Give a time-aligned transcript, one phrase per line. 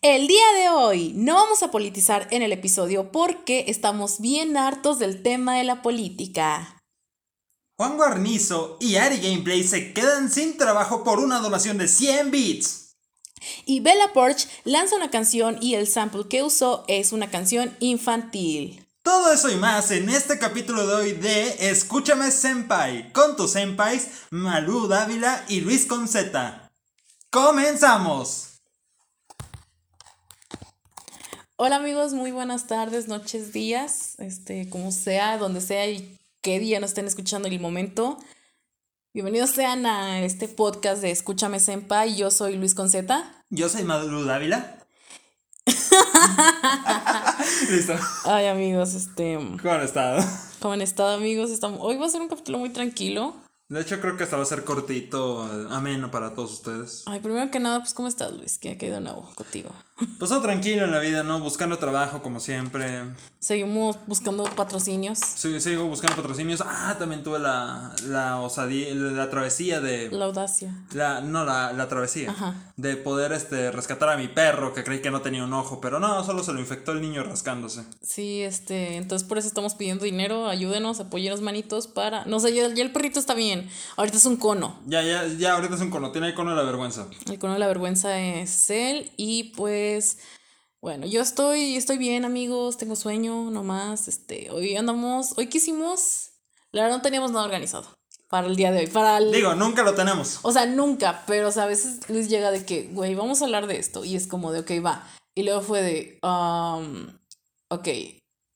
[0.00, 5.00] El día de hoy no vamos a politizar en el episodio porque estamos bien hartos
[5.00, 6.80] del tema de la política.
[7.76, 12.94] Juan Guarnizo y Ari Gameplay se quedan sin trabajo por una donación de 100 bits.
[13.64, 18.86] Y Bella Porch lanza una canción y el sample que usó es una canción infantil.
[19.02, 24.08] Todo eso y más en este capítulo de hoy de Escúchame Senpai, con tus senpais
[24.30, 26.70] Malú Dávila y Luis Conceta.
[27.30, 28.47] ¡Comenzamos!
[31.60, 36.78] Hola amigos, muy buenas tardes, noches, días, este, como sea, donde sea y qué día
[36.78, 38.16] nos estén escuchando en el momento.
[39.12, 42.14] Bienvenidos sean a este podcast de Escúchame Senpai.
[42.14, 43.44] Yo soy Luis Conceta.
[43.50, 44.78] Yo soy Malú Dávila.
[47.70, 47.94] Listo.
[48.24, 49.34] Ay amigos, este...
[49.60, 50.24] ¿Cómo han estado?
[50.60, 51.50] ¿Cómo han estado amigos?
[51.50, 51.80] Estamos...
[51.82, 53.34] Hoy va a ser un capítulo muy tranquilo.
[53.68, 57.02] De hecho, creo que hasta va a ser cortito, ameno para todos ustedes.
[57.06, 58.58] Ay, primero que nada, pues, ¿cómo estás, Luis?
[58.58, 59.70] ¿Qué ha quedado nuevo contigo?
[60.18, 61.40] Pues todo tranquilo en la vida, ¿no?
[61.40, 63.02] Buscando trabajo, como siempre.
[63.40, 65.18] Seguimos buscando patrocinios.
[65.18, 66.62] Sí, sigo buscando patrocinios.
[66.64, 70.08] Ah, también tuve la, la osadía, la travesía de...
[70.10, 70.72] La audacia.
[70.92, 72.30] La, no, la, la travesía.
[72.30, 72.54] Ajá.
[72.76, 75.98] De poder, este, rescatar a mi perro, que creí que no tenía un ojo, pero
[75.98, 77.84] no, solo se lo infectó el niño rascándose.
[78.02, 82.24] Sí, este, entonces por eso estamos pidiendo dinero, ayúdenos, apóyenos manitos para...
[82.26, 83.68] No sé, ya, ya el perrito está bien.
[83.96, 84.78] Ahorita es un cono.
[84.86, 87.06] Ya, ya, ya, ahorita es un cono, tiene el cono de la vergüenza.
[87.28, 89.87] El cono de la vergüenza es él y pues...
[90.80, 96.30] Bueno, yo estoy, estoy bien, amigos, tengo sueño nomás, este, hoy andamos, hoy quisimos,
[96.70, 99.32] la verdad no teníamos nada organizado para el día de hoy, para el...
[99.32, 100.38] Digo, nunca lo tenemos.
[100.42, 103.46] O sea, nunca, pero o sea, a veces Luis llega de que, güey, vamos a
[103.46, 107.08] hablar de esto, y es como de, ok, va, y luego fue de, um,
[107.70, 107.88] ok,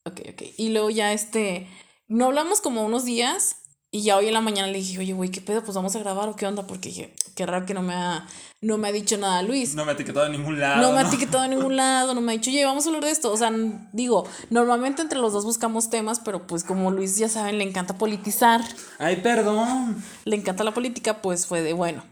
[0.05, 1.67] ok, ok, y luego ya este,
[2.07, 3.62] no hablamos como unos días,
[3.95, 5.63] y ya hoy en la mañana le dije, oye, güey, ¿qué pedo?
[5.63, 8.27] Pues vamos a grabar o qué onda, porque dije, qué raro que no me ha,
[8.59, 9.75] no me ha dicho nada Luis.
[9.75, 10.81] No me ha etiquetado en ningún lado.
[10.81, 13.05] No me ha etiquetado en ningún lado, no me ha dicho, oye, vamos a hablar
[13.05, 13.31] de esto.
[13.31, 13.51] O sea,
[13.91, 17.95] digo, normalmente entre los dos buscamos temas, pero pues como Luis ya saben, le encanta
[17.95, 18.61] politizar.
[18.97, 20.03] Ay, perdón.
[20.25, 22.03] Le encanta la política, pues fue de bueno.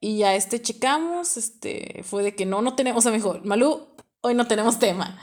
[0.00, 3.40] Y ya este checamos, este, fue de que no, no tenemos, o sea, me dijo,
[3.44, 3.88] Malú,
[4.20, 5.18] hoy no tenemos tema.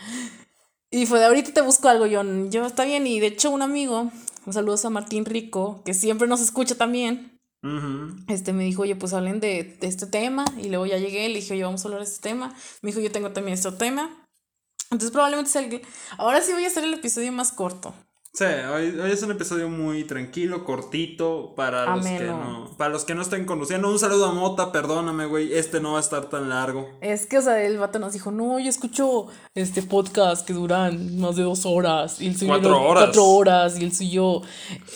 [0.89, 3.05] Y fue de ahorita te busco algo, yo, yo está bien.
[3.05, 4.11] Y de hecho, un amigo,
[4.45, 7.39] un saludo a Martín Rico, que siempre nos escucha también.
[8.27, 10.45] Este me dijo, oye, pues hablen de, de, este tema.
[10.61, 12.53] Y luego ya llegué, le dije, oye, vamos a hablar de este tema.
[12.83, 14.27] Me dijo, yo tengo también este tema.
[14.91, 15.81] Entonces probablemente sea el...
[16.17, 17.95] Ahora sí voy a hacer el episodio más corto.
[18.35, 23.05] Sí, hoy, hoy, es un episodio muy tranquilo, cortito, para los, que no, para los
[23.05, 23.89] que no estén conduciendo.
[23.89, 26.85] Un saludo a Mota, perdóname, güey, este no va a estar tan largo.
[26.99, 31.17] Es que, o sea, el vato nos dijo, no, yo escucho este podcast que duran
[31.17, 32.19] más de dos horas.
[32.19, 33.03] Y el suyo cuatro horas.
[33.05, 34.41] Cuatro horas, y el suyo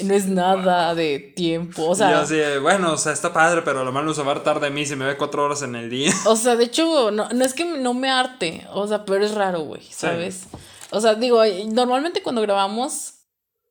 [0.04, 2.12] no es nada de tiempo, o sea...
[2.12, 4.70] Y así, bueno, o sea, está padre, pero lo malo se va a hartar de
[4.70, 6.12] mí si me ve cuatro horas en el día.
[6.26, 9.34] O sea, de hecho, no, no es que no me arte, o sea, pero es
[9.34, 10.48] raro, güey, ¿sabes?
[10.52, 10.58] Sí.
[10.92, 13.14] O sea, digo, normalmente cuando grabamos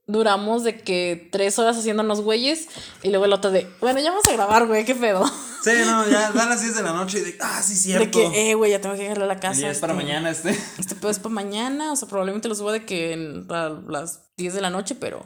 [0.08, 2.66] duramos de que tres horas haciéndonos güeyes
[3.02, 5.24] y luego el otro de, bueno, ya vamos a grabar, güey, qué pedo.
[5.60, 8.04] Sí, no, ya dan las 10 de la noche y de, ah, sí, cierto.
[8.04, 9.62] De que, eh, güey, ya tengo que llegar a la casa.
[9.62, 10.50] Y es este, para mañana este.
[10.78, 14.20] Este pedo es para mañana, o sea, probablemente lo suba de que en, a las
[14.36, 15.18] 10 de la noche, pero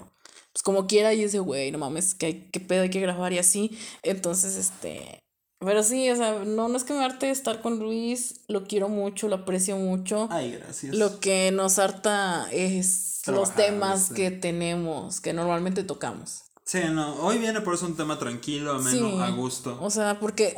[0.52, 3.34] pues como quiera, y ese, güey, no mames, que hay, qué pedo hay que grabar
[3.34, 3.78] y así.
[4.02, 5.22] Entonces, este,
[5.60, 8.88] pero sí, o sea, no, no es que me arte estar con Luis, lo quiero
[8.88, 10.28] mucho, lo aprecio mucho.
[10.30, 10.94] Ay, gracias.
[10.94, 14.14] Lo que nos harta es los temas sí.
[14.14, 16.42] que tenemos, que normalmente tocamos.
[16.64, 19.20] Sí, no, hoy viene por eso un tema tranquilo, ameno, Sí.
[19.20, 19.78] a gusto.
[19.80, 20.56] O sea, porque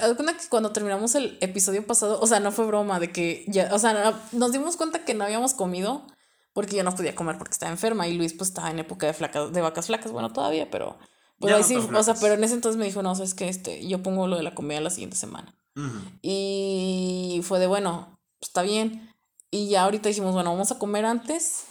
[0.51, 3.93] cuando terminamos el episodio pasado, o sea, no fue broma de que ya, o sea,
[3.93, 6.07] no- nos dimos cuenta que no habíamos comido
[6.53, 9.15] porque yo no podía comer porque estaba enferma y Luis pues estaba en época de
[9.15, 10.99] flacas, de vacas flacas, bueno, todavía, pero
[11.41, 13.35] pues Ya ahí no sí, o sea, pero en ese entonces me dijo, no, sabes
[13.35, 15.53] que este, yo pongo lo de la comida la siguiente semana.
[15.75, 15.99] Ujú.
[16.23, 19.11] Y fue de, bueno, pues, está bien.
[19.51, 21.65] Y ya ahorita dijimos, bueno, vamos a comer antes.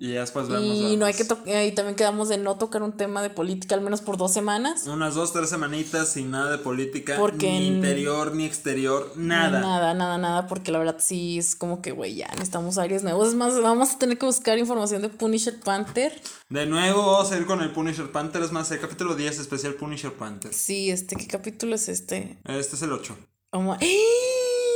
[0.00, 0.62] Y ya después vemos.
[0.64, 3.74] Y no hay que tocar, y también quedamos de no tocar un tema de política
[3.74, 4.86] al menos por dos semanas.
[4.86, 7.16] Unas dos, tres semanitas sin nada de política.
[7.18, 9.58] Porque ni interior, ni exterior, nada.
[9.58, 13.28] Nada, nada, nada, porque la verdad sí es como que, güey, ya necesitamos aires nuevos.
[13.28, 16.12] Es más, vamos a tener que buscar información de Punisher Panther.
[16.48, 18.42] De nuevo vamos a ir con el Punisher Panther.
[18.42, 20.54] Es más, el capítulo 10 especial Punisher Panther.
[20.54, 22.38] Sí, este, ¿qué capítulo es este?
[22.44, 23.16] Este es el 8.
[23.50, 23.76] Oh my-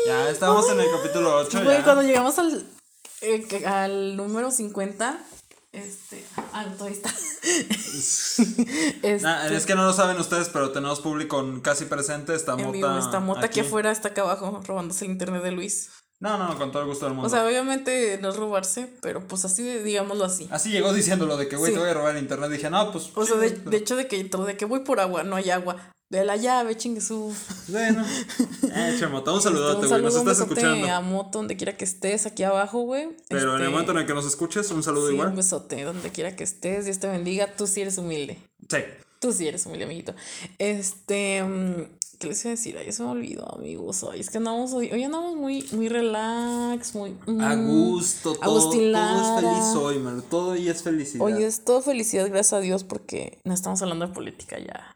[0.09, 1.63] Ya estamos en el capítulo 8.
[1.63, 2.67] Güey, cuando llegamos al,
[3.23, 5.19] eh, al número 50,
[5.73, 6.25] este.
[6.53, 7.11] Ah, todavía está.
[7.43, 12.35] Este, Nah, es que no lo saben ustedes, pero tenemos público casi presente.
[12.35, 12.73] Está en Mota.
[12.73, 13.69] vivo, está Mota aquí aquí.
[13.69, 15.91] afuera, está acá abajo, robándose el internet de Luis.
[16.21, 17.27] No, no, con todo el gusto del mundo.
[17.27, 20.47] O sea, obviamente no es robarse, pero pues así, digámoslo así.
[20.53, 21.75] Así llegó diciéndolo de que, güey, Sí.
[21.75, 22.49] te voy a robar el internet.
[22.51, 23.11] Dije, no, pues.
[23.15, 25.77] O sea, de, de hecho de que, de que voy por agua, no hay agua.
[26.13, 27.35] De la llave, chingue su.
[27.69, 28.05] Bueno.
[28.75, 30.03] Eh, Chamoto, un saludote, güey.
[30.03, 30.87] Nos estás besote escuchando.
[30.93, 33.09] a Moto, donde quiera que estés, aquí abajo, güey.
[33.29, 35.33] Pero en el Este, momento en el que nos escuches, un saludo sí, un igual.
[35.33, 36.85] besote, donde quiera que estés.
[36.85, 37.55] Dios te bendiga.
[37.57, 38.39] Tú sí eres humilde.
[38.69, 38.79] Sí.
[39.21, 40.15] Tú sí eres humilde, amiguito.
[40.59, 41.43] Este.
[41.43, 41.85] mm,
[42.19, 42.77] ¿Qué les iba a decir?
[42.79, 44.05] Ay, se me olvidó, amigos.
[44.11, 44.91] Ay, es que andamos hoy.
[44.93, 47.17] Hoy andamos muy, muy relax, muy.
[47.41, 49.79] A mm, gusto, todo, Agustín todo es feliz Lara.
[49.79, 50.23] hoy, mano.
[50.23, 51.25] Todo hoy es felicidad.
[51.25, 54.95] Hoy es todo felicidad, gracias a Dios, porque no estamos hablando de política ya.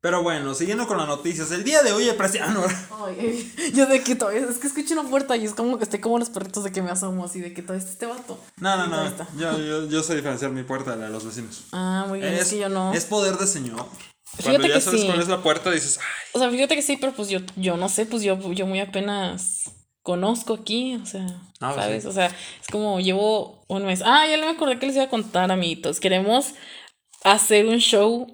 [0.00, 2.60] Pero bueno, siguiendo con las noticias, el día de hoy el presidente.
[3.06, 6.00] Ay, yo de que todavía, es que escucho una puerta y es como que estoy
[6.00, 8.38] como los perritos de que me asomo así, de que todavía está este vato.
[8.58, 9.16] No, no, no.
[9.38, 11.64] Yo, yo, yo sé diferenciar mi puerta de la de los vecinos.
[11.72, 12.92] Ah, muy bien, es, que yo no.
[12.92, 13.84] Es poder de señor.
[14.36, 15.06] Fíjate Cuando ya que sabes sí.
[15.06, 16.04] cuál es la puerta, dices, ay,
[16.34, 18.80] O sea, fíjate que sí, pero pues yo, yo no sé, pues yo, yo muy
[18.80, 19.70] apenas
[20.02, 21.26] conozco aquí, o sea,
[21.60, 22.02] Ah, ¿sabes?
[22.02, 22.08] sí.
[22.08, 24.02] O sea, es como llevo un mes.
[24.04, 26.00] Ah, ya me acordé que les iba a contar, amiguitos.
[26.00, 26.52] Queremos
[27.24, 28.26] hacer un show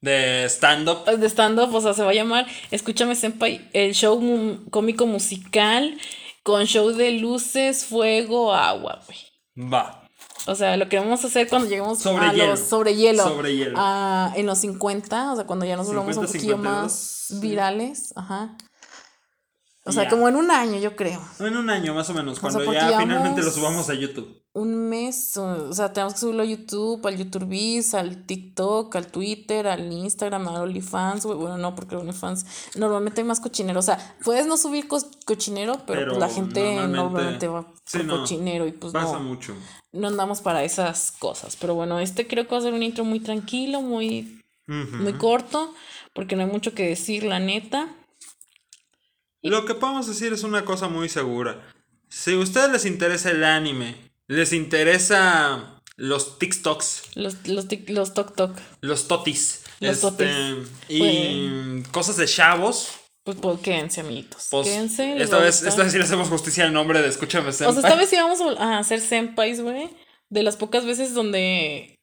[0.00, 1.04] de stand-up.
[1.04, 5.96] de stand-up, o sea, se va a llamar Escúchame Senpai, el show mu- cómico musical
[6.42, 9.70] con show de luces, fuego, agua, güey.
[9.72, 9.96] Va.
[10.46, 12.46] O sea, lo queremos hacer cuando lleguemos Sobre a hielo.
[12.52, 13.24] los sobre hielo.
[13.24, 13.74] Sobre hielo.
[13.78, 17.26] Ah, en los 50, o sea, cuando ya nos volvamos un 50, poquillo 52, más
[17.28, 17.38] sí.
[17.40, 18.56] virales, ajá.
[19.90, 20.10] O sea, Ya.
[20.10, 21.20] como en un año, yo creo.
[21.40, 24.36] En un año más o menos, cuando ya finalmente lo subamos a YouTube.
[24.52, 29.06] Un mes, o sea, tenemos que subirlo a YouTube, al YouTube Biz, al TikTok, al
[29.06, 31.24] Twitter, al Instagram, al OnlyFans.
[31.24, 33.78] Bueno, no, porque OnlyFans normalmente hay más cochinero.
[33.78, 37.98] O sea, puedes no subir cochinero, pero, Pero pues la gente normalmente- normalmente va Sí,
[37.98, 39.20] por no, cochinero y pues Pasa no.
[39.20, 39.54] mucho.
[39.92, 41.56] no andamos para esas cosas.
[41.60, 45.72] Pero bueno, este creo que va a ser un intro muy tranquilo, muy, muy corto,
[46.12, 47.88] porque no hay mucho que decir, la neta.
[49.42, 51.60] Lo que podemos decir es una cosa muy segura.
[52.08, 53.96] Si a ustedes les interesa el anime,
[54.28, 60.56] les interesa los TikToks, Los, los, tic- los toc toc, los totis, Los este,
[60.88, 62.88] y cosas de chavos,
[63.24, 64.48] pues, pues quédense, amiguitos.
[64.50, 65.20] pues quédense.
[65.22, 67.80] esta vez, esta vez sí le hacemos justicia al nombre de Escúchame O sea, esta
[67.82, 67.98] Senpai.
[67.98, 69.88] vez sí vamos a hacer senpais, güey.
[70.30, 71.96] De las pocas veces donde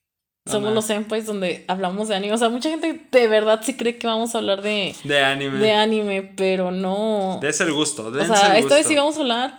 [0.48, 2.34] somos los senpais donde hablamos de anime.
[2.34, 5.60] O sea, mucha gente de verdad sí cree que vamos a hablar de, De anime.
[5.60, 7.40] de anime, pero no.
[7.42, 9.58] Dense el gusto, O sea, el esta vez sí vamos a hablar,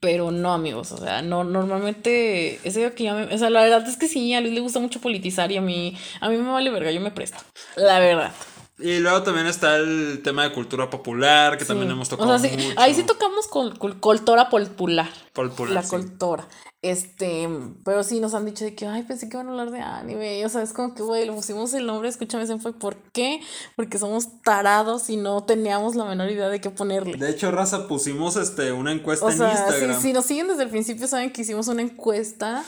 [0.00, 0.92] pero no, amigos.
[0.92, 4.08] O sea, no, normalmente, es algo que ya me, o sea, la verdad es que
[4.08, 6.90] sí, a Luis le gusta mucho politizar y a mí, a mí me vale verga,
[6.90, 7.38] yo me presto.
[7.76, 8.32] La verdad.
[8.80, 12.50] Y luego también está el tema de cultura popular, que también hemos O tocado sea,
[12.50, 12.80] sí, mucho.
[12.80, 15.08] ahí sí tocamos con, cultura popular.
[15.32, 15.90] Popular, la sí.
[15.90, 16.46] cultura.
[16.82, 17.46] Este,
[17.84, 20.44] pero sí nos han dicho de que, ay, pensé que iban a hablar de anime.
[20.46, 22.72] O sea, es como que, güey, le pusimos el nombre, escúchame, Senpai.
[22.72, 23.40] ¿Por qué?
[23.76, 27.18] Porque somos tarados y no teníamos la menor idea de qué ponerle.
[27.18, 30.00] De hecho, Raza, pusimos este, una encuesta O en sea, si, Instagram.
[30.00, 32.64] si nos siguen desde el principio, saben que hicimos una encuesta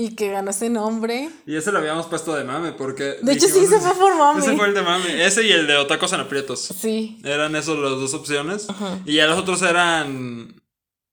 [0.00, 1.28] y que ganó ese nombre.
[1.44, 3.16] Y ese lo habíamos puesto de mame, porque.
[3.20, 4.40] De hecho, sí, se fue por mame.
[4.40, 5.26] Ese fue el de mame.
[5.26, 6.60] Ese y el de Otacos en aprietos.
[6.60, 7.20] Sí.
[7.22, 8.66] Eran esos las dos opciones.
[9.04, 10.54] Y ya los otros eran.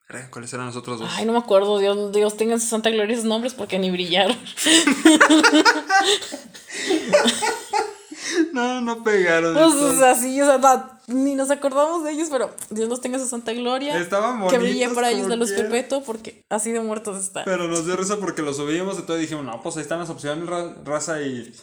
[0.07, 1.09] Verga, ¿Cuáles eran los otros dos?
[1.13, 1.79] Ay, no me acuerdo.
[1.79, 4.37] Dios, Dios tenga en su santa gloria esos nombres porque ni brillaron.
[8.53, 9.53] No, no pegaron.
[9.53, 13.01] Pues, o sea, sí, o sea, na- ni nos acordamos de ellos, pero Dios los
[13.01, 13.97] tenga en su santa gloria.
[13.97, 17.45] Estaban Que brille bonitos para ellos la luz perpetua porque así de muertos están.
[17.45, 19.99] Pero nos dio risa porque lo subimos y todo y dijimos, no, pues ahí están
[19.99, 21.53] las opciones, ra- raza y.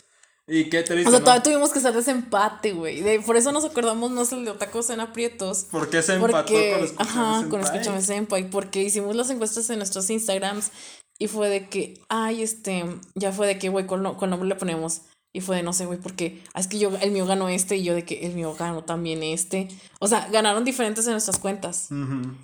[0.47, 1.09] ¿Y qué te dice?
[1.09, 1.25] O sea, no?
[1.25, 3.01] todavía tuvimos que hacer desempate, güey.
[3.01, 5.65] De- Por eso nos acordamos más el de Otacos en aprietos.
[5.71, 7.63] ¿Por qué se empató Porque, con Escúchame ajá, con Senpai?
[7.81, 10.71] Escúchame Senpai, porque hicimos las encuestas en nuestros Instagrams
[11.19, 12.85] y fue de que, ay, este,
[13.15, 15.01] ya fue de que, güey, ¿cuál, no, cuál nombre le ponemos?
[15.37, 17.77] Y fue de, no sé, güey, porque ah, es que yo, el mío ganó este
[17.77, 19.67] y yo de que el mío ganó también este.
[19.99, 21.89] O sea, ganaron diferentes en nuestras cuentas.
[21.91, 22.35] Ujú.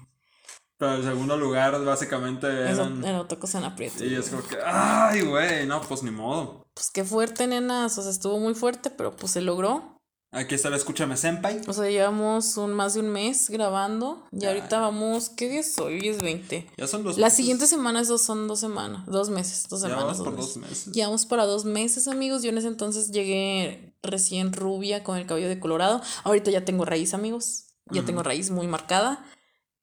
[0.77, 3.05] Pero el segundo lugar, básicamente, Eso eran.
[3.05, 4.03] era Otacos en aprietos.
[4.03, 6.67] Y es como que, ay, güey, no, pues ni modo.
[6.75, 7.97] Pues qué fuerte, nenas.
[7.97, 10.00] O sea, estuvo muy fuerte, pero pues se logró.
[10.33, 11.61] Aquí está el Escúchame Senpai.
[11.67, 14.27] O sea, llevamos un, más de un mes grabando.
[14.31, 14.49] Y Ya.
[14.51, 15.95] ahorita vamos, ¿qué día es hoy?
[16.01, 16.69] Hoy es 20.
[16.77, 17.37] Ya son dos La meses.
[17.37, 20.05] siguiente semana es dos, son dos semanas, dos meses, dos semanas.
[20.05, 20.55] vamos por meses.
[20.55, 20.93] dos meses.
[20.93, 22.45] Llevamos para dos meses, amigos.
[22.45, 26.01] Yo en ese entonces llegué recién rubia con el cabello de colorado.
[26.23, 27.65] Ahorita ya tengo raíz, amigos.
[27.91, 29.25] Ya tengo raíz muy marcada.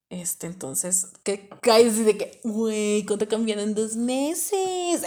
[0.09, 5.01] Este, entonces, ¿qué caes de que, güey, cuánto cambiaron en dos meses?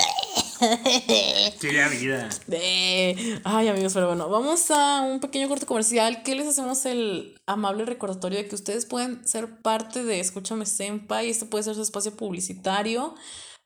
[1.60, 2.28] Qué vida.
[2.50, 7.40] Eh, Ay, amigos, pero bueno, vamos a un pequeño corte comercial que les hacemos el
[7.46, 11.30] amable recordatorio de que ustedes pueden ser parte de Escúchame Senpai.
[11.30, 13.14] Este puede ser su espacio publicitario.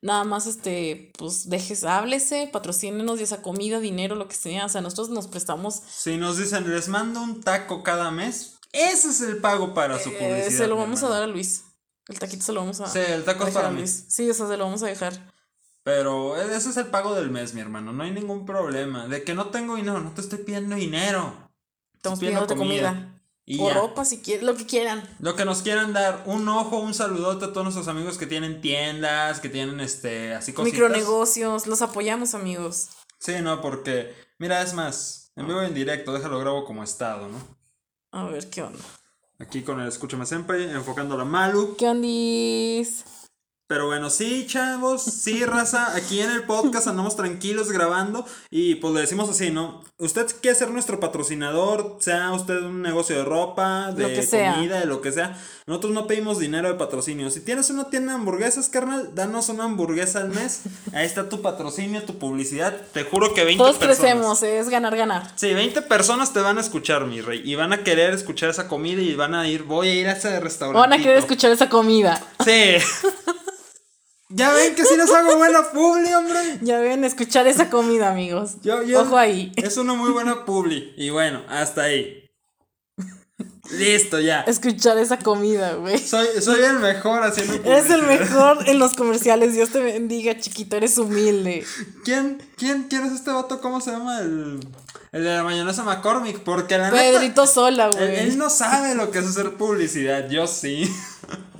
[0.03, 4.67] Nada más, este, pues dejes, háblese, patrocínenos ya esa comida, dinero, lo que sea.
[4.67, 9.09] O sea, nosotros nos prestamos, Si nos dicen, les mando un taco cada mes, ese
[9.09, 10.59] es el pago para su eh, publicidad.
[10.59, 11.65] se lo vamos a dar a Luis.
[12.09, 13.79] El taquito se lo vamos a, Sí, el taco es para mí.
[13.79, 14.05] Luis.
[14.09, 15.33] Sí, o sea, se lo vamos a dejar.
[15.85, 17.93] Pero ese es el pago del mes, mi hermano.
[17.93, 19.07] No hay ningún problema.
[19.07, 21.51] De que no tengo dinero, no te estoy pidiendo dinero.
[21.95, 23.11] Estamos pidiendo pidiendo comida.
[23.47, 23.75] Y O ya.
[23.75, 25.07] ropa si quieres, lo que quieran.
[25.21, 28.63] Lo que nos quieran dar, un ojo, un saludote a todos nuestros amigos que tienen
[28.63, 30.73] tiendas, que tienen este, así cositas.
[30.73, 32.89] Micronegocios, los apoyamos, amigos.
[33.19, 37.29] Sí, no, porque, mira, es más, en vivo y en directo, déjalo grabo como estado,
[37.29, 37.39] ¿no?
[38.15, 38.79] A ver, ¿qué onda?
[39.41, 41.75] Aquí con el Escúchame Senpai, enfocando a la Malu.
[41.77, 43.05] ¿Qué ondis?
[43.67, 48.93] Pero bueno, sí, chavos, sí, raza, aquí en el podcast andamos tranquilos grabando y pues
[48.93, 49.83] le decimos así, ¿no?
[49.97, 55.01] Usted quiere ser nuestro patrocinador, sea usted un negocio de ropa, de comida, de lo
[55.01, 55.41] que sea.
[55.67, 57.31] Nosotros no pedimos dinero de patrocinio.
[57.31, 60.65] Si tienes una tienda de hamburguesas, carnal, danos una hamburguesa al mes.
[60.93, 62.77] Ahí está tu patrocinio, tu publicidad.
[62.93, 63.99] Te juro que 20 Todos personas.
[63.99, 65.33] crecemos, es ganar, ganar.
[65.37, 67.41] Sí, 20 personas te van a escuchar, mi rey.
[67.43, 70.13] Y van a querer escuchar esa comida y van a ir, voy a ir a
[70.13, 70.81] ese restaurante.
[70.81, 72.23] Van a querer escuchar esa comida.
[72.45, 72.77] Sí.
[74.35, 76.59] ya ven que sí les hago buena publi, hombre.
[76.63, 78.57] Ya ven, escuchar esa comida, amigos.
[78.63, 79.53] Yo, yo- Ojo ahí.
[79.57, 80.93] Es una muy buena publi.
[80.97, 82.21] Y bueno, hasta ahí.
[83.71, 84.43] Listo, ya.
[84.43, 85.99] Escuchar esa comida, güey.
[85.99, 89.55] Soy, soy el mejor haciendo Eres el mejor en los comerciales.
[89.55, 90.77] Dios te bendiga, chiquito.
[90.77, 91.65] Eres humilde.
[92.05, 93.61] ¿Quién, quién, quién es este vato?
[93.63, 94.21] ¿Cómo se llama?
[94.21, 94.61] El,
[95.13, 96.41] el de la mayonesa McCormick.
[96.41, 97.03] Porque la neta.
[97.03, 98.37] Pedrito Sola, Él, él güey.
[98.37, 100.85] no sabe lo que es hacer publicidad, yo sí.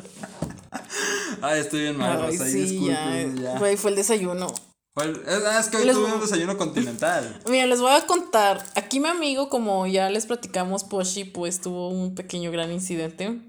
[1.43, 3.11] Ay, estoy bien mal, Ay, Rosa, y sí, ya.
[3.11, 3.59] disculpen, ya.
[3.59, 4.53] Güey, fue el desayuno.
[4.97, 7.41] Es, ah, es que hoy Les- tuve un desayuno continental.
[7.49, 8.65] Mira, les voy a contar.
[8.77, 13.41] Aquí mi amigo, como ya les platicamos, Poshi, pues tuvo un pequeño gran incidente.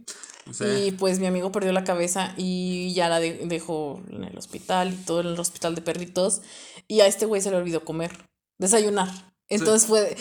[0.51, 0.63] Sí.
[0.87, 4.93] Y pues mi amigo perdió la cabeza y ya la de- dejó en el hospital
[4.93, 6.41] y todo en el hospital de perritos.
[6.87, 8.11] Y a este güey se le olvidó comer,
[8.59, 9.09] desayunar.
[9.47, 10.15] Entonces fue.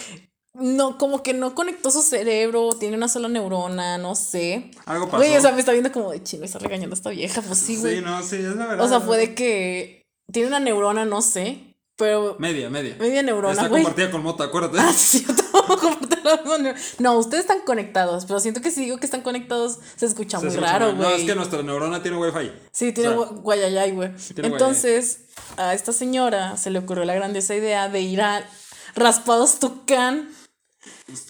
[0.54, 4.70] No, como que no conectó su cerebro, tiene una sola neurona, no sé.
[4.86, 5.16] Algo pasó.
[5.18, 7.42] Güey, o sea, me está viendo como de chino, está regañando a esta vieja.
[7.42, 7.96] Pues sí, güey.
[7.96, 8.86] Sí, no, sí, es la verdad.
[8.86, 12.96] o sea, fue de que tiene una neurona, no sé, pero Media, media.
[13.00, 13.82] media neurona, Está güey.
[13.82, 14.78] compartida con Mota, acuérdate.
[14.80, 16.80] Ah, sí, yo tampoco comparto la misma neurona.
[17.00, 20.44] No, ustedes están conectados, pero siento que si digo que están conectados se escucha Se
[20.46, 20.96] muy escucha raro, mal.
[20.96, 21.08] güey.
[21.08, 22.52] No, es que nuestra neurona tiene wifi.
[22.72, 24.10] Sí, tiene O sea, gu- guayayay, güey.
[24.34, 25.24] tiene Entonces,
[25.56, 28.48] a esta señora se le ocurrió la grandiosa idea de ir a
[28.96, 30.30] Raspados Tucán,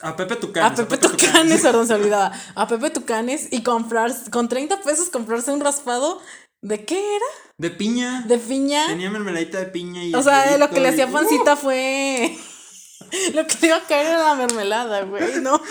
[0.03, 0.79] A Pepe Tucanes.
[0.79, 5.53] a Pepe Tucanes, perdón, se olvidaba, a Pepe Tucanes y comprar, con 30 pesos comprarse
[5.53, 6.21] un raspado,
[6.63, 7.27] ¿de qué era?
[7.59, 8.25] De piña.
[8.27, 8.87] De piña.
[8.87, 10.15] Tenía mermeladita de piña y.
[10.15, 12.37] O sea, lo que le hacía pancita fue...
[13.35, 15.61] Lo que le iba a caer era la mermelada, güey, ¿no?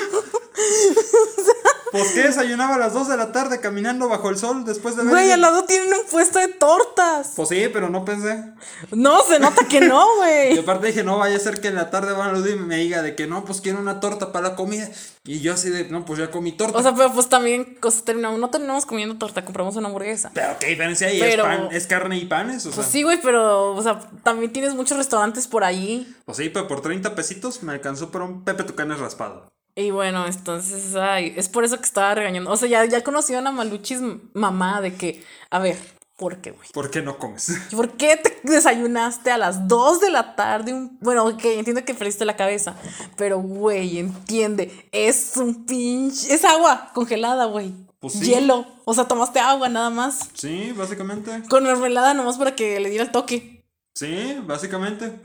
[1.94, 5.04] Pues que desayunaba a las 2 de la tarde caminando bajo el sol después de
[5.04, 5.12] ver.
[5.12, 7.34] Güey, al lado tienen un puesto de tortas.
[7.36, 8.44] Pues sí, pero no pensé.
[8.90, 10.58] No, se nota que no, Y güey.
[10.58, 13.04] aparte dije, no vaya a ser que en la tarde van a y me diga
[13.04, 14.90] de que no, pues quiero una torta para la comida.
[15.26, 16.78] Y yo así de, no, pues ya comí torta.
[16.78, 20.32] O sea, pero pues también cosas terminamos, no terminamos comiendo torta, compramos una hamburguesa.
[20.34, 22.66] pero qué diferencia hay, Pero- es, pan, es carne y panes.
[22.66, 26.14] O sea, Pues sí, güey, pero, o sea, también tienes muchos restaurantes por ahí.
[26.26, 29.50] pues sí, pero por 30 pesitos me alcanzó para un Pepe Tucanes raspado.
[29.76, 32.52] Y bueno, entonces, ay, es por eso que estaba regañando.
[32.52, 34.00] O sea, ya, ya conocieron a Maluchis
[34.34, 35.78] mamá de que, a ver,
[36.18, 36.70] ¿por qué, güey?
[36.74, 37.52] ¿Por qué no comes?
[37.72, 40.74] ¿Por qué te desayunaste a las 2 de la tarde?
[40.74, 40.98] Un...
[41.02, 42.76] Bueno, ok, entiendo que perdiste la cabeza,
[43.18, 46.34] pero, güey, entiende, es un pinche...
[46.34, 47.74] Es agua congelada, güey.
[48.00, 48.26] Pues sí.
[48.26, 48.66] Hielo.
[48.84, 50.30] O sea, tomaste agua nada más.
[50.34, 51.44] Sí, básicamente.
[51.50, 53.64] Con mermelada nomás para que le diera el toque.
[53.96, 55.22] Sí, básicamente.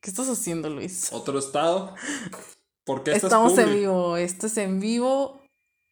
[0.00, 1.08] ¿Qué estás haciendo, Luis?
[1.12, 1.94] Otro estado.
[2.84, 4.16] ¿Por qué estás Estamos en vivo.
[4.16, 5.40] Esto es en vivo.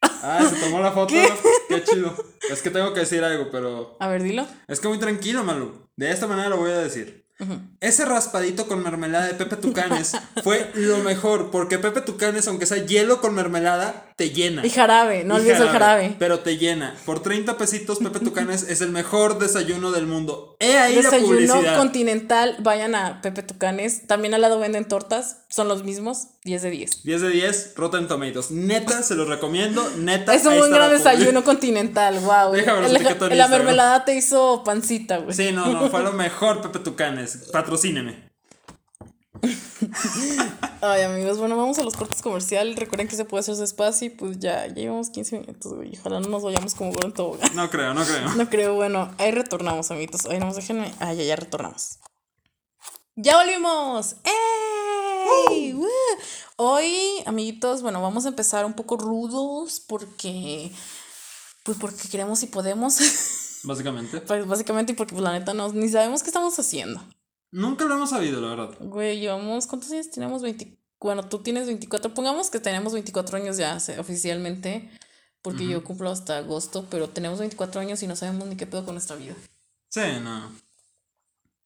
[0.03, 1.13] Ah, se tomó la foto.
[1.13, 1.29] ¿Qué?
[1.69, 1.83] ¿Qué?
[1.85, 2.15] chido.
[2.51, 3.97] Es que tengo que decir algo, pero.
[4.01, 4.47] A ver, dilo.
[4.69, 5.89] Es que muy tranquilo, Malu.
[5.97, 7.23] De esta manera lo voy a decir.
[7.81, 10.13] Ese raspadito con mermelada de Pepe Tucanes
[10.45, 14.65] fue lo mejor, porque Pepe Tucanes, aunque sea hielo con mermelada, te llena.
[14.65, 16.15] Y jarabe, no Y olvides el jarabe.
[16.19, 16.95] Pero te llena.
[17.05, 20.57] Por 30 pesitos, Pepe Tucanes es el mejor desayuno del mundo.
[20.61, 21.77] He ahí la Desayuno publicidad.
[21.79, 24.07] continental, vayan a Pepe Tucanes.
[24.07, 27.03] También al lado venden tortas, son los mismos, 10 de 10.
[27.05, 28.51] 10 de 10, Rotten Tomatoes.
[28.51, 29.89] Neta, se los recomiendo.
[29.99, 32.53] Neta, Es un buen gran la desayuno continental, wow.
[32.53, 35.35] Déjame etiqueto en la mermelada te hizo pancita, güey.
[35.35, 37.49] Sí, no, no, fue lo mejor, Pepe Tucanes.
[37.53, 38.32] Patrocíneme.
[40.81, 42.77] Ay, amigos, bueno, vamos a los cortes comerciales.
[42.77, 45.97] Recuerden que se puede hacer despacio y pues ya, ya llevamos 15 minutos, güey.
[45.99, 47.55] Ojalá no nos vayamos como gordo en tobogán.
[47.55, 48.35] No creo, no creo.
[48.35, 50.27] No creo, bueno, ahí retornamos, amiguitos.
[50.27, 50.93] Ay, nomás déjenme.
[51.01, 51.99] Ah, ya, ya retornamos.
[53.17, 54.17] ¡Ya volvimos!
[55.51, 55.73] ¡Ey!
[55.75, 55.87] ¡Woo!
[56.57, 60.73] Hoy, amiguitos, bueno, vamos a empezar un poco rudos porque.
[61.65, 62.99] Pues porque queremos y podemos.
[63.65, 64.21] Básicamente.
[64.21, 67.01] Pues básicamente y porque, pues la neta, no, ni sabemos qué estamos haciendo.
[67.53, 68.77] Nunca lo hemos sabido, la verdad.
[68.81, 69.67] Güey, llevamos.
[69.67, 70.43] ¿Cuántos años tenemos?
[70.43, 70.79] 20.
[70.99, 72.15] Bueno, tú tienes 24.
[72.15, 74.91] Pongamos que tenemos 24 años ya oficialmente.
[75.43, 78.85] Porque yo cumplo hasta agosto, pero tenemos 24 años y no sabemos ni qué pedo
[78.85, 79.35] con nuestra vida.
[79.89, 80.53] Sí, no.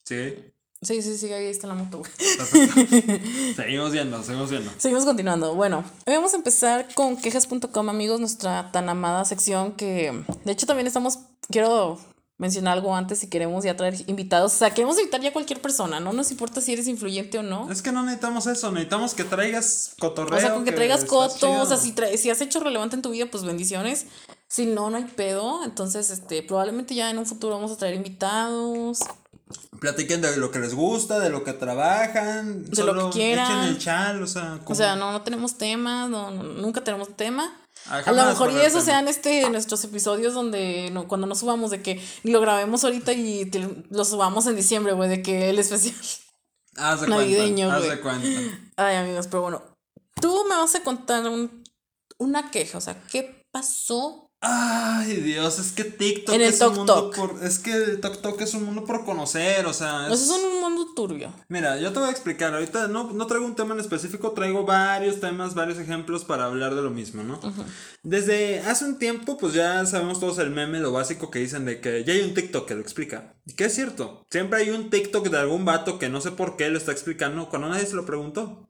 [0.05, 0.35] Sí.
[0.81, 2.11] Sí, sí, sí, ahí está la moto, güey.
[3.55, 4.71] seguimos viendo, seguimos viendo.
[4.79, 5.55] Seguimos continuando.
[5.55, 10.67] Bueno, hoy vamos a empezar con quejas.com, amigos, nuestra tan amada sección que, de hecho,
[10.67, 11.19] también estamos,
[11.51, 11.99] quiero
[12.39, 14.55] mencionar algo antes si queremos ya traer invitados.
[14.55, 17.43] O sea, queremos invitar ya a cualquier persona, no nos importa si eres influyente o
[17.43, 17.71] no.
[17.71, 20.37] Es que no necesitamos eso, necesitamos que traigas cotorreo.
[20.39, 23.03] O sea, con que traigas coto, o sea, si, tra- si has hecho relevante en
[23.03, 24.07] tu vida, pues bendiciones.
[24.49, 25.65] Si no, no hay pedo.
[25.65, 29.01] Entonces, este, probablemente ya en un futuro vamos a traer invitados.
[29.81, 32.65] Platiquen de lo que les gusta, de lo que trabajan.
[32.65, 33.51] De lo que quieran.
[33.51, 34.55] Echen el chal, o sea.
[34.57, 37.53] O como- sea, no, no tenemos temas, no, no- nunca tenemos tema.
[37.89, 38.85] Ah, A lo mejor y va a haber eso tema.
[38.85, 43.47] sean este nuestros episodios donde no, cuando nos subamos de que lo grabemos ahorita y
[43.47, 45.95] te- lo subamos en diciembre, güey, de que el especial.
[46.77, 47.91] Haz de navideño, güey.
[48.77, 49.63] Ay, amigos, pero bueno,
[50.21, 51.65] tú me vas a contar un,
[52.19, 54.26] una queja, o sea, ¿qué pasó?
[54.41, 57.43] Ay, Dios, es que TikTok En el es un mundo por.
[57.43, 60.09] Es que el TikTok es un mundo por conocer, o sea.
[60.09, 61.33] Es- es un mundo turbio.
[61.49, 62.53] Mira, yo te voy a explicar.
[62.55, 66.75] Ahorita no, no traigo un tema en específico, traigo varios temas, varios ejemplos para hablar
[66.75, 67.41] de lo mismo, ¿no?
[68.03, 71.81] Desde hace un tiempo, pues ya sabemos todos el meme, lo básico que dicen de
[71.81, 73.35] que ya hay un TikTok que lo explica.
[73.47, 76.57] Y que es cierto, siempre hay un TikTok de algún vato que no sé por
[76.57, 78.69] qué lo está explicando cuando nadie se lo preguntó.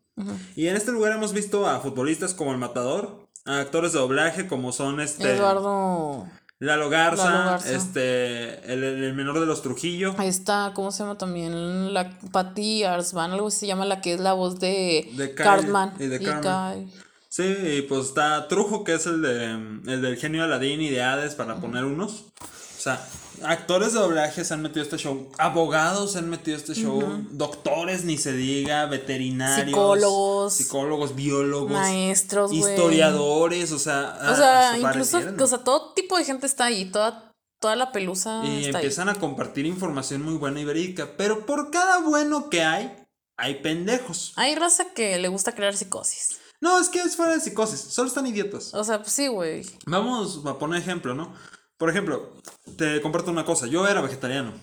[0.55, 4.47] Y en este lugar hemos visto a futbolistas como el Matador, a actores de doblaje
[4.47, 6.27] como son este Eduardo,
[6.59, 7.73] Lalo Garza, Lalo Garza.
[7.73, 10.15] este el, el menor de los Trujillo.
[10.19, 11.95] ahí está, ¿cómo se llama también?
[11.95, 15.95] La Patty Arsvan, algo así se llama, la que es la voz de, De Cartman.
[15.99, 16.89] y de y Carmen.
[16.91, 17.03] Kyle.
[17.29, 19.51] Sí, y pues está Trujo, que es el de
[19.93, 22.25] el del genio Aladín y de Hades, para poner unos.
[22.41, 22.99] O sea,
[23.43, 26.75] actores de doblaje se han metido a este show, abogados se han metido a este
[26.75, 30.55] show, doctores ni se diga, veterinarios, Psicólogos.
[30.55, 36.47] psicólogos, biólogos, Maestros, historiadores, o sea, O sea, incluso, o sea, todo tipo de gente
[36.47, 38.85] está ahí, toda, toda la pelusa y está ahí.
[38.85, 42.97] empiezan a compartir información muy buena y verídica, pero por cada bueno que hay,
[43.37, 44.33] hay pendejos.
[44.37, 46.39] Hay raza que le gusta crear psicosis.
[46.61, 48.73] No, es que es fuera de psicosis, solo están idiotas.
[48.73, 49.67] O sea, pues sí, güey.
[49.85, 51.35] Vamos a poner ejemplo, ¿no?
[51.79, 52.33] Por ejemplo,
[52.77, 53.67] te comparto una cosa.
[53.67, 54.55] Yo era vegetariano.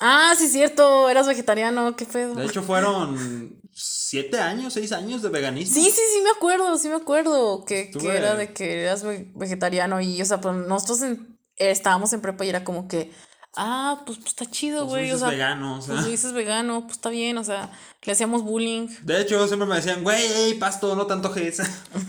[0.00, 2.34] Ah, sí, cierto, eras vegetariano, qué pedo.
[2.34, 5.74] De hecho, fueron siete años, seis años de veganismo.
[5.74, 10.00] Sí, sí, sí, me acuerdo, sí me acuerdo que, era de que eras ve- vegetariano
[10.00, 13.12] y, o sea, pues nosotros en- estábamos en prepa y era como que,
[13.56, 15.94] ah, pues, pues está chido, Pues güey, o dices sea, vegano, o sea.
[15.94, 17.70] pues dices vegano, pues está bien, o sea,
[18.02, 21.60] le hacíamos bullying, De hecho, siempre me decían, güey, ey, pasto, no tanto antojes.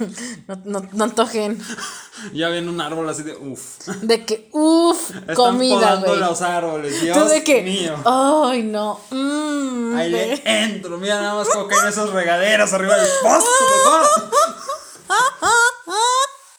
[0.48, 1.62] no, no, no antojen,
[2.34, 3.88] ya viene un árbol así de, uff.
[4.02, 6.20] de que, uff, comida, podando güey.
[6.20, 7.96] los árboles, Dios Tú de que, mío.
[8.06, 13.10] ay, no, mm, Ahí le entro, mira nada más como caen esos regaderos arriba del
[13.22, 13.50] posto,
[13.84, 14.30] papá.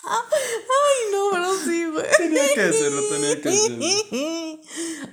[0.04, 2.16] Ay, no, pero sí, güey.
[2.18, 3.48] Tenía que decirlo, tenía que.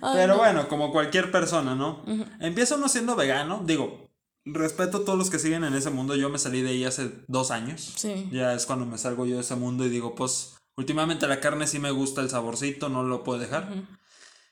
[0.01, 0.37] Ay, Pero no.
[0.37, 2.03] bueno, como cualquier persona, ¿no?
[2.39, 3.61] Empieza uno siendo vegano.
[3.65, 4.09] Digo,
[4.45, 6.15] respeto a todos los que siguen en ese mundo.
[6.15, 7.93] Yo me salí de ahí hace dos años.
[7.97, 8.29] Sí.
[8.31, 11.67] Ya es cuando me salgo yo de ese mundo y digo, pues, últimamente la carne
[11.67, 13.69] sí me gusta el saborcito, no lo puedo dejar.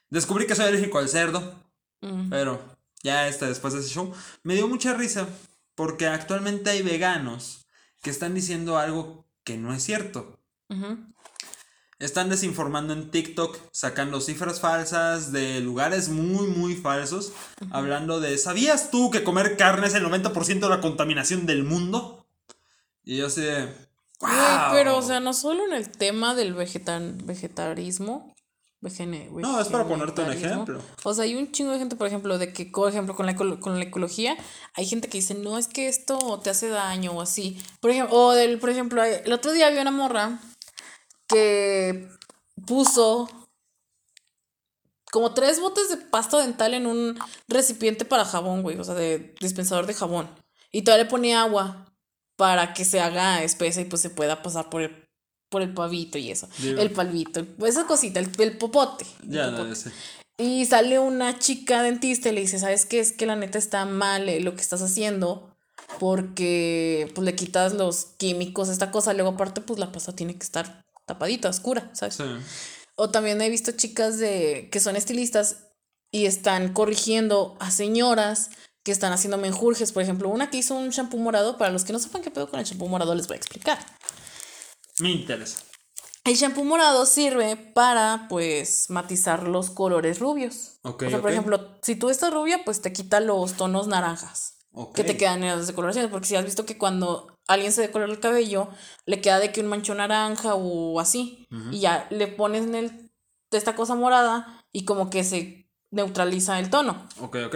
[0.09, 1.55] Descubrí que soy alérgico al cerdo,
[2.29, 2.59] pero
[3.03, 5.27] ya este, después de ese show, me dio mucha risa
[5.75, 7.65] porque actualmente hay veganos
[8.01, 10.39] que están diciendo algo que no es cierto.
[10.69, 10.97] Ujú.
[11.99, 17.31] Están desinformando en TikTok, sacando cifras falsas de lugares muy, muy falsos,
[17.71, 22.27] hablando de, ¿sabías tú que comer carne es el 90% de la contaminación del mundo?
[23.03, 23.65] Y yo así de,
[24.19, 24.29] "Wow".
[24.73, 28.33] pero, o sea, no solo en el tema del vegetan vegetarismo.
[28.79, 30.81] vegene- No, es para ponerte un ejemplo.
[31.03, 33.35] O sea, hay un chingo de gente, por ejemplo, de que, por ejemplo, con la,
[33.35, 34.37] con la ecología,
[34.75, 37.59] hay gente que dice, no, es que esto te hace daño o así.
[37.81, 40.39] Por ejemplo, o del, por ejemplo, el otro día había una morra
[41.27, 42.07] que
[42.65, 43.29] puso
[45.11, 49.33] como tres botes de pasta dental en un recipiente para jabón, güey, o sea, de
[49.39, 50.29] dispensador de jabón.
[50.71, 51.85] Y todavía le ponía agua
[52.35, 55.07] para que se haga espesa y pues se pueda pasar por el,
[55.49, 56.47] por el pavito y eso.
[56.59, 56.79] Digo.
[56.81, 59.05] El palvito, el- esa cosita, el, el popote.
[59.23, 59.69] el Ya, popote.
[59.69, 59.91] no, sé.
[60.39, 62.99] Y sale una chica dentista y le dice, ¿sabes qué?
[62.99, 65.49] Es que la neta está mal eh, lo que estás haciendo
[65.99, 69.13] porque pues le quitas los químicos, esta cosa.
[69.13, 72.15] Luego aparte pues la pasta tiene que estar tapadita, oscura, ¿sabes?
[72.15, 72.23] Sí.
[72.95, 75.67] O también he visto chicas de que son estilistas
[76.11, 78.49] y están corrigiendo a señoras
[78.83, 79.91] que están haciendo menjurjes.
[79.91, 81.57] Por ejemplo, una que hizo un shampoo morado.
[81.57, 83.77] Para los que no sepan qué pedo con el shampoo morado, les voy a explicar.
[84.99, 85.59] Me interesa.
[86.23, 90.79] El shampoo morado sirve para, pues, matizar los colores rubios.
[90.83, 94.57] Ok, o sea, por ejemplo, si tú estás rubia, pues te quita los tonos naranjas
[94.73, 94.95] Ok.
[94.95, 96.11] que te quedan en las decoloraciones.
[96.11, 98.69] Porque si has visto que cuando alguien se decolora el cabello,
[99.05, 101.47] le queda de que un manchón naranja o así.
[101.71, 103.11] Y ya le pones en el,
[103.51, 107.07] esta cosa morada y como que se neutraliza el tono.
[107.21, 107.55] Ok, ok.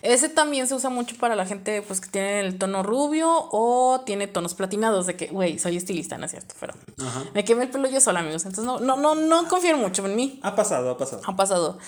[0.00, 4.02] Ese también se usa mucho para la gente pues que tiene el tono rubio o
[4.06, 7.24] tiene tonos platinados de que, güey, soy estilista, no es cierto, pero Ajá.
[7.34, 8.46] me quemé el pelo yo sola, amigos.
[8.46, 10.40] Entonces no, no, no, no confío mucho en mí.
[10.42, 11.22] Ha pasado, ha pasado.
[11.26, 11.78] Ha pasado.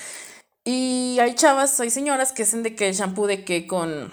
[0.65, 4.13] Y hay chavas, hay señoras que hacen de que el shampoo de que con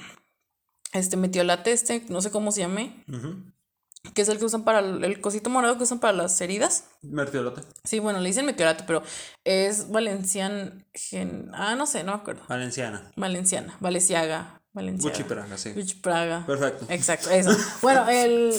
[0.94, 3.04] este metiolate, este, no sé cómo se llame,
[4.14, 6.86] que es el que usan para el, cosito morado que usan para las heridas.
[7.02, 7.62] Mertiolote.
[7.84, 9.04] Sí, bueno, le dicen metiolate, pero
[9.44, 12.44] es valencian, gen- ah, no sé, no me acuerdo.
[12.48, 13.12] Valenciana.
[13.16, 15.18] Valenciana, Valenciaga, Valenciaga.
[15.18, 15.72] Gucci Praga, sí.
[15.74, 16.46] Gucci Praga.
[16.46, 16.86] Perfecto.
[16.90, 17.52] Exacto, eso.
[17.82, 18.54] Bueno, el,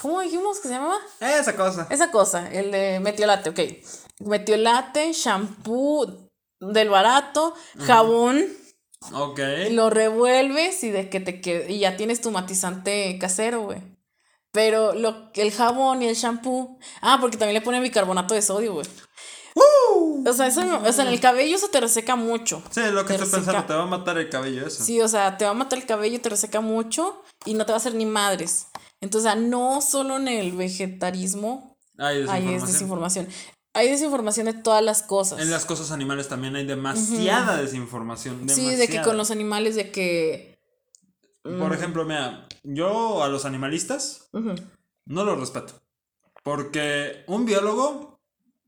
[0.00, 0.98] ¿cómo dijimos que se llamaba?
[1.20, 1.86] Esa cosa.
[1.90, 3.60] Esa cosa, el de metiolate, ok.
[4.20, 8.44] Metiolate, shampoo del barato, jabón,
[9.12, 9.40] Ok.
[9.70, 13.78] lo revuelves y de que te quede, y ya tienes tu matizante casero, güey.
[14.52, 16.78] Pero lo, el jabón y el shampoo.
[17.00, 18.86] Ah, porque también le ponen bicarbonato de sodio, güey.
[20.24, 22.62] O sea, eso, no- o sea, en el cabello eso te reseca mucho.
[22.70, 24.82] Sí, lo que Te estoy pensando, te va a matar el cabello eso.
[24.84, 27.72] Sí, o sea, te va a matar el cabello, te reseca mucho y no te
[27.72, 28.66] va a hacer ni madres.
[29.00, 32.54] Entonces, no solo en el vegetarismo Hay hay desinformación.
[32.56, 33.28] es desinformación.
[33.74, 35.40] Hay desinformación de todas las cosas.
[35.40, 38.48] En las cosas animales también hay demasiada desinformación.
[38.48, 39.04] Sí, de que demasiada.
[39.06, 40.58] con los animales, de que.
[41.42, 44.54] Por ejemplo, mira, yo a los animalistas Ujú.
[45.06, 45.72] no los respeto.
[46.44, 48.20] Porque un biólogo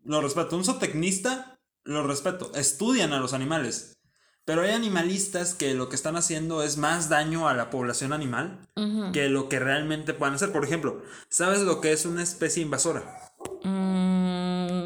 [0.04, 2.50] lo respeto, un zootecnista lo respeto.
[2.54, 3.98] Estudian a los animales.
[4.46, 8.68] Pero hay animalistas que lo que están haciendo es más daño a la población animal
[8.76, 9.12] Ujú.
[9.12, 10.50] que lo que realmente puedan hacer.
[10.52, 13.32] Por ejemplo, ¿sabes lo que es una especie invasora?
[13.62, 14.13] Mm,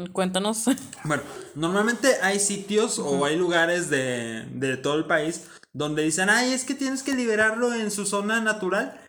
[0.07, 0.65] cuéntanos.
[1.03, 1.23] Bueno,
[1.55, 6.65] normalmente hay sitios o hay lugares de, de todo el país donde dicen, ay, es
[6.65, 8.99] que tienes que liberarlo en su zona natural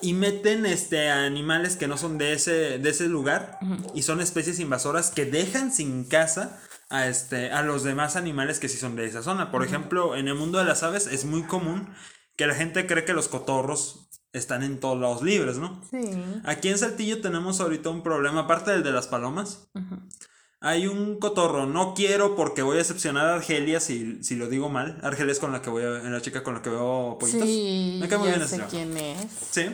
[0.00, 3.58] y meten este, a animales que no son de ese, de ese lugar
[3.94, 8.68] y son especies invasoras que dejan sin casa a, este, a los demás animales que
[8.68, 9.50] sí son de esa zona.
[9.50, 11.88] Por ejemplo, en el mundo de las aves es muy común
[12.36, 15.80] que la gente cree que los cotorros están en todos lados libres, ¿no?
[15.90, 15.98] Sí.
[16.44, 19.68] Aquí en Saltillo tenemos ahorita un problema, aparte del de las palomas.
[20.60, 24.68] Hay un cotorro, no quiero porque voy a decepcionar a Argelia si, si lo digo
[24.68, 24.98] mal.
[25.02, 27.48] Argelia es con la que voy a, la chica con la que veo pollitos.
[27.48, 29.18] Sí, Me cae muy ya bien sé quién es.
[29.50, 29.66] Sí.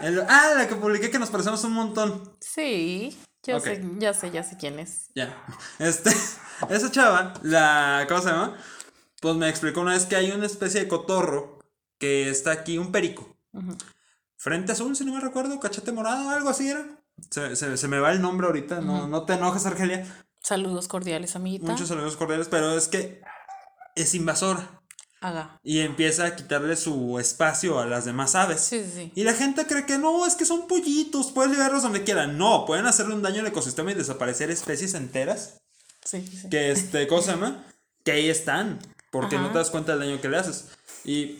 [0.00, 2.32] El- ah, la que publiqué que nos parecemos un montón.
[2.40, 3.64] Sí, ya Ok.
[3.64, 5.10] sé, ya sé, ya sé quién es.
[5.14, 5.36] Ya.
[5.78, 6.10] Este,
[6.70, 8.56] esa chava, la, ¿cómo se llama?
[9.20, 11.58] Pues me explicó una vez que hay una especie de cotorro
[12.00, 13.36] que está aquí, un perico.
[13.52, 13.76] Ujú.
[14.42, 16.84] Frente azul, si no me recuerdo, cachete morado, algo así era.
[17.30, 20.04] Se, se- se me va el nombre ahorita, no, no te enojes, Argelia.
[20.42, 21.70] Saludos cordiales, amiguita.
[21.70, 23.22] Muchos saludos cordiales, pero es que
[23.94, 24.80] es invasora
[25.20, 25.60] Haga.
[25.62, 28.60] y empieza a quitarle su espacio a las demás aves.
[28.62, 29.12] Sí, sí.
[29.14, 32.36] Y la gente cree que no, es que son pollitos, puedes liberarlos donde quieran.
[32.36, 35.60] No, pueden hacerle un daño al ecosistema y desaparecer especies enteras.
[36.04, 36.48] Sí, sí.
[36.48, 37.64] Que este, ¿cómo se llama?
[38.04, 38.80] Que ahí están,
[39.12, 40.66] porque no te das cuenta del daño que le haces.
[41.04, 41.38] Y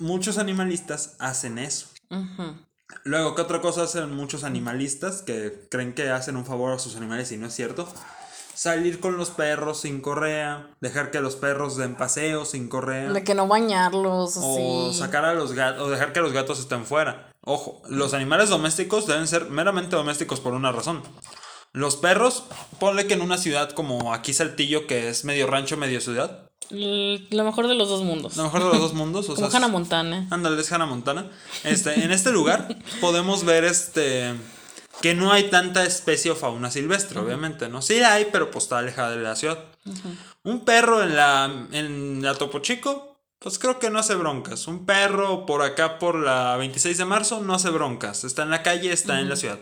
[0.00, 1.86] muchos animalistas hacen eso.
[3.04, 6.96] Luego, ¿qué otra cosa hacen muchos animalistas que creen que hacen un favor a sus
[6.96, 7.88] animales y no es cierto?
[8.54, 13.22] Salir con los perros sin correa, dejar que los perros den paseos sin correa, De
[13.22, 14.98] que no bañarlos, o así.
[14.98, 17.32] sacar a los gatos, o dejar que los gatos estén fuera.
[17.42, 21.02] Ojo, los animales domésticos deben ser meramente domésticos por una razón.
[21.72, 22.44] Los perros,
[22.80, 27.44] ponle que en una ciudad como aquí Saltillo, que es medio rancho, medio ciudad, Lo
[27.44, 28.36] mejor de los dos mundos.
[28.36, 30.26] lo mejor de los dos mundos, o Como sea, Hannah Montana.
[30.30, 31.30] Ándale, es Hannah Montana.
[31.64, 34.34] Este, en este lugar podemos ver este
[35.00, 37.82] que no hay tanta especie o fauna silvestre, obviamente, ¿no?
[37.82, 39.58] Sí hay, pero pues está alejada de la ciudad.
[40.42, 44.66] Un perro en la, en la Topo Chico, pues creo que no hace broncas.
[44.66, 48.24] Un perro por acá por la 26 de marzo no hace broncas.
[48.24, 49.58] Está en la calle, está en la ciudad.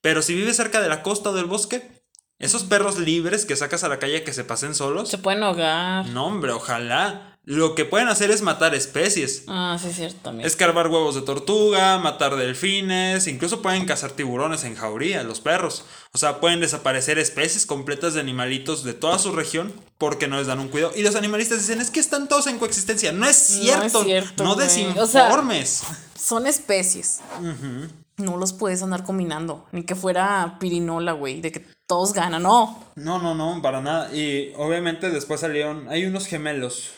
[0.00, 2.01] Pero si vive cerca de la costa o del bosque,
[2.42, 6.06] esos perros libres que sacas a la calle que se pasen solos, Se pueden ahogar.
[6.08, 7.28] no hombre, ojalá.
[7.44, 9.42] Lo que pueden hacer es matar especies.
[9.48, 10.46] Ah, sí, es cierto también.
[10.46, 15.84] Escarbar huevos de tortuga, matar delfines, incluso pueden cazar tiburones en jauría, los perros.
[16.12, 20.46] O sea, pueden desaparecer especies completas de animalitos de toda su región porque no les
[20.46, 20.92] dan un cuidado.
[20.94, 23.10] Y los animalistas dicen, es que están todos en coexistencia.
[23.10, 23.98] No es No es cierto.
[23.98, 24.52] No, cierto, güey.
[24.52, 25.82] O desinformes.
[26.16, 27.18] Son especies.
[28.18, 29.66] No los puedes andar combinando.
[29.72, 31.40] Ni que fuera pirinola, güey.
[31.40, 32.42] De que todos ganan.
[32.42, 32.78] No.
[32.96, 34.14] No, no, no, para nada.
[34.14, 36.92] Y obviamente después salieron, hay unos gemelos.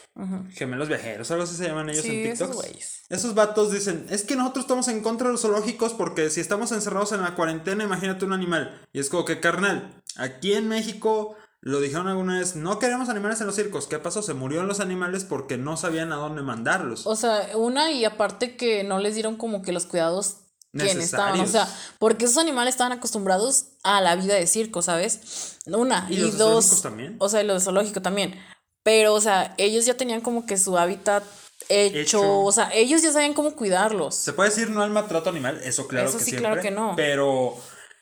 [0.52, 2.64] Gemelos viajeros, algo así se llaman ellos Sí, en esos TikTok.
[2.64, 3.02] güeyes.
[3.08, 6.70] Esos vatos dicen, es que nosotros estamos en contra de los zoológicos porque si estamos
[6.70, 8.80] encerrados en la cuarentena, imagínate un animal.
[8.92, 13.40] Y es como que, carnal, aquí en México lo dijeron alguna vez, no queremos animales
[13.40, 13.88] en los circos.
[13.88, 14.22] ¿Qué pasó?
[14.22, 17.08] Se murieron los animales porque no sabían a dónde mandarlos.
[17.08, 20.36] O sea, una y aparte que no les dieron como que los cuidados
[20.76, 21.40] que necesitaban.
[21.40, 25.56] O sea, porque esos animales estaban acostumbrados a la vida de circo, ¿sabes?
[25.66, 26.06] Una.
[26.10, 26.82] Y Y, los dos.
[26.82, 27.16] también.
[27.18, 28.34] O sea, y de zoológico también.
[28.82, 31.24] Pero, o sea, ellos ya tenían como que su hábitat
[31.68, 32.40] hecho, Hecho.
[32.40, 34.14] o sea, ellos ya sabían cómo cuidarlos.
[34.14, 36.50] Se puede decir no al maltrato animal, eso claro Eso que sí, siempre.
[36.50, 36.92] claro que no.
[36.96, 37.56] Pero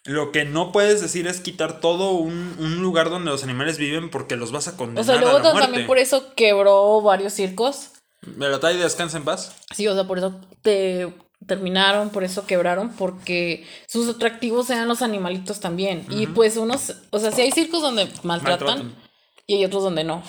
[0.05, 4.11] lo que no puedes decir es quitar todo un, un lugar donde los animales viven
[4.11, 7.33] porque los vas a condenar O sea, a luego la también por eso quebró varios
[7.35, 7.91] circos.
[8.23, 9.53] Velatay, descansa en paz.
[9.75, 11.13] Sí, o sea, por eso te
[11.47, 16.07] terminaron, por eso quebraron, porque sus atractivos eran los animalitos también.
[16.11, 18.95] Y pues unos, o sea, sí hay circos donde maltratan, Maltratan.
[19.47, 20.23] y hay otros donde no.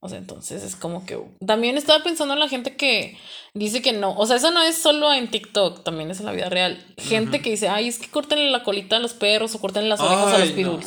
[0.00, 1.18] O sea, entonces es como que...
[1.44, 3.18] También estaba pensando en la gente que
[3.54, 4.14] dice que no.
[4.16, 6.84] O sea, eso no es solo en TikTok, también es en la vida real.
[6.98, 10.00] Gente que dice, ay, es que córtenle la colita a los perros o córtenle las
[10.00, 10.80] orejas a los no.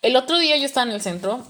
[0.00, 1.44] El otro día yo estaba en el centro.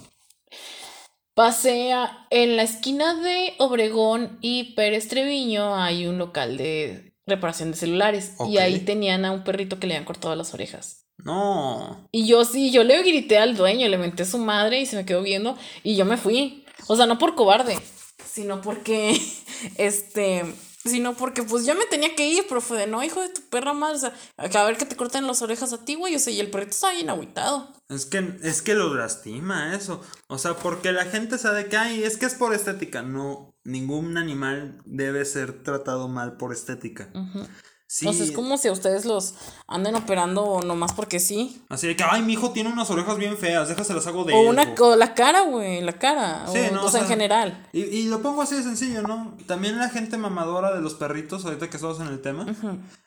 [1.34, 7.70] Pasé a- en la esquina de Obregón y Pérez Treviño hay un local de reparación
[7.70, 8.34] de celulares.
[8.48, 11.06] Y ahí tenían a un perrito que le habían cortado las orejas.
[11.18, 12.08] No.
[12.10, 14.96] Y yo sí, yo le grité al dueño, le menté a su madre y se
[14.96, 16.64] me quedó viendo y yo me fui.
[16.88, 17.78] O sea, no por cobarde,
[18.24, 19.16] sino porque,
[19.78, 20.44] este,
[20.84, 23.42] sino porque pues yo me tenía que ir, pero fue de no, hijo de tu
[23.42, 26.18] perra madre, o sea, a ver que te corten las orejas a ti, güey, o
[26.18, 27.72] sea, y el perrito estaba bien agüitado.
[27.88, 30.02] Es que, es que lo lastima eso.
[30.28, 33.02] O sea, porque la gente sabe que ay, es que es por estética.
[33.02, 37.10] No, ningún animal debe ser tratado mal por estética.
[37.92, 38.06] Sí.
[38.06, 39.34] O sea, es como si a ustedes los
[39.66, 41.60] anden operando nomás porque sí.
[41.68, 44.48] Así de que, ay, mi hijo tiene unas orejas bien feas, déjaselas hago de O
[44.48, 44.86] una, elfo".
[44.86, 46.46] o la cara, güey, la cara.
[46.50, 47.66] Sí, o, no, o o sea, en general.
[47.74, 49.36] Y, y lo pongo así de sencillo, ¿no?
[49.46, 52.46] También la gente mamadora de los perritos, ahorita que estamos en el tema,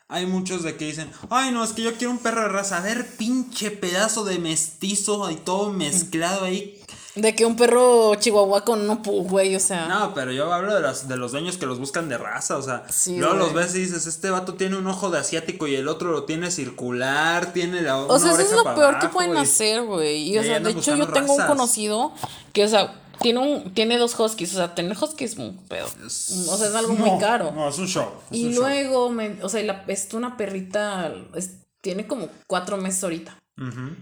[0.06, 2.76] hay muchos de que dicen, ay, no, es que yo quiero un perro de raza,
[2.76, 6.80] a ver, pinche pedazo de mestizo y todo mezclado ahí.
[7.16, 9.88] De que un perro chihuahua con un pug, güey, o sea.
[9.88, 12.62] No, pero yo hablo de, las, de los dueños que los buscan de raza, o
[12.62, 15.74] sea, Sí, luego los ves y dices, este vato tiene un ojo de asiático y
[15.74, 19.36] el otro lo tiene circular, tiene la O sea, eso es lo peor que pueden
[19.36, 19.46] hacer
[19.78, 20.28] hacer, güey.
[20.28, 22.12] Y, o sea, de hecho, yo tengo un conocido
[22.52, 24.52] que, o sea, tiene, un, tiene dos huskies.
[24.52, 25.86] O sea, tener huskies es un pedo.
[25.86, 27.52] O sea, es algo muy caro.
[27.52, 28.08] No, es un show.
[28.30, 28.62] es y un show.
[28.62, 33.38] luego, me, o sea, la, es una perrita, es- tiene como cuatro meses ahorita.
[33.58, 33.96] Ujú.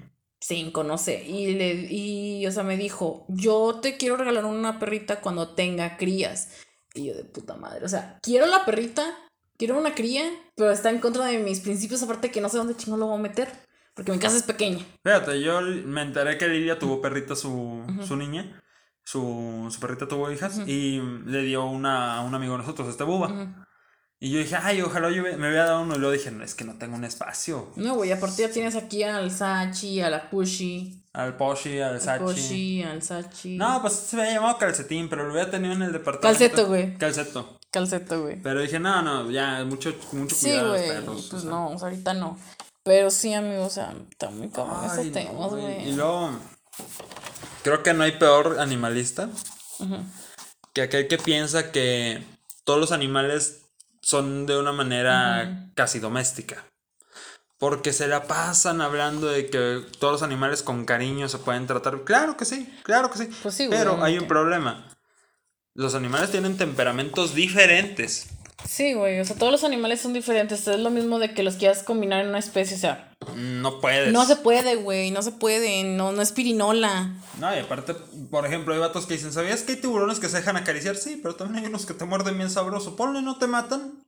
[0.46, 1.24] Cinco, no sé.
[1.24, 5.96] Y, le, y, o sea, me dijo, yo te quiero regalar una perrita cuando tenga
[5.96, 6.50] crías.
[6.92, 7.82] Y yo de puta madre.
[7.82, 9.16] O sea, quiero la perrita,
[9.56, 12.76] quiero una cría, pero está en contra de mis principios, aparte que no sé dónde
[12.76, 13.50] chingo lo voy a meter.
[13.94, 14.84] Porque mi casa es pequeña.
[15.02, 18.62] Fíjate, yo me enteré que Lilia tuvo perrita su, su niña.
[19.02, 23.04] Su, su perrita tuvo hijas y le dio una a un amigo de nosotros, este
[23.04, 23.66] buba.
[24.20, 25.96] Y yo dije, ay, ojalá yo me hubiera dado uno.
[25.96, 27.72] Y luego dije, no, es que no tengo un espacio.
[27.76, 32.00] No, güey, aparte ya tienes aquí al Sachi, a la Pushi, Al Poshi, al al
[32.00, 32.24] Sachi.
[32.24, 33.56] Pushi, al Sachi.
[33.58, 36.38] No, pues se había llamado calcetín, pero lo hubiera tenido en el departamento.
[36.38, 36.96] Calceto, güey.
[36.96, 37.58] Calceto.
[37.70, 38.40] Calceto, güey.
[38.40, 40.88] Pero dije, no, no, ya, mucho, mucho Sí, cuidado los güey.
[40.88, 41.26] perros.
[41.30, 41.50] Pues o sea.
[41.50, 42.38] no, o sea, ahorita no.
[42.82, 45.62] Pero sí, amigo, o sea, está muy cabrón esos no, temas, güey.
[45.62, 45.88] güey.
[45.90, 46.30] Y luego,
[47.62, 49.28] creo que no hay peor animalista
[50.72, 52.22] que aquel que piensa que
[52.64, 53.62] todos los animales
[54.04, 56.64] son de una manera casi doméstica.
[57.58, 62.02] Porque se la pasan hablando de que todos los animales con cariño se pueden tratar.
[62.04, 63.28] Claro que sí, claro que sí.
[63.42, 64.90] Pues sí, Pero hay un problema.
[65.72, 68.26] Los animales tienen temperamentos diferentes.
[68.68, 70.66] Sí, güey, o sea, todos los animales son diferentes.
[70.66, 74.12] Es lo mismo de que los quieras combinar en una especie, o sea, No puedes.
[74.12, 77.12] no se puede, güey, no se puede, no, no es pirinola.
[77.38, 77.94] No, y aparte,
[78.30, 80.96] por ejemplo, hay vatos que dicen, ¿sabías que hay tiburones que se dejan acariciar?
[80.96, 82.96] Sí, pero también hay unos que te muerden bien sabroso.
[82.96, 84.02] Ponle, no te matan.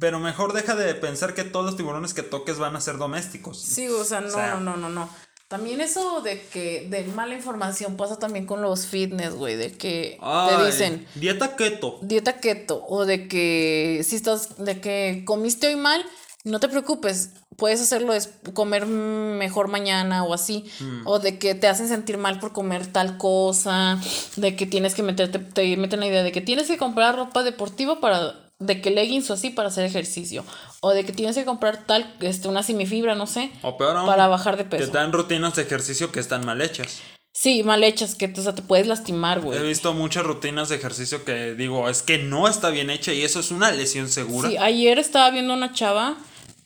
[0.00, 3.60] Pero mejor deja de pensar que todos los tiburones que toques van a ser domésticos.
[3.60, 5.08] Sí, o sea, no, sea- no, no, no, no.
[5.52, 10.18] También eso de que de mala información pasa también con los fitness, güey, de que
[10.18, 11.98] te dicen Dieta keto.
[12.00, 16.02] dieta keto o de que si estás de que comiste hoy mal,
[16.44, 21.06] no te preocupes, puedes hacerlo es comer mejor mañana o así, Mm.
[21.06, 24.00] o de que te hacen sentir mal por comer tal cosa,
[24.36, 27.42] de que tienes que meterte te meten la idea de que tienes que comprar ropa
[27.42, 30.44] deportiva para de que leggings o así para hacer ejercicio
[30.80, 34.06] o de que tienes que comprar tal este una semifibra, no sé, O peor aún,
[34.06, 34.90] para bajar de peso.
[34.90, 37.00] te dan rutinas de ejercicio que están mal hechas.
[37.34, 39.58] Sí, mal hechas que o sea, te puedes lastimar, güey.
[39.58, 43.22] He visto muchas rutinas de ejercicio que digo, es que no está bien hecha y
[43.22, 44.48] eso es una lesión segura.
[44.50, 46.16] Sí, ayer estaba viendo una chava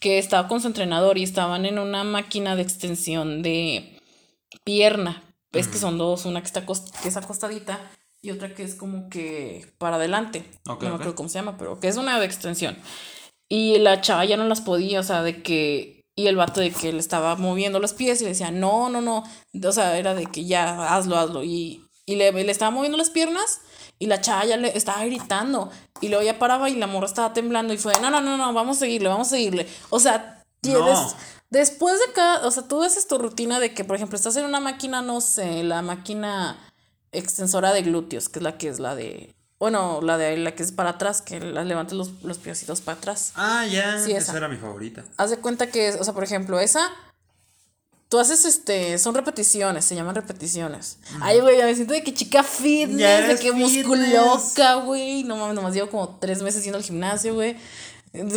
[0.01, 4.01] que estaba con su entrenador y estaban en una máquina de extensión de
[4.65, 5.23] pierna.
[5.53, 7.81] Es que son dos, una que está que es acostadita
[8.27, 10.45] y otra que es como que para adelante.
[10.69, 11.01] Ok, no me ok.
[11.01, 12.77] acuerdo cómo se llama, pero que es una de extensión.
[13.49, 16.71] Y la chava ya no las podía, o sea, de que y el vato de
[16.71, 19.25] que le estaba moviendo los pies y le decía, "No, no, no."
[19.65, 23.11] O sea, era de que ya hazlo, hazlo y y le, le estaba moviendo las
[23.11, 23.61] piernas
[23.99, 25.71] y la chava ya le estaba gritando.
[26.01, 28.53] Y luego ya paraba y la morra estaba temblando y fue, no, no, no, no,
[28.53, 29.67] vamos a seguirle, vamos a seguirle.
[29.91, 30.99] O sea, tienes...
[30.99, 31.15] No.
[31.49, 34.45] Después de cada, o sea, tú haces tu rutina de que, por ejemplo, estás en
[34.45, 36.59] una máquina, no sé, la máquina
[37.19, 39.35] extensora de glúteos, que es la que es la de.
[39.59, 42.99] Bueno, la de la que es para atrás, que la levantes los, los piecitos para
[42.99, 43.33] atrás.
[43.37, 43.99] Ah, ya.
[43.99, 44.37] Sí, esa esa.
[44.37, 45.05] era mi favorita.
[45.17, 46.91] Haz de cuenta que, es- o sea, por ejemplo, esa.
[48.09, 50.99] Tú haces este, son repeticiones, se llaman repeticiones.
[51.21, 53.85] Ay, güey, ya me siento de que chica fitness, de que fitness.
[53.87, 55.25] musculoca, güey.
[55.25, 57.57] No mames, nomás llevo como tres meses yendo al gimnasio, güey.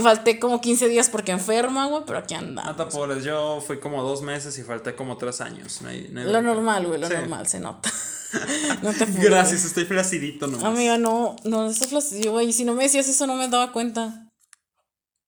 [0.04, 2.64] Falté como 15 días porque enferma, güey, pero aquí anda.
[2.64, 5.82] No te apures, yo fui como dos meses y falté como tres años.
[5.82, 6.48] No hay- no hay Lo bronca.
[6.54, 7.14] normal, güey, lo Sí.
[7.14, 7.90] normal, se nota.
[8.84, 9.24] no te apures.
[9.26, 10.64] Gracias, estoy flacidito nomás.
[10.66, 12.52] Amiga, no, no, eso es yo, güey.
[12.54, 14.26] Si no me decías eso, no me daba cuenta.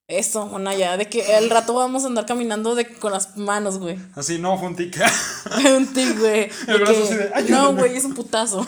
[0.08, 3.78] Eso, una ya, de que al rato vamos a andar caminando de, con las manos,
[3.78, 3.98] güey.
[4.14, 5.10] Así, no, juntica.
[5.76, 6.50] un tic, güey.
[6.66, 8.66] El brazo que- así de, no, güey, es un putazo.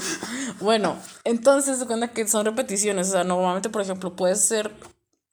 [0.61, 3.09] Bueno, entonces se cuenta que son repeticiones.
[3.09, 4.73] O sea, normalmente, por ejemplo, puedes ser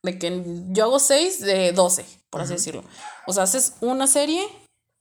[0.03, 2.83] de que yo hago 6 de 12, por así decirlo.
[3.27, 4.45] O sea, haces una serie,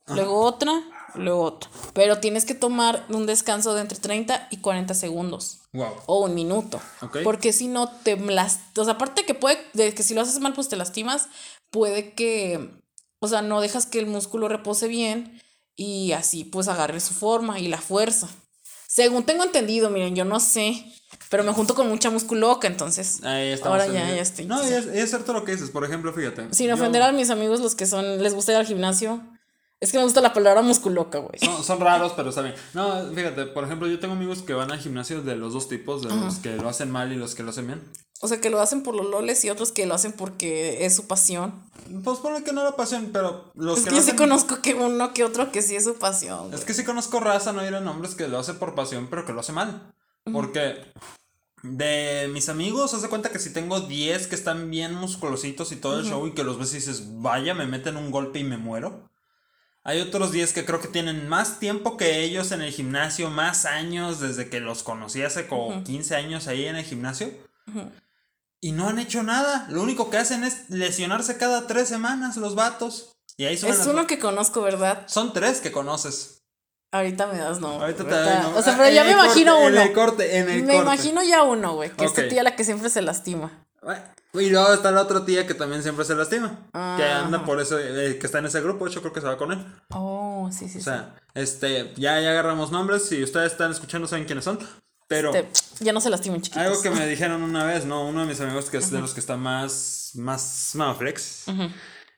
[0.07, 0.73] luego otra,
[1.15, 1.71] luego otra.
[1.95, 5.95] Pero tienes que tomar un descanso de entre 30 y 40 segundos wow.
[6.07, 6.81] o un minuto.
[7.03, 7.19] Ok.
[7.25, 10.41] Porque si no te las, o sea, aparte que puede, de que si lo haces
[10.41, 11.29] mal, pues te lastimas,
[11.71, 12.71] puede que,
[13.21, 15.41] o sea, no dejas que el músculo repose bien
[15.77, 18.29] y así pues agarre su forma y la fuerza.
[18.87, 20.85] Según tengo entendido, miren, yo no sé,
[21.31, 24.45] pero me junto con mucha musculoca, entonces Ahí ahora ya, ya estoy.
[24.45, 25.71] No, es, cierto lo que dices.
[25.71, 26.53] Por ejemplo, fíjate.
[26.53, 29.23] Sin yo- ofender a mis amigos, los que son, les gusta ir al gimnasio,
[29.81, 31.39] es que me gusta la palabra musculoca, güey.
[31.41, 32.55] Son, son raros, pero está bien.
[32.75, 36.03] No, fíjate, por ejemplo, yo tengo amigos que van al gimnasio de los dos tipos,
[36.03, 37.83] de los que lo hacen mal y los que lo hacen bien.
[38.23, 40.95] O sea, que lo hacen por los loles y otros que lo hacen porque es
[40.95, 41.55] su pasión.
[42.05, 44.19] Pues ponle que no la pasión, pero los Es que que lo yo sí hacen-
[44.19, 46.49] conozco que uno que otro que sí es su pasión.
[46.49, 46.55] güey.
[46.59, 49.33] Es que sí conozco raza, no diré nombres, que lo hace por pasión, pero que
[49.33, 49.91] lo hace mal.
[50.31, 50.77] Porque
[51.63, 55.77] de mis amigos, haz de cuenta que si tengo 10 que están bien musculositos y
[55.77, 58.45] todo el show y que los ves y dices, vaya, me meten un golpe y
[58.45, 59.11] me muero.
[59.83, 63.65] Hay otros 10 que creo que tienen más tiempo que ellos en el gimnasio, más
[63.65, 67.31] años desde que los conocí hace como 15 años ahí en el gimnasio.
[68.61, 69.67] Y no han hecho nada.
[69.71, 73.17] Lo único que hacen es lesionarse cada tres semanas los vatos.
[73.39, 75.05] Y ahí son Es uno que conozco, ¿verdad?
[75.09, 76.40] Son tres que conoces.
[76.93, 77.69] Ahorita me das no.
[77.81, 78.57] Ahorita te ¿no?
[78.59, 79.81] O sea, Ah, pero ya me imagino corte, uno.
[79.81, 80.83] En el corte, en el me corte.
[80.83, 81.91] imagino ya uno, güey.
[81.91, 82.29] Que es tu Ok.
[82.29, 83.51] tía la que siempre se lastima.
[84.33, 86.69] Y luego está la otra tía que también siempre se lastima.
[86.73, 87.25] Que Ajá.
[87.25, 88.87] anda por eso, eh, que está en ese grupo.
[88.89, 89.65] Yo creo que se va con él.
[89.95, 90.83] Oh, sí, sí, O sí.
[90.83, 93.07] sea, este, ya, ya agarramos nombres.
[93.09, 94.59] Si ustedes están escuchando, saben quiénes son.
[95.09, 96.63] Pero Este, ya no se lastimen, chiquitos.
[96.65, 98.07] algo que me dijeron una vez, ¿no?
[98.07, 101.47] Uno de mis amigos que es de los que está más, más mamaflex.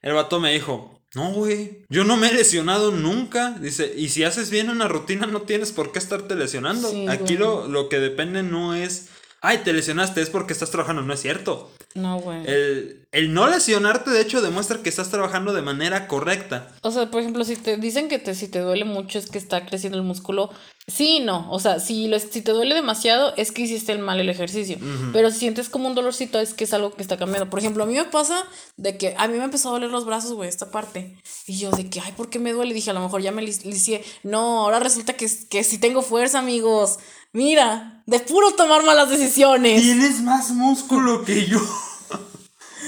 [0.03, 3.51] El vato me dijo, no, güey, yo no me he lesionado nunca.
[3.59, 6.89] Dice, y si haces bien una rutina, no tienes por qué estarte lesionando.
[6.89, 9.09] Sí, Aquí lo, lo que depende no es,
[9.41, 11.03] ay, te lesionaste, es porque estás trabajando.
[11.03, 11.71] No es cierto.
[11.95, 12.39] No, güey.
[12.47, 16.71] El, el no lesionarte, de hecho, demuestra que estás trabajando de manera correcta.
[16.81, 19.37] O sea, por ejemplo, si te dicen que te, si te duele mucho es que
[19.37, 20.49] está creciendo el músculo.
[20.87, 21.49] Sí, y no.
[21.51, 24.77] O sea, si, lo, si te duele demasiado es que hiciste el mal el ejercicio.
[25.13, 27.49] Pero si sientes como un dolorcito es que es algo que está cambiando.
[27.49, 28.43] Por ejemplo, a mí me pasa
[28.75, 31.15] de que a mí me empezó a doler los brazos, güey, esta parte.
[31.45, 32.73] Y yo de que, ay, ¿por qué me duele?
[32.73, 34.03] Dije, a lo mejor ya me lis- lisié.
[34.23, 36.97] No, ahora resulta que, que sí tengo fuerza, amigos.
[37.33, 39.81] Mira, de puro tomar malas decisiones.
[39.81, 41.59] Tienes más músculo que yo.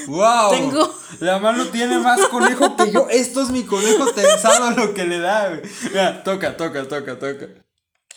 [0.07, 0.51] ¡Wow!
[0.51, 3.07] Tengo- La mano tiene más conejo que yo.
[3.09, 5.61] Esto es mi conejo tensado lo que le da, güey.
[5.89, 7.47] Mira, toca, toca, toca, toca.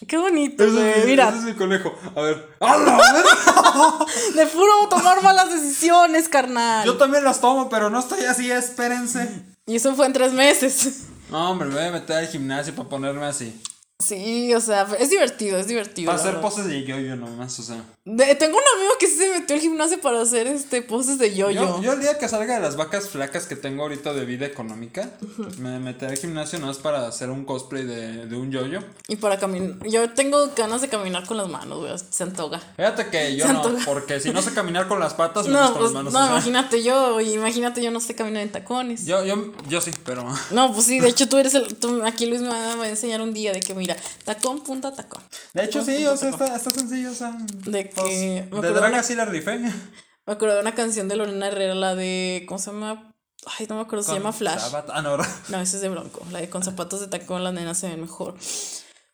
[0.07, 0.91] Qué bonito, güey.
[1.01, 1.95] es, Mira, ese es mi conejo.
[2.15, 2.47] A ver.
[2.61, 4.07] ¡A verga!
[4.35, 6.85] de puro tomar malas decisiones, carnal.
[6.85, 9.29] Yo también las tomo, pero no estoy así, espérense.
[9.67, 11.05] Y eso fue en tres meses.
[11.31, 13.61] No, hombre, me voy a meter al gimnasio para ponerme así.
[14.09, 16.07] Sí, o sea, es divertido, es divertido.
[16.07, 16.49] Para hacer verdad.
[16.49, 17.83] poses de yo-yo nomás, o sea.
[18.05, 21.35] De- tengo un amigo que sí se metió al gimnasio para hacer este poses de
[21.35, 21.83] Yo, yo-yo.
[21.83, 25.11] yo el día que salga de las vacas flacas que tengo ahorita de vida económica,
[25.59, 28.79] me meteré al gimnasio nomás para hacer un cosplay de, de un yo-yo.
[29.09, 29.85] Y para caminar.
[29.89, 31.93] Yo tengo ganas de caminar con las manos, güey.
[32.11, 32.61] Se antoja.
[32.77, 35.79] Fíjate que yo no, porque si no sé caminar con las patas, menos No, con
[35.81, 36.13] pues, las manos.
[36.13, 39.05] no, o sea, imagínate yo, imagínate yo no sé caminar en tacones.
[39.07, 40.25] yo, yo, yo sí, pero.
[40.53, 41.75] No, pues sí, de hecho tú eres el.
[41.75, 44.95] tú- aquí Luis me va, me a enseñar un día de que, mira, tacón, punta,
[44.95, 45.23] tacón.
[45.55, 47.37] De hecho, sí, o sea, está, está sencillo, o sea.
[47.67, 49.59] De pues, que- me de draga sí la rifé.
[50.27, 52.45] Me acuerdo de una canción de Lorena Herrera, la de.
[52.47, 53.15] ¿Cómo se llama?
[53.59, 54.61] Ay, no me acuerdo, se Con llama Flash.
[54.61, 55.27] zapato- Ah, no, ¿verdad?
[55.49, 56.21] No, ese es de Bronco.
[56.31, 58.35] La de con zapatos de tacón, las nenas se ven mejor.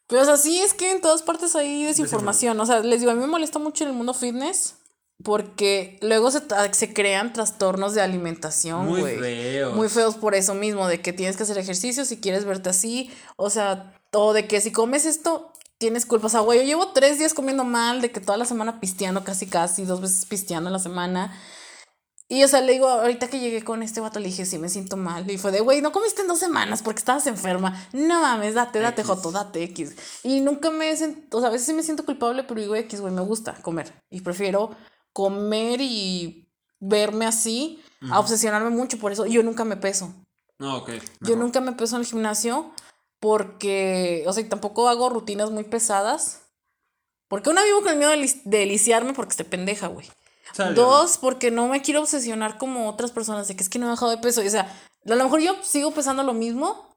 [0.08, 2.58] Pero, o sea, sí es que en todas partes hay desinformación.
[2.58, 4.74] O sea, les digo, a mí me molesta mucho en el mundo fitness
[5.22, 9.18] porque luego se, se crean trastornos de alimentación, Muy güey.
[9.20, 9.74] feos.
[9.76, 13.10] Muy feos por eso mismo, de que tienes que hacer ejercicio si quieres verte así.
[13.36, 16.28] O sea, todo de que si comes esto, tienes culpa.
[16.28, 19.24] O sea, güey, yo llevo tres días comiendo mal, de que toda la semana pisteando,
[19.24, 21.36] casi casi, dos veces pisteando la semana.
[22.28, 24.68] Y, o sea, le digo, ahorita que llegué con este vato, le dije, sí, me
[24.68, 25.28] siento mal.
[25.28, 27.88] Y fue de, güey, no comiste en dos semanas porque estabas enferma.
[27.92, 29.10] No mames, date, date, X.
[29.10, 29.96] Joto, date, X.
[30.22, 33.00] Y nunca me siento, o sea, a veces sí me siento culpable, pero digo, X,
[33.00, 34.00] güey, me gusta comer.
[34.10, 34.70] Y prefiero
[35.12, 36.48] comer y
[36.78, 39.26] verme así a obsesionarme mucho por eso.
[39.26, 40.14] Yo nunca me peso.
[40.60, 40.90] No, ok.
[41.22, 42.72] Yo nunca me peso en el gimnasio
[43.24, 46.42] porque, o sea, tampoco hago rutinas muy pesadas.
[47.26, 50.06] Porque una vivo con el miedo de, lis- de lisiarme porque estoy pendeja, güey.
[50.74, 53.88] Dos, porque no me quiero obsesionar como otras personas de que es que no he
[53.88, 54.42] bajado de peso.
[54.42, 54.70] O sea,
[55.06, 56.93] a lo mejor yo sigo pesando lo mismo,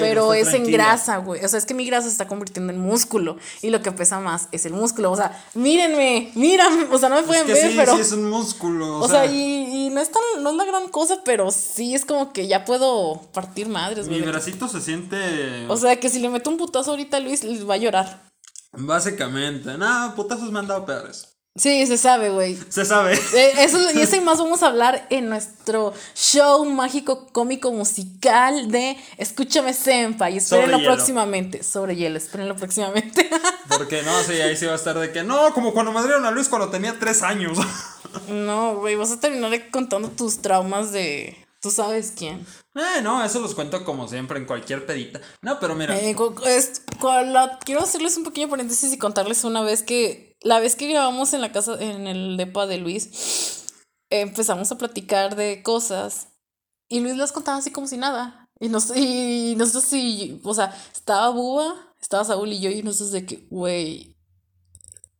[0.00, 1.44] pero, es en grasa, güey.
[1.44, 3.36] O sea, es que mi grasa se está convirtiendo en músculo.
[3.62, 5.10] Y lo que pesa más es el músculo.
[5.10, 6.84] O sea, mírenme, mírame.
[6.92, 7.94] O sea, no me Es pueden que ver, sí, pero.
[7.94, 8.98] sí es un músculo.
[8.98, 12.04] O sea, y, y no es tan, no es la gran cosa, pero sí es
[12.04, 14.28] como que ya puedo partir madres, Mi güey.
[14.30, 15.66] bracito se siente.
[15.68, 18.22] O sea, que si le meto un putazo ahorita a Luis, va a llorar.
[18.72, 19.76] básicamente.
[19.78, 21.28] No, putazos me han dado peores.
[21.56, 22.58] Sí, se sabe, güey.
[22.68, 23.14] Se sabe.
[23.34, 28.70] Eh, Eso, y eso y más vamos a hablar en nuestro show mágico cómico musical
[28.72, 30.36] de Escúchame Senpai.
[30.38, 31.62] Espérenlo Sobre próximamente.
[31.62, 33.30] Sobre hielo, espérenlo próximamente.
[33.68, 36.24] Porque no, sí, ahí sí va a estar de que no, como cuando me dieron
[36.26, 37.56] a Luis cuando tenía tres años.
[38.28, 41.36] no, güey, vas a terminar contando tus traumas de.
[41.60, 42.44] Tú sabes quién.
[42.74, 45.20] eh, no, eso los cuento como siempre en cualquier pedita.
[45.40, 45.98] No, pero mira.
[45.98, 46.14] Eh,
[46.46, 46.82] es-
[47.64, 50.33] quiero hacerles un pequeño paréntesis y contarles una vez que.
[50.44, 53.64] La vez que grabamos en la casa, en el depa de Luis,
[54.10, 56.28] empezamos a platicar de cosas
[56.88, 58.48] y Luis las contaba así como si nada.
[58.60, 63.10] Y, nos, y nosotros sí, o sea, estaba Buba, estaba Saúl y yo y nosotros
[63.10, 64.14] de que, güey,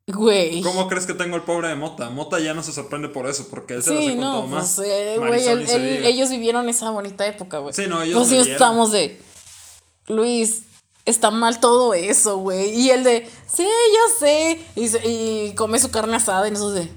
[0.06, 0.60] güey.
[0.62, 2.10] ¿Cómo crees que tengo el pobre de Mota?
[2.10, 4.74] Mota ya no se sorprende por eso, porque él se las he contado no, más.
[4.76, 7.74] pues, eh, güey, él- ellos vivieron esa bonita época, güey.
[7.74, 8.52] Sí, no, ellos Nosotros vivieron.
[8.52, 9.20] estamos de,
[10.06, 10.62] Luis,
[11.04, 12.70] está mal todo eso, güey.
[12.70, 14.58] Y él de, sí, yo sé.
[14.76, 16.90] Y, y come su carne asada y nosotros de,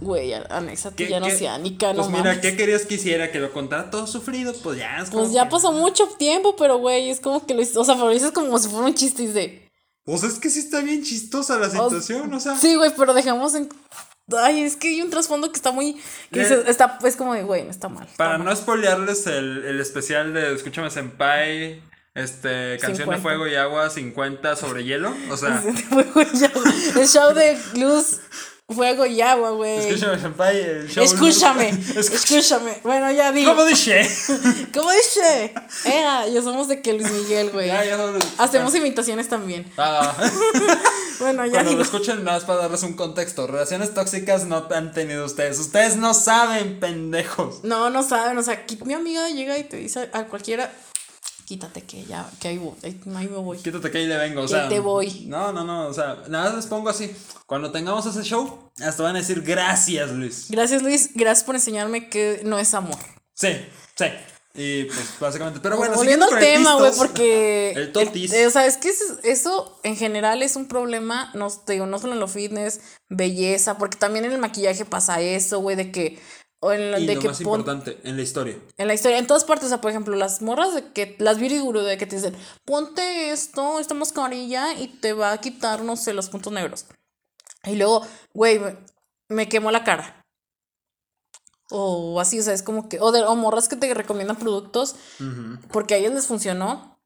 [0.00, 2.38] güey, anéxate ¿Qué- ya no oceánica, no Pues mira, mames.
[2.40, 3.30] ¿qué querías que hiciera?
[3.30, 6.56] Que lo contara todo sufrido, pues ya es como Pues ya que- pasó mucho tiempo,
[6.56, 8.94] pero güey, es como que lo o sea, pero lo dices como si fuera un
[8.94, 9.68] chiste de,
[10.04, 12.56] Pues es que sí está bien chistosa la situación, o sea.
[12.56, 13.68] sí, güey, pero dejamos en...
[14.36, 15.94] Ay, es que hay un trasfondo que está muy...
[16.32, 18.04] Que Eh, dices, está, es como de, güey, no está mal.
[18.04, 18.46] está Para mal".
[18.48, 21.82] no spoilearles el, el especial de Escúchame Senpai,
[22.14, 23.14] este, Canción 50.
[23.16, 25.62] de Fuego y Agua 50 sobre hielo, o sea.
[26.96, 28.18] El show de luz,
[28.68, 29.78] fuego y agua, güey.
[29.88, 31.04] Escúchame Senpai, el show...
[31.04, 32.78] Escúchame, escúchame.
[32.82, 33.50] Bueno, ya digo.
[33.52, 34.08] ¿Cómo dije?
[34.74, 35.52] ¿Cómo dice?
[35.84, 37.66] Ea, ya somos de que Luis Miguel, güey.
[37.66, 39.70] Ya, ya no- Hacemos imitaciones también.
[39.76, 40.14] Ah,
[41.20, 41.78] Bueno, ya cuando digo.
[41.80, 43.46] lo escuchen, nada más para darles un contexto.
[43.46, 45.58] Relaciones tóxicas no han tenido ustedes.
[45.58, 47.62] Ustedes no saben, pendejos.
[47.64, 48.38] No, no saben.
[48.38, 50.72] O sea, aquí mi amiga llega y te dice a cualquiera,
[51.44, 53.58] quítate que ya, que ahí, voy, ahí, me voy.
[53.58, 54.68] Quítate que ahí le vengo, o Que sea.
[54.68, 55.24] te voy.
[55.26, 57.14] No, no, no, o sea, nada más les pongo así.
[57.46, 60.46] Cuando tengamos ese show, hasta van a decir gracias, Luis.
[60.48, 61.10] Gracias, Luis.
[61.14, 62.98] Gracias por enseñarme que no es amor.
[63.34, 63.48] Sí,
[63.96, 64.06] sí.
[64.54, 67.70] Y pues básicamente, pero bueno, Volviendo al tema, güey, porque.
[67.76, 68.32] El totis.
[68.34, 71.98] eh, o sea, es que eso, en general es un problema, no, te digo, no
[71.98, 76.18] solo en lo fitness, belleza, porque también en el maquillaje pasa eso, güey, de que.
[76.64, 78.56] O en lo, Y de lo que más pon- importante, en la historia.
[78.78, 81.40] En la historia, en todas partes, o sea, por ejemplo, las morras de que, las
[81.40, 85.82] beauty guru de que te dicen, ponte esto, esta mascarilla y te va a quitar,
[85.82, 86.86] no sé, los puntos negros.
[87.64, 88.76] Y luego, güey, me,
[89.28, 90.24] me quemó la cara.
[91.70, 94.94] O así, o sea, es como que, o, de, o morras que te recomiendan productos
[95.72, 96.98] porque a ellos les funcionó.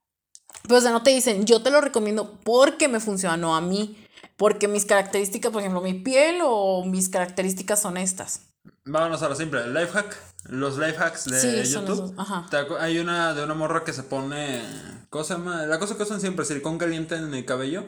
[0.65, 4.03] Pero, o sea, no te dicen, yo te lo recomiendo porque me funcionó a mí.
[4.37, 8.43] Porque mis características, por ejemplo, mi piel o mis características son estas.
[8.85, 10.17] Vámonos a lo simple, el life hack.
[10.49, 12.13] Los life hacks de Sí, son YouTube.
[12.15, 12.47] esos, ajá.
[12.81, 14.63] Hay una de una morra que se pone.
[15.11, 15.67] ¿Cómo se llama?
[15.67, 17.85] La cosa que usan siempre, silicón caliente en el cabello.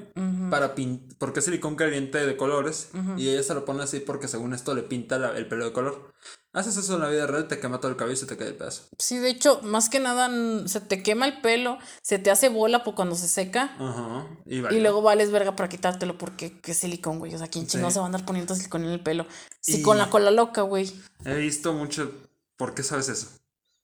[0.50, 2.90] Para pin Porque es silicón caliente de colores.
[3.16, 5.72] Y ella se lo pone así porque según esto le pinta la- el pelo de
[5.72, 6.12] color.
[6.54, 8.48] Haces eso en la vida real, te quema todo el cabello y se te cae
[8.48, 8.84] el pedazo.
[8.98, 10.30] Sí, de hecho, más que nada
[10.66, 14.26] se te quema el pelo, se te hace bola por cuando se seca Ajá.
[14.46, 14.80] Y, y vale.
[14.80, 17.34] luego vales verga para quitártelo porque qué silicón, güey.
[17.34, 17.94] O sea, ¿quién chingado Sí.
[17.94, 19.26] se va a andar poniendo silicón en el pelo?
[19.60, 20.90] Sí, Y- con la cola loca, güey.
[21.24, 22.10] He visto mucho.
[22.56, 23.28] ¿Por qué sabes eso?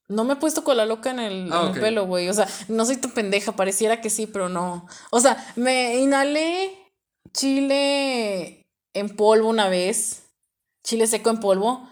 [0.09, 1.74] No me he puesto cola loca en el, Ah, en ok.
[1.76, 2.28] el pelo, güey.
[2.28, 4.86] O sea, no soy tan pendeja, pareciera que sí, pero no.
[5.11, 6.76] O sea, me inhalé
[7.32, 10.24] chile en polvo una vez,
[10.84, 11.88] chile seco en polvo.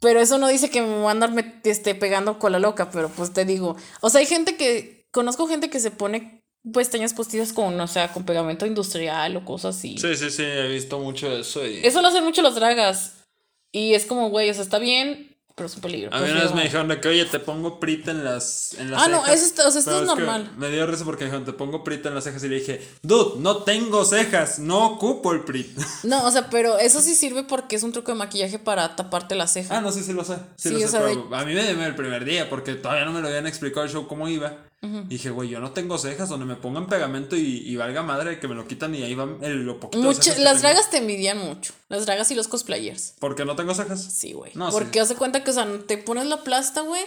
[0.00, 1.32] Pero eso no dice que me va a andar
[1.64, 3.76] este, pegando cola loca, pero pues te digo.
[4.00, 5.00] O sea, hay gente que.
[5.12, 9.76] Conozco gente que se pone pestañas postizas con, o sea, con pegamento industrial o cosas
[9.76, 9.98] así.
[9.98, 11.66] Sí, sí, sí, he visto mucho eso.
[11.66, 11.80] Y...
[11.84, 13.24] Eso lo hacen mucho las dragas.
[13.72, 15.29] Y es como, güey, o sea, está bien,
[15.60, 16.08] pero es un peligro.
[16.14, 18.90] A mí una vez me dijeron de que, oye, te pongo prita en las, en
[18.90, 19.36] las Ah, no, cejas.
[19.36, 20.52] eso está- o sea, esto Pero es normal.
[20.56, 22.42] Me dio risa porque me dijeron, te pongo prita en las cejas.
[22.44, 25.68] Y le dije, dude, no tengo cejas, no ocupo el prit.
[26.02, 29.34] No, o sea, pero eso sí sirve porque es un truco de maquillaje para taparte
[29.34, 29.76] la ceja.
[29.76, 30.36] ah, no, sí, sí lo sé.
[30.56, 33.12] Sí, Sí, lo sé, pero a mí me dio el primer día porque todavía no
[33.12, 34.64] me lo habían explicado el show cómo iba.
[34.82, 38.40] Y dije, güey, yo no tengo cejas donde me pongan pegamento y, y valga madre
[38.40, 40.96] que me lo quitan y ahí va el, lo poquito de cejas las dragas te
[40.96, 41.74] envidian mucho.
[41.90, 43.12] Las dragas y los cosplayers.
[43.18, 44.02] ¿Por qué no tengo cejas?
[44.02, 44.52] Sí, güey.
[44.54, 44.98] No, porque sí.
[45.00, 47.02] hace cuenta que, o sea, te pones la plasta, güey,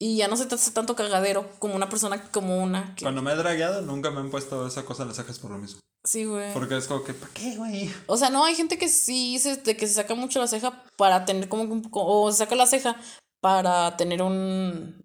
[0.00, 2.94] y ya no se te hace tanto cagadero como una persona como una.
[2.94, 5.50] que- Cuando me he dragueado, nunca me han puesto esa cosa en las cejas por
[5.50, 5.80] lo mismo.
[6.04, 6.52] Sí, güey.
[6.54, 7.90] Porque es como que, ¿para qué, güey?
[8.06, 10.84] O sea, no, hay gente que sí se, de que se saca mucho la ceja
[10.96, 12.96] para tener como, un- o se saca la ceja
[13.40, 15.04] para tener un,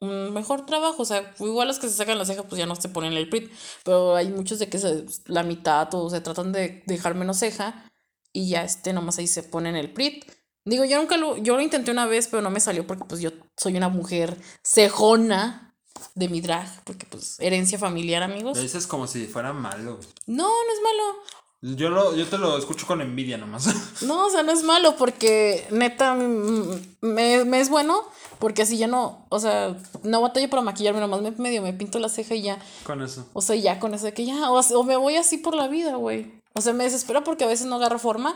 [0.00, 1.02] un mejor trabajo.
[1.02, 3.28] O sea, igual los que se sacan la ceja, pues ya no se ponen el
[3.30, 3.50] prit.
[3.84, 7.90] Pero hay muchos de que se, la mitad o se tratan de dejar menos ceja
[8.32, 10.24] y ya este nomás ahí se ponen el prit.
[10.64, 13.20] Digo, yo nunca lo, yo lo intenté una vez, pero no me salió porque pues
[13.20, 15.74] yo soy una mujer cejona
[16.14, 18.56] de mi drag, porque pues herencia familiar, amigos.
[18.56, 20.00] Lo dices como si fuera malo.
[20.26, 21.76] No, no es malo.
[21.76, 23.68] Yo, lo, yo te lo escucho con envidia nomás.
[24.02, 28.02] No, o sea, no es malo porque neta me, me es bueno
[28.38, 31.98] porque así ya no, o sea, no batallo para maquillarme, nomás me medio me pinto
[31.98, 32.58] la ceja y ya.
[32.84, 33.26] con eso.
[33.32, 35.68] O sea, ya con eso de que ya, o, o me voy así por la
[35.68, 36.42] vida, güey.
[36.52, 38.34] O sea, me desespera porque a veces no agarro forma,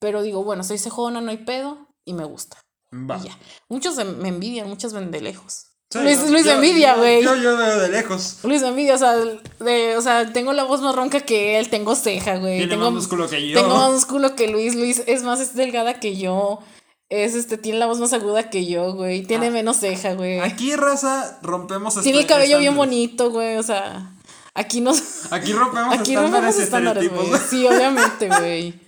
[0.00, 2.58] pero digo, bueno, soy cejona, no hay pedo y me gusta.
[2.92, 3.18] Va.
[3.18, 3.38] Y ya.
[3.68, 5.66] Muchos me envidian, muchos ven de lejos.
[5.92, 7.22] Sí, Luis, Luis yo- envidia, güey.
[7.22, 8.38] Yo, yo veo de lejos.
[8.44, 11.68] Luis me envidia, o sea, de, o sea, tengo la voz más ronca que él,
[11.68, 12.58] tengo ceja, güey.
[12.58, 13.60] Tiene tengo, más músculo que yo.
[13.60, 14.74] Tengo más músculo que Luis.
[14.76, 16.60] Luis es más es delgada que yo.
[17.08, 19.22] Es este, tiene la voz más aguda que yo, güey.
[19.24, 19.50] Tiene Ah.
[19.50, 20.38] menos ceja, güey.
[20.38, 22.76] Aquí, raza, rompemos Tiene el cabello bien estándares.
[22.76, 23.56] bonito, güey.
[23.56, 24.12] O sea,
[24.54, 25.02] aquí nos.
[25.32, 27.40] Aquí rompemos Aquí estándares rompemos estándares, güey.
[27.50, 28.80] Sí, obviamente, güey.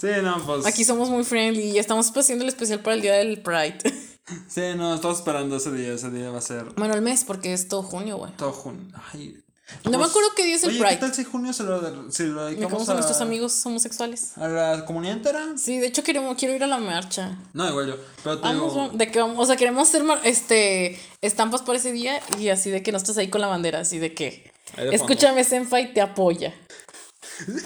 [0.00, 0.64] Sí, no, pues.
[0.66, 3.78] Aquí somos muy friendly y estamos haciendo el especial para el día del Pride.
[4.46, 5.94] Sí, no, estamos esperando ese día.
[5.94, 8.30] Ese día va a ser bueno, el mes, porque es todo junio, güey.
[8.36, 8.82] todo junio.
[9.14, 9.42] Ay.
[9.84, 10.94] No me acuerdo qué día es el Oye, Pride.
[10.94, 14.36] ¿qué tal si junio se lo, si lo dedicamos a, a nuestros amigos homosexuales.
[14.36, 15.46] a la comunidad entera?
[15.56, 17.38] Sí, de hecho queremos, quiero ir a la marcha.
[17.54, 17.96] No, igual yo.
[18.22, 21.92] Pero te Vamos, digo, de que vamos, o sea, queremos hacer este estampas por ese
[21.92, 25.92] día y así de que nosotros ahí con la bandera, así de que escúchame Senpai
[25.94, 26.54] te apoya.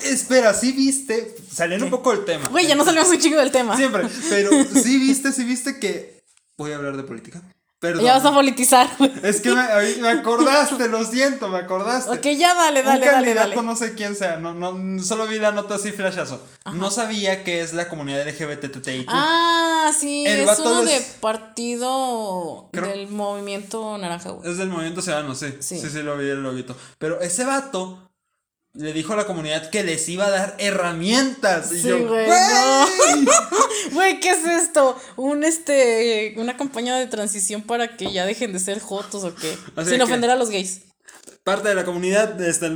[0.05, 2.49] Espera, sí viste, saliendo un poco del tema.
[2.49, 3.77] Güey, ya no salimos un chingo del tema.
[3.77, 4.51] Siempre, pero
[4.83, 6.23] sí viste, sí viste que
[6.59, 7.43] voy a hablar de política.
[7.81, 8.05] Perdón.
[8.05, 8.89] Ya vas a politizar.
[8.97, 9.11] güey.
[9.25, 12.13] Es que me, acordaste, lo siento, me acordaste.
[12.13, 13.63] ok, ya dale, Un dale, dale, candidato, dale.
[13.63, 16.41] no sé quién sea, no, no, solo vi la nota así flashazo.
[16.75, 19.07] No sabía que es la comunidad LGBTTIQ.
[19.09, 24.49] Ah, sí, El es uno de- de partido Creo- del movimiento naranja, güey.
[24.49, 25.53] Es del movimiento ciudadano, sí.
[25.61, 25.81] sí.
[25.81, 25.89] Sí.
[25.91, 26.77] Sí, lo vi el loguito.
[26.99, 28.12] Pero ese vato
[28.75, 31.73] le dijo a la comunidad que les iba a dar herramientas.
[31.73, 32.27] Y yo, güey,
[33.93, 34.21] "Güey".
[34.21, 34.97] ¿qué es esto?
[35.17, 39.57] Un este una campaña de transición para que ya dejen de ser jotos o qué.
[39.85, 40.81] Sin que- ofender a los gays.
[41.45, 42.71] Parte de la comunidad este,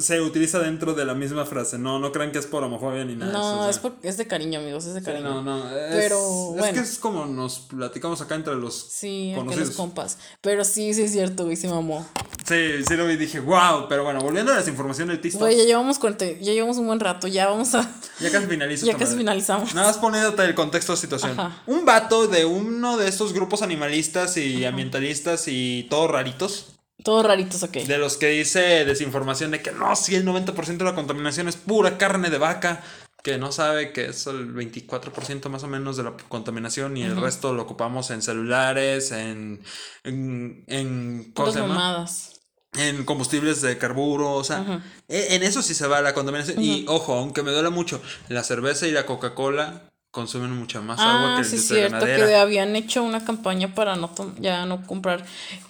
[0.00, 1.78] se utiliza dentro de la misma frase.
[1.78, 3.30] No, no crean que es por homofobia ni nada.
[3.32, 3.70] eso, No, o sea.
[3.70, 5.42] es, por- es de cariño, amigos, es de Sí, cariño.
[5.42, 5.70] no, no.
[5.74, 6.16] Es, Pero,
[6.52, 6.74] es bueno.
[6.74, 9.68] que es como nos platicamos acá entre los Sí, conocidos.
[9.68, 10.18] los compas.
[10.42, 12.06] Pero sí, sí es cierto, güey, se mamó.
[12.46, 13.86] Sí, sí lo vi y dije, wow.
[13.88, 15.40] Pero bueno, volviendo a las informaciones del TikTok.
[15.40, 17.90] Güey, ya llevamos 40, ya llevamos un buen rato, ya vamos a.
[18.20, 18.84] Ya casi finalizo.
[18.90, 19.74] Ya casi finalizamos.
[19.74, 21.40] Nada más poniéndote el contexto de situación.
[21.40, 21.62] Ajá.
[21.66, 26.66] Un vato de uno de estos grupos animalistas y ambientalistas y todos raritos,
[27.04, 27.72] Todos raritos, ok.
[27.72, 31.56] de los que dice desinformación de que no, si el 90% de la contaminación es
[31.56, 32.82] pura carne de vaca,
[33.22, 37.20] que no sabe que es el 24% más o menos de la contaminación y el
[37.20, 39.62] resto lo ocupamos en celulares, en,
[40.04, 41.74] en, en ¿cómo Puras se llama?
[41.74, 42.40] mamadas.
[42.78, 46.62] en combustibles de carburo, o sea, e- en eso sí se va la contaminación.
[46.62, 51.34] Y ojo, aunque me duele mucho, la cerveza y la Coca-Cola consumen mucha más agua
[51.34, 52.26] Ah, que sí, cierto, ganadera.
[52.26, 55.24] que habían hecho una campaña para no ya no comprar.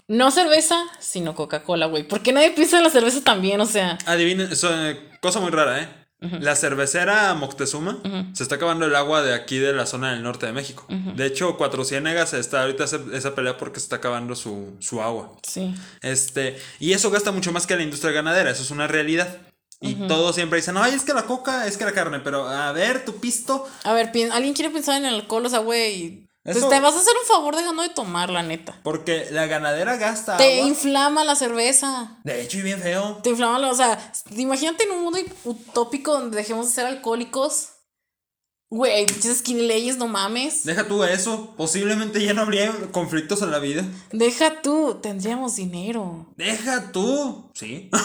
[0.09, 2.05] No cerveza, sino Coca-Cola, güey.
[2.05, 3.61] ¿Por qué nadie piensa en la cerveza también?
[3.61, 3.99] O sea.
[4.07, 5.89] Adivinen, eso, eh, cosa muy rara, ¿eh?
[6.23, 7.99] La cervecera Moctezuma
[8.35, 10.85] se está acabando el agua de aquí de la zona del norte de México.
[10.91, 15.33] De hecho, Cuatro Ciénegas está ahorita esa pelea porque se está acabando su, su agua.
[15.43, 15.75] Sí.
[16.03, 19.39] Este, y eso gasta mucho más que la industria ganadera, eso es una realidad.
[19.83, 22.71] Y todos siempre dicen, ay, es que la coca, es que la carne, pero a
[22.73, 25.47] ver, tu pisto, A ver, ¿alguien quiere pensar en el alcohol?
[25.47, 26.29] O sea, güey.
[26.43, 28.79] Pues te vas a hacer un favor dejando de tomar, la neta.
[28.83, 30.69] porque la ganadera gasta Te agua.
[30.69, 32.19] inflama la cerveza.
[32.25, 33.21] De hecho, y bien feo.
[33.23, 37.69] Te inflama, la- o sea, imagínate en un mundo utópico donde dejemos de ser alcohólicos.
[38.71, 40.65] Güey, pinches skinny leyes, no mames.
[40.65, 41.55] Deja tú eso.
[41.57, 43.85] Posiblemente ya no habría conflictos en la vida.
[44.13, 46.27] Deja tú, tendríamos dinero.
[46.37, 47.51] Deja tú.
[47.55, 47.91] Sí.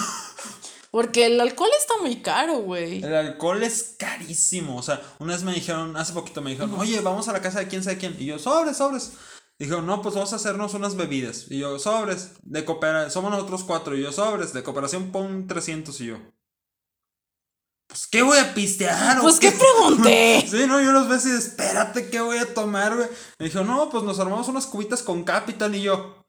[0.96, 3.04] Porque el alcohol está muy caro, güey.
[3.04, 4.78] El alcohol es carísimo.
[4.78, 7.58] O sea, una vez me dijeron, hace poquito me dijeron, oye, vamos a la casa
[7.58, 8.16] de quién sabe quién.
[8.18, 9.12] Y yo, sobres, sobres.
[9.58, 11.50] Dijeron, no, pues vamos a hacernos unas bebidas.
[11.50, 13.94] Y yo, sobres, de cooperación, somos nosotros cuatro.
[13.94, 16.00] Y yo, sobres, de cooperación pon 300.
[16.00, 16.16] Y yo,
[17.88, 19.20] pues, ¿qué voy a pistear?
[19.20, 20.46] Pues, ¿qué pregunté?
[20.50, 23.08] Sí, no, yo los ves y espérate, ¿qué voy a tomar, güey?
[23.38, 26.24] Me dijo, no, pues nos armamos unas cubitas con Capital y yo,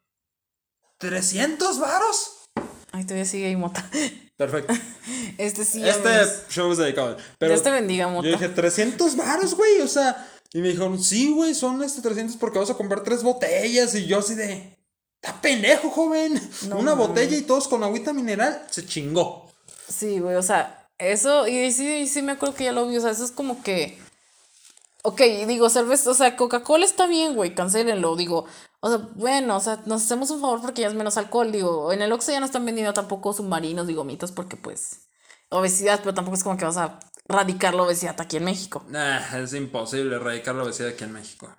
[0.99, 2.49] ¿300 varos?
[2.91, 3.89] Ay, todavía sigue ahí, Mota.
[4.37, 4.73] Perfecto.
[5.37, 5.87] Este sí.
[5.87, 6.43] Este ves.
[6.49, 7.15] show es dedicado.
[7.37, 8.27] Pero Dios te bendiga, Mota.
[8.27, 12.37] yo dije, 300 varos, güey, o sea, y me dijeron, sí, güey, son este 300
[12.37, 14.75] porque vas a comprar tres botellas y yo así de,
[15.21, 16.41] está pendejo, joven.
[16.67, 19.51] No Una botella y todos con agüita mineral, se chingó.
[19.87, 23.01] Sí, güey, o sea, eso, y sí, sí me acuerdo que ya lo vi, o
[23.01, 23.99] sea, eso es como que,
[25.07, 28.45] ok, digo, cerveza, o sea, Coca-Cola está bien, güey, cancélenlo, digo,
[28.81, 31.93] o sea, bueno, o sea, nos hacemos un favor porque ya es menos alcohol, digo,
[31.93, 35.07] en el Oxxo ya no están vendiendo tampoco submarinos y gomitas porque, pues,
[35.47, 38.83] obesidad, pero tampoco es como que vas a radicar la obesidad aquí en México.
[38.89, 41.55] Nah, es imposible erradicar la obesidad aquí en México.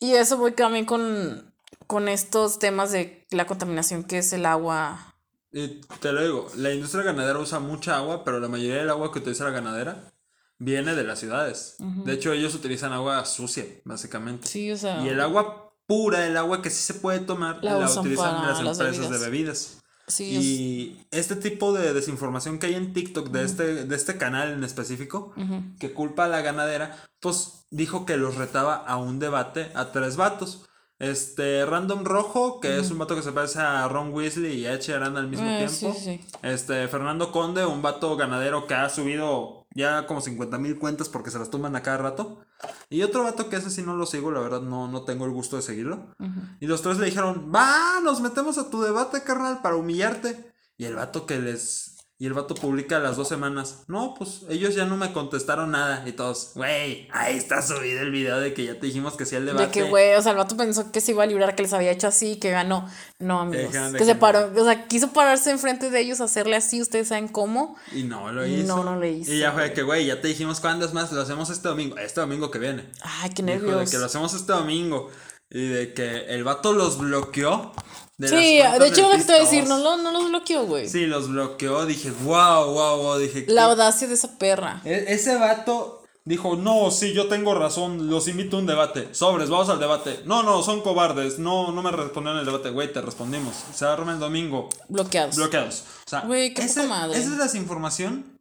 [0.00, 1.54] Y eso voy también con,
[1.86, 5.16] con estos temas de la contaminación que es el agua.
[5.52, 9.12] Y te lo digo, la industria ganadera usa mucha agua, pero la mayoría del agua
[9.12, 10.15] que utiliza la ganadera
[10.58, 11.76] viene de las ciudades.
[11.78, 14.46] De hecho, ellos utilizan agua sucia, básicamente.
[14.48, 17.78] Sí, o sea, Y el agua pura, el agua que sí se puede tomar, La
[17.78, 19.78] la, utilizan las empresas de bebidas.
[20.08, 24.16] sí, es- Y este tipo de desinformación que hay en TikTok de, este, de este
[24.16, 25.32] canal en específico,
[25.78, 30.16] que culpa a la ganadera, pues dijo que los retaba a un debate a tres
[30.16, 30.62] vatos.
[30.98, 34.72] Este, Random Rojo, que es un vato que se parece a Ron Weasley y a
[34.72, 35.94] Ed Sheeran al mismo Eh, tiempo.
[35.98, 36.20] sí, sí.
[36.42, 41.30] Este, Fernando Conde, un vato ganadero que ha subido ya como 50 mil cuentas porque
[41.30, 42.40] se las toman a cada rato.
[42.88, 45.32] Y otro vato que ese sí no lo sigo, la verdad no, no tengo el
[45.32, 46.16] gusto de seguirlo.
[46.60, 50.50] Y los tres le dijeron, va, nos metemos a tu debate, carnal, para humillarte.
[50.78, 51.95] Y el vato que les...
[52.18, 53.80] Y el vato publica las dos semanas.
[53.88, 56.02] No, pues ellos ya no me contestaron nada.
[56.08, 59.36] Y todos, güey, ahí está subido el video de que ya te dijimos que sí
[59.36, 59.66] el debate.
[59.66, 61.74] De que, güey, o sea, el vato pensó que se iba a librar, que les
[61.74, 62.88] había hecho así, que ganó.
[63.18, 63.70] No, amigos.
[63.70, 67.28] Dejan Que se paró, o sea, quiso pararse enfrente de ellos, hacerle así, ustedes saben
[67.28, 67.76] cómo.
[67.92, 68.82] Y no lo No, hizo.
[68.82, 71.20] no lo hizo, Y ya fue que, güey, ya te dijimos cuándo es más, lo
[71.20, 71.98] hacemos este domingo.
[71.98, 72.88] Este domingo que viene.
[73.02, 73.90] Ay, qué Dijo de nervios.
[73.90, 75.10] que lo hacemos este domingo.
[75.50, 77.72] Y de que el vato los bloqueó.
[78.18, 80.64] De Sí, de hecho, lo que te voy a decir, no, lo- no los bloqueó,
[80.64, 80.88] güey.
[80.88, 81.84] Sí, los bloqueó.
[81.84, 83.18] Dije, wow, wow, wow.
[83.18, 83.70] Dije, La ¿qué?
[83.70, 84.80] audacia de esa perra.
[84.86, 88.08] E- ese vato dijo, no, sí, yo tengo razón.
[88.08, 89.08] Los invito a un debate.
[89.14, 90.20] Sobres, vamos al debate.
[90.24, 91.38] No, no, son cobardes.
[91.38, 92.70] No, no me respondieron el debate.
[92.70, 93.54] Güey, te respondimos.
[93.74, 94.70] Se arma el domingo.
[94.88, 95.36] Bloqueados.
[95.36, 95.84] Bloqueados.
[96.06, 97.18] O sea, Güey, qué ese- madre.
[97.18, 98.38] esa es la desinformación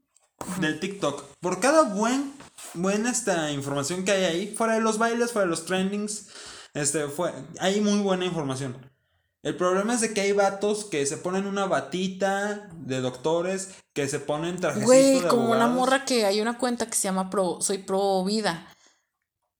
[0.61, 1.21] del TikTok.
[1.41, 2.31] Por cada buen,
[2.75, 6.27] buena esta información que hay ahí, fuera de los bailes, fuera de los trendings,
[6.73, 8.75] este, fue, hay muy buena información.
[9.45, 14.07] El problema es de que hay vatos que se ponen una batita de doctores, que
[14.07, 17.29] se ponen trajecitos Güey, de como una morra que hay una cuenta que se llama
[17.29, 18.67] Pro, Soy Pro Vida.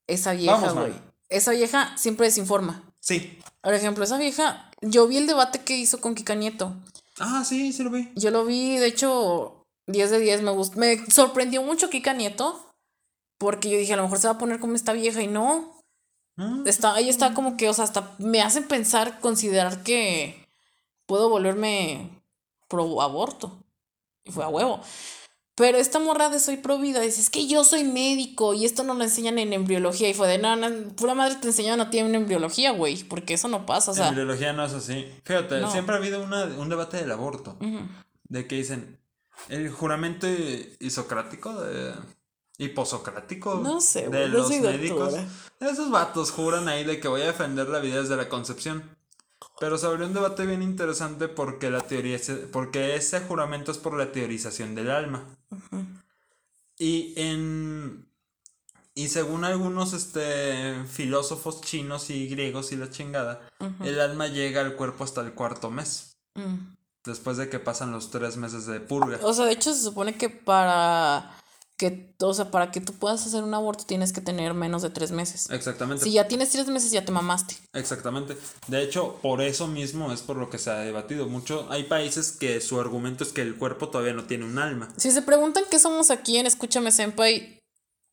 [0.07, 0.93] Esa vieja, Vamos, güey.
[1.29, 2.81] Esa vieja siempre desinforma.
[2.99, 3.37] Sí.
[3.61, 6.75] Por ejemplo, esa vieja, yo vi el debate que hizo con Kika Nieto.
[7.19, 8.11] Ah, sí, sí lo vi.
[8.15, 10.79] Yo lo vi, de hecho, 10 de 10 me gustó.
[10.79, 12.59] Me sorprendió mucho Kika Nieto.
[13.37, 15.74] Porque yo dije, a lo mejor se va a poner como esta vieja y no.
[16.37, 20.47] Ah, Está, ahí está como que, o sea, hasta me hacen pensar, considerar que
[21.05, 22.09] puedo volverme
[22.67, 23.63] pro aborto.
[24.23, 24.81] Y fue a huevo.
[25.57, 28.83] Pero esta morra de soy pro vida dice, es que yo soy médico y esto
[28.83, 30.09] no lo enseñan en embriología.
[30.09, 33.35] Y fue de, no, no, pura madre te enseñaron a ti en embriología, güey, porque
[33.35, 34.09] eso no pasa, o sea.
[34.09, 35.05] en biología no es así.
[35.23, 35.71] Fíjate, No.
[35.71, 37.55] siempre ha habido una, un debate del aborto.
[38.27, 38.99] De que dicen,
[39.47, 40.27] el juramento
[40.79, 41.93] isocrático de...
[42.57, 45.11] Hiposocrático No sé, de los médicos.
[45.13, 45.27] doctora.
[45.59, 48.83] Esos vatos juran ahí de que voy a defender la vida desde la concepción.
[49.59, 52.17] Pero se abrió un debate bien interesante porque la teoría
[52.51, 55.25] porque ese juramento es por la teorización del alma.
[56.77, 58.05] Y en
[58.97, 63.41] y según algunos este filósofos chinos y griegos y la chingada,
[63.83, 66.75] el alma llega al cuerpo hasta el cuarto mes, Mm.
[67.05, 69.19] después de que pasan los tres meses de purga.
[69.21, 71.31] O sea, de hecho se supone que para
[71.77, 74.89] que, o sea, para que tú puedas hacer un aborto tienes que tener menos de
[74.89, 75.49] tres meses.
[75.49, 76.03] Exactamente.
[76.03, 77.57] Si ya tienes tres meses ya te mamaste.
[77.73, 78.37] Exactamente.
[78.67, 81.67] De hecho, por eso mismo es por lo que se ha debatido mucho.
[81.69, 84.87] Hay países que su argumento es que el cuerpo todavía no tiene un alma.
[84.97, 87.59] Si se preguntan qué somos aquí en Escúchame Senpai,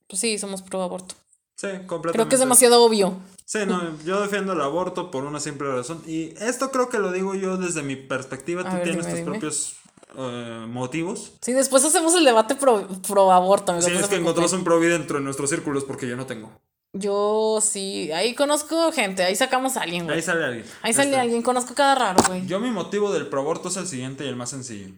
[0.08, 1.14] pues sí, somos pro aborto.
[1.56, 2.12] Sí, completamente.
[2.12, 3.20] Creo que es demasiado obvio.
[3.44, 6.02] Sí, no, yo defiendo el aborto por una simple razón.
[6.06, 8.62] Y esto creo que lo digo yo desde mi perspectiva.
[8.62, 9.30] A Tú ver, tienes dime, tus dime.
[9.30, 9.76] propios
[10.16, 11.32] eh, motivos.
[11.40, 13.88] Sí, después hacemos el debate pro, pro aborto, amigo.
[13.88, 16.52] Sí, es que encontramos un pro vida dentro de nuestros círculos porque yo no tengo.
[16.94, 20.16] Yo sí, ahí conozco gente, ahí sacamos a alguien, güey.
[20.16, 20.66] Ahí sale alguien.
[20.82, 22.46] Ahí sale Este, alguien, conozco cada raro, güey.
[22.46, 24.92] Yo mi motivo del proaborto es el siguiente y el más sencillo.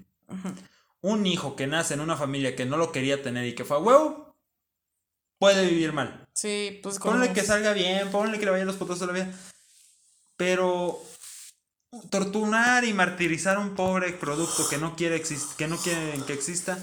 [1.02, 3.76] un hijo que nace en una familia que no lo quería tener y que fue
[3.76, 4.34] a huevo,
[5.38, 6.26] puede vivir mal.
[6.34, 9.32] Sí, pues Ponle que salga bien, ponle que le vayan los putos de la vida.
[10.36, 11.00] Pero
[12.10, 15.22] torturar y martirizar a un pobre producto que no quiere
[15.56, 16.78] que no quieren que exista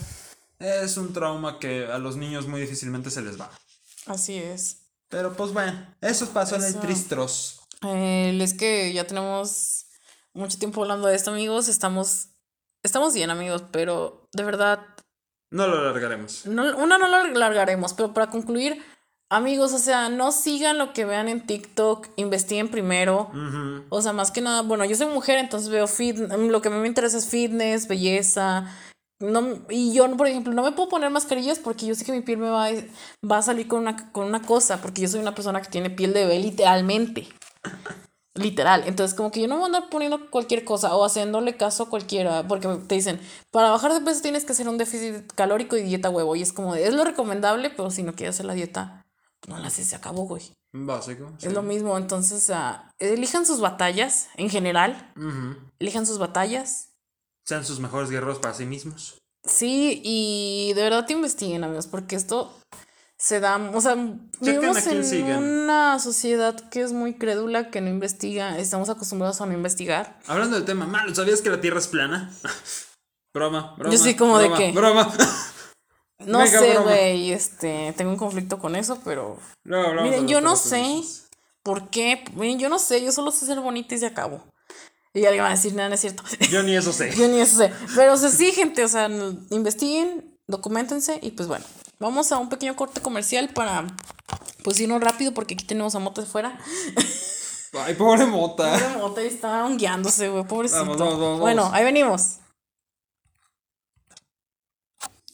[0.59, 3.49] es un trauma que a los niños muy difícilmente se les va.
[4.05, 4.77] Así es.
[5.09, 6.79] Pero pues bueno, eso pasó en el Eso.
[6.79, 7.61] Tristros.
[7.83, 9.87] Eh, es que ya tenemos
[10.33, 11.67] mucho tiempo hablando de esto, amigos.
[11.67, 12.27] Estamos,
[12.83, 14.79] estamos bien, amigos, pero de verdad,
[15.49, 16.45] No lo alargaremos.
[16.45, 18.81] no, una no lo largaremos, pero para concluir,
[19.31, 23.31] amigos, o sea, no sigan lo que vean en TikTok, investiguen primero.
[23.89, 26.71] O sea, más que nada, bueno, yo soy mujer, entonces veo fit, lo que a
[26.71, 28.65] mí me interesa es fitness, belleza.
[29.19, 32.21] No, y yo, por ejemplo, no me puedo poner mascarillas porque yo sé que mi
[32.21, 32.71] piel me va, a-
[33.29, 35.89] va a salir con una, con una cosa, porque yo soy una persona que tiene
[35.89, 37.27] piel de bebé literalmente.
[38.33, 38.83] Literal.
[38.87, 41.89] Entonces, como que yo no voy a andar poniendo cualquier cosa o haciéndole caso a
[41.89, 43.19] cualquiera, porque te dicen,
[43.51, 46.35] para bajar de peso tienes que hacer un déficit calórico y dieta huevo.
[46.35, 49.01] Y es como, de, es lo recomendable, pero si no quieres hacer la dieta,
[49.47, 50.53] no la haces, se acabó, güey.
[50.73, 51.31] Básico.
[51.37, 51.47] sí.
[51.47, 56.89] Es lo mismo, entonces ah, elijan sus batallas en general, elijan elijan sus batallas.
[57.45, 59.17] Sean sus mejores guerreros para sí mismos.
[59.43, 62.55] Sí, y de verdad te investiguen, amigos, porque esto
[63.17, 63.95] se da, o sea,
[64.39, 65.37] vivimos en siguen.
[65.37, 70.19] una sociedad que es muy crédula, que no investiga, estamos acostumbrados a no investigar.
[70.27, 72.31] Hablando del tema malo, ¿sabías que la Tierra es plana?
[73.33, 73.93] broma, broma.
[73.95, 75.13] Yo sí, como de broma, que- Broma.
[76.25, 80.41] No Mega sé, güey, este, tengo un conflicto con eso, pero Luego hablamos miren, yo
[80.41, 81.01] no sé
[81.63, 84.43] por qué, miren, yo no sé, yo solo sé ser bonita y se acabó.
[85.13, 86.23] Y alguien va a decir, nada, no es cierto.
[86.49, 87.11] Yo ni eso sé.
[87.17, 87.71] Yo ni eso sé.
[87.95, 89.09] Pero o sea, sí, gente, o sea,
[89.49, 91.65] investiguen, documentense y pues bueno,
[91.99, 93.87] vamos a un pequeño corte comercial para
[94.63, 96.57] pues irnos rápido porque aquí tenemos a Mota afuera.
[97.73, 98.73] Ay, pobre mota.
[98.73, 100.81] Pobre Mota está hongueándose, güey, pobrecito.
[100.81, 102.37] Vamos, vamos, vamos, Bueno, ahí venimos.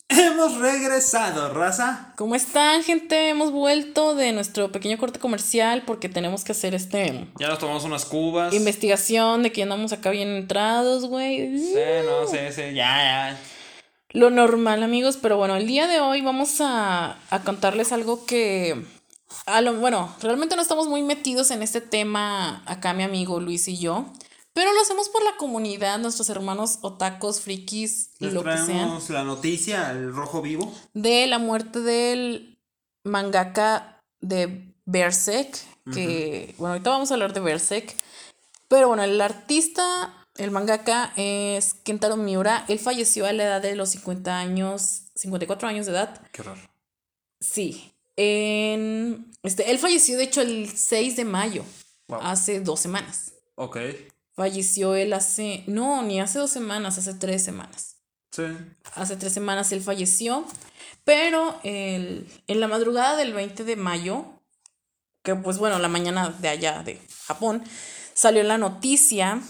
[0.09, 2.13] Hemos regresado, raza.
[2.15, 3.29] ¿Cómo están, gente?
[3.29, 7.83] Hemos vuelto de nuestro pequeño corte comercial porque tenemos que hacer este Ya nos tomamos
[7.83, 8.53] unas cubas.
[8.53, 11.59] investigación de que andamos acá bien entrados, güey.
[11.59, 13.39] Sí, no, sí, sí, ya, ya.
[14.11, 18.81] Lo normal, amigos, pero bueno, el día de hoy vamos a, a contarles algo que,
[19.45, 23.67] a lo, bueno, realmente no estamos muy metidos en este tema acá mi amigo Luis
[23.67, 24.05] y yo,
[24.57, 28.65] pero lo hacemos por la comunidad, nuestros hermanos otacos, frikis y Les lo que sean,
[28.65, 30.73] traemos la noticia, el rojo vivo.
[30.95, 32.57] de la muerte del
[33.03, 35.55] mangaka de Berserk,
[35.93, 37.95] que, bueno, ahorita vamos a hablar de Berserk,
[38.67, 42.65] pero bueno, el artista, el mangaka es Kentaro Miura.
[42.67, 46.19] Él falleció a la edad de los 50 años, 54 años de edad.
[46.31, 46.59] Qué raro.
[47.39, 47.93] Sí.
[48.15, 51.63] En, este, él falleció, de hecho, el 6 de mayo,
[52.07, 52.21] Wow.
[52.23, 53.33] hace dos semanas.
[53.55, 53.77] Ok.
[54.37, 57.95] Falleció él hace, no, ni hace dos semanas, hace tres semanas.
[58.31, 58.43] Sí.
[58.93, 60.45] Hace tres semanas él falleció,
[61.03, 64.25] pero el- en la madrugada del 20 de mayo,
[65.23, 67.63] que pues bueno, la mañana de allá de Japón,
[68.13, 69.41] salió la noticia,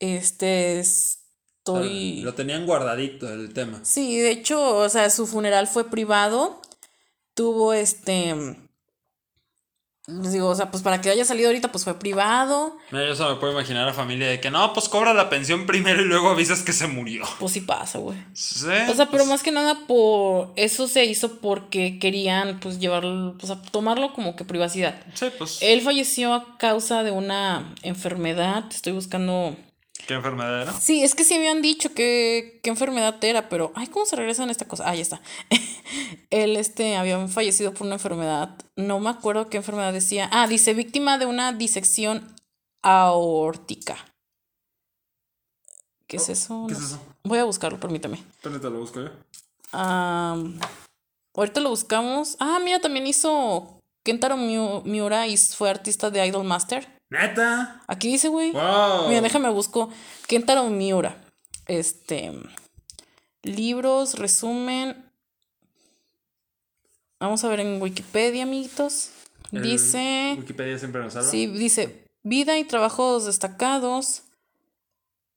[0.00, 2.22] este, estoy...
[2.22, 3.78] Lo tenían guardadito el tema.
[3.84, 6.60] Sí, de hecho, o sea, su funeral fue privado,
[7.34, 8.34] tuvo este...
[10.06, 13.16] Les digo, o sea, pues para que haya salido ahorita, pues fue privado, Mira, yo
[13.16, 16.00] solo me puedo imaginar a la familia de que no, pues cobra la pensión primero
[16.00, 17.24] y luego avisas que se murió.
[17.40, 18.16] pues sí pasa, güey.
[18.32, 18.66] Sí.
[18.88, 23.34] O sea, pero pues, más que nada por eso se hizo porque querían pues llevarlo,
[23.36, 24.94] pues a tomarlo como que privacidad.
[25.14, 25.58] Sí, pues.
[25.60, 29.56] Él falleció a causa de una enfermedad, estoy buscando...
[30.06, 30.72] ¿Qué enfermedad era?
[30.80, 34.50] Sí, es que sí habían dicho que qué enfermedad era, pero ay, ¿cómo se regresan
[34.50, 34.84] esta cosa?
[34.88, 35.20] Ah, ya está.
[36.30, 40.28] Él este había fallecido por una enfermedad, no me acuerdo qué enfermedad decía.
[40.32, 42.34] Ah, dice víctima de una disección
[42.82, 43.96] aórtica.
[46.06, 46.62] ¿Qué es eso?
[46.62, 47.00] Oh, ¿Qué No es eso?
[47.24, 48.22] Voy a buscarlo, permítame.
[48.44, 49.10] Ahorita lo busco yo.
[49.72, 50.58] Am,
[51.34, 52.36] ahorita lo buscamos.
[52.38, 56.95] Ah, mira, también hizo Kentaro Miu- Miura y fue artista de Idol Master.
[57.20, 57.82] ¿Neta?
[57.86, 58.52] Aquí dice, güey.
[58.52, 59.08] ¡Wow!
[59.08, 59.90] Mira, déjame busco.
[60.26, 61.16] Kentaro Miura.
[61.66, 62.32] Este.
[63.42, 65.04] Libros, resumen.
[67.18, 69.10] Vamos a ver en Wikipedia, amiguitos.
[69.52, 70.36] El Dice.
[70.38, 71.30] Wikipedia siempre nos salva.
[71.30, 74.22] Sí, dice vida y trabajos destacados.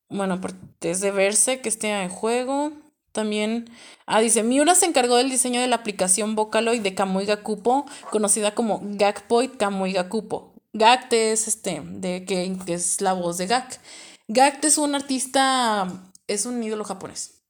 [0.10, 0.42] Bueno,
[0.82, 2.72] es de verse que esté en juego.
[3.12, 3.70] También,
[4.06, 8.56] ah, dice, Miura se encargó del diseño de la aplicación Vocaloid de Kamui Gakupo, conocida
[8.56, 10.49] como Gakpoid Kamui Gakupo.
[10.74, 13.80] Gact es este, de que, que es la voz de Gak.
[14.28, 15.88] Gact es un artista,
[16.28, 17.42] es un ídolo japonés.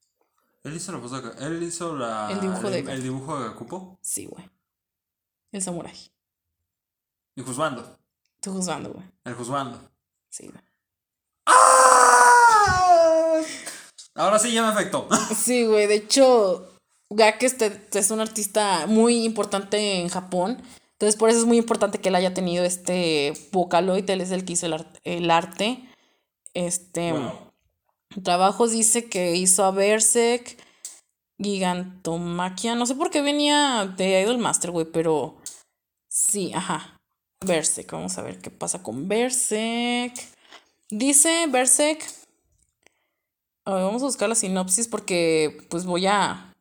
[0.63, 2.32] Él hizo la voz de Él hizo la.
[2.32, 3.97] El dibujo de el, dibujo de Gakupo.
[4.01, 4.49] Sí, güey.
[5.51, 5.95] El samurai.
[7.36, 7.97] Y Juzbando.
[8.36, 9.05] Estoy juzgando, güey.
[9.26, 9.80] El Juzbando.
[10.30, 10.63] Sí, güey.
[11.45, 13.41] ¡Ah!
[14.15, 15.07] Ahora sí ya me afectó.
[15.36, 15.88] Sí, güey.
[15.88, 16.74] De hecho,
[17.09, 20.61] Gak este, es un artista muy importante en Japón.
[21.00, 24.10] Entonces, por eso es muy importante que él haya tenido este Vocaloid.
[24.10, 24.68] Él es el que hizo
[25.06, 25.80] el, arte.
[26.54, 27.14] Este.
[28.22, 30.58] Trabajos dice que hizo a Berserk,
[31.41, 32.76] Gigantomaquia.
[32.76, 35.38] No sé por qué venía de Idol Master, güey, pero.
[36.10, 37.00] Sí, ajá.
[37.45, 37.89] Berserk.
[37.93, 40.16] Vamos a ver qué pasa con Berserk.
[40.89, 42.04] Dice Berserk.
[43.64, 46.54] vamos a buscar la sinopsis porque pues voy a...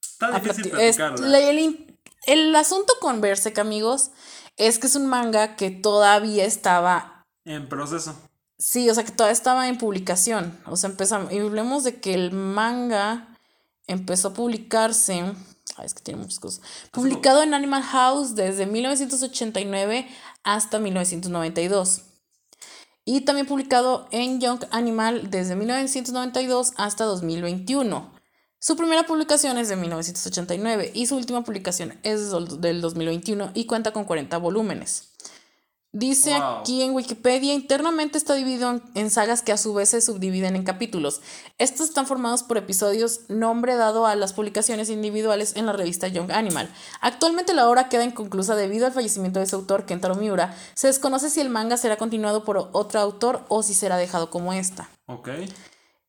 [0.00, 1.81] Está difícil el,
[2.26, 4.10] el, asunto con Berserk, amigos,
[4.56, 7.26] es que es un manga que todavía estaba...
[7.44, 8.14] En proceso.
[8.58, 10.60] Sí, o sea que todavía estaba en publicación.
[10.66, 11.32] O sea, empezamos...
[11.32, 13.36] Y hablemos de que el manga
[13.86, 15.34] empezó a publicarse...
[15.76, 16.64] Ay, es que tiene muchas cosas.
[16.90, 20.08] Publicado en Animal House desde 1989
[20.44, 22.02] hasta 1992
[23.04, 28.21] y también publicado en Young Animal desde 1992 hasta 2021.
[28.64, 33.90] Su primera publicación es de 1989 y su última publicación es del 2021 y cuenta
[33.90, 35.08] con 40 volúmenes.
[35.90, 40.54] Dice aquí en Wikipedia, internamente está dividido en sagas que a su vez se subdividen
[40.54, 41.22] en capítulos.
[41.58, 46.30] Estos están formados por episodios, nombre dado a las publicaciones individuales en la revista Young
[46.30, 46.72] Animal.
[47.00, 50.56] Actualmente la obra queda inconclusa debido al fallecimiento de su autor, Kentaro Miura.
[50.74, 54.52] Se desconoce si el manga será continuado por otro autor o si será dejado como
[54.52, 54.88] esta.
[55.06, 55.30] Ok.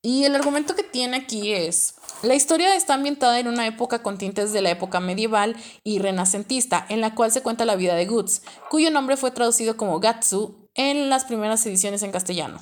[0.05, 4.17] Y el argumento que tiene aquí es, la historia está ambientada en una época con
[4.17, 8.05] tintes de la época medieval y renacentista, en la cual se cuenta la vida de
[8.05, 12.61] Guts, cuyo nombre fue traducido como Gatsu en las primeras ediciones en castellano.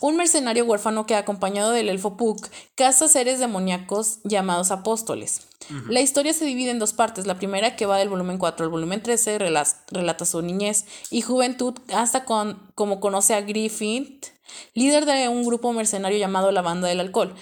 [0.00, 5.48] Un mercenario huérfano que, acompañado del elfo Puck, caza seres demoníacos llamados apóstoles.
[5.88, 7.26] La historia se divide en dos partes.
[7.26, 11.74] La primera, que va del volumen 4 al volumen 13, relata su niñez y juventud
[11.92, 14.26] hasta con, como conoce a Griffith,
[14.74, 17.34] líder de un grupo mercenario llamado la Banda del Alcohol.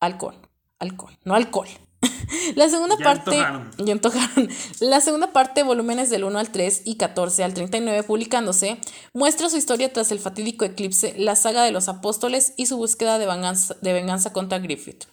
[0.00, 0.36] Alcohol,
[0.78, 1.68] alcohol, no alcohol.
[2.56, 3.38] La segunda parte.
[4.80, 8.78] La segunda parte, volúmenes del 1 al 3 y 14 al 39, publicándose,
[9.12, 13.18] muestra su historia tras el fatídico eclipse, la saga de los apóstoles y su búsqueda
[13.18, 15.04] de venganza, de venganza contra Griffith.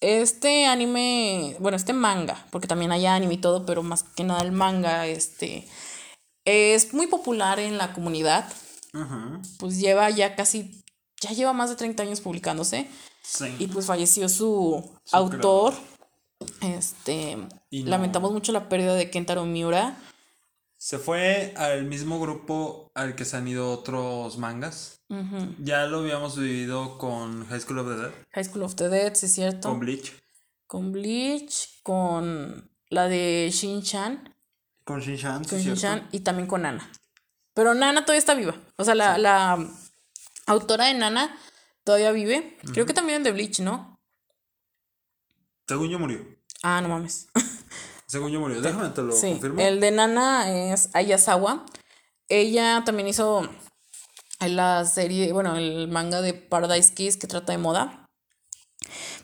[0.00, 4.42] Este anime, bueno, este manga, porque también hay anime y todo, pero más que nada
[4.42, 5.66] el manga, este,
[6.44, 8.48] es muy popular en la comunidad.
[9.58, 10.82] Pues lleva ya casi,
[11.20, 12.88] ya lleva más de 30 años publicándose.
[13.58, 15.74] Y pues falleció su, autor.
[16.60, 17.36] Este,
[17.70, 19.96] lamentamos mucho la pérdida de Kentaro Miura.
[20.76, 25.00] Se fue al mismo grupo al que se han ido otros mangas.
[25.58, 28.12] Ya lo habíamos vivido con High School of the Dead.
[28.32, 29.68] High School of the Dead, sí es cierto.
[29.68, 30.12] Con Bleach.
[30.66, 34.34] Con Bleach, con la de Shin-Chan.
[34.84, 36.90] Con Shin-Chan, Con Shin-Chan y también con Nana.
[37.54, 38.54] Pero Nana todavía está viva.
[38.76, 39.58] O sea, la, la
[40.46, 41.36] autora de Nana
[41.88, 42.58] todavía vive.
[42.74, 43.98] Creo que también en The Bleach, ¿no?
[45.66, 46.18] Según yo murió.
[46.62, 47.28] Ah, no mames.
[48.06, 48.60] Según yo murió.
[48.60, 49.30] Déjame te lo sí.
[49.30, 49.58] confirmo.
[49.58, 51.64] El de Nana es Ayasawa.
[52.28, 53.48] Ella también hizo
[54.38, 58.06] la serie, bueno, el manga de Paradise Kiss que trata de moda.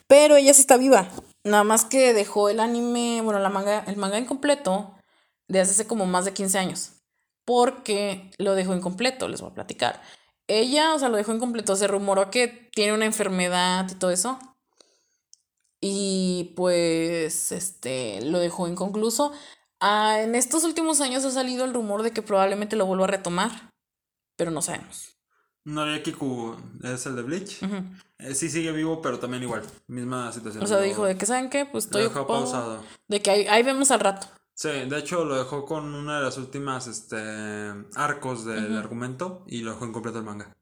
[0.06, 1.10] Pero ella sí está viva.
[1.44, 4.94] Nada más que dejó el anime, bueno, la manga, el manga incompleto
[5.48, 6.92] de hace como más de 15 años.
[7.44, 10.00] Porque lo dejó incompleto, les voy a platicar.
[10.46, 11.76] Ella, o sea, lo dejó incompleto.
[11.76, 14.38] Se rumoró que tiene una enfermedad y todo eso.
[15.80, 19.32] Y pues, este, lo dejó inconcluso.
[19.80, 23.08] Ah, en estos últimos años ha salido el rumor de que probablemente lo vuelva a
[23.08, 23.70] retomar.
[24.36, 25.14] Pero no sabemos.
[26.02, 27.62] Kiku es el de Bleach.
[28.18, 29.62] Eh, sí sigue vivo, pero también igual.
[29.86, 30.62] Misma situación.
[30.62, 31.64] O sea, dijo de que, ¿saben qué?
[31.66, 32.82] Pues estoy pausado.
[33.08, 34.26] De que ahí, ahí vemos al rato.
[34.54, 37.16] Sí, de hecho lo dejó con una de las últimas este,
[37.96, 40.54] arcos del argumento y lo dejó incompleto el manga.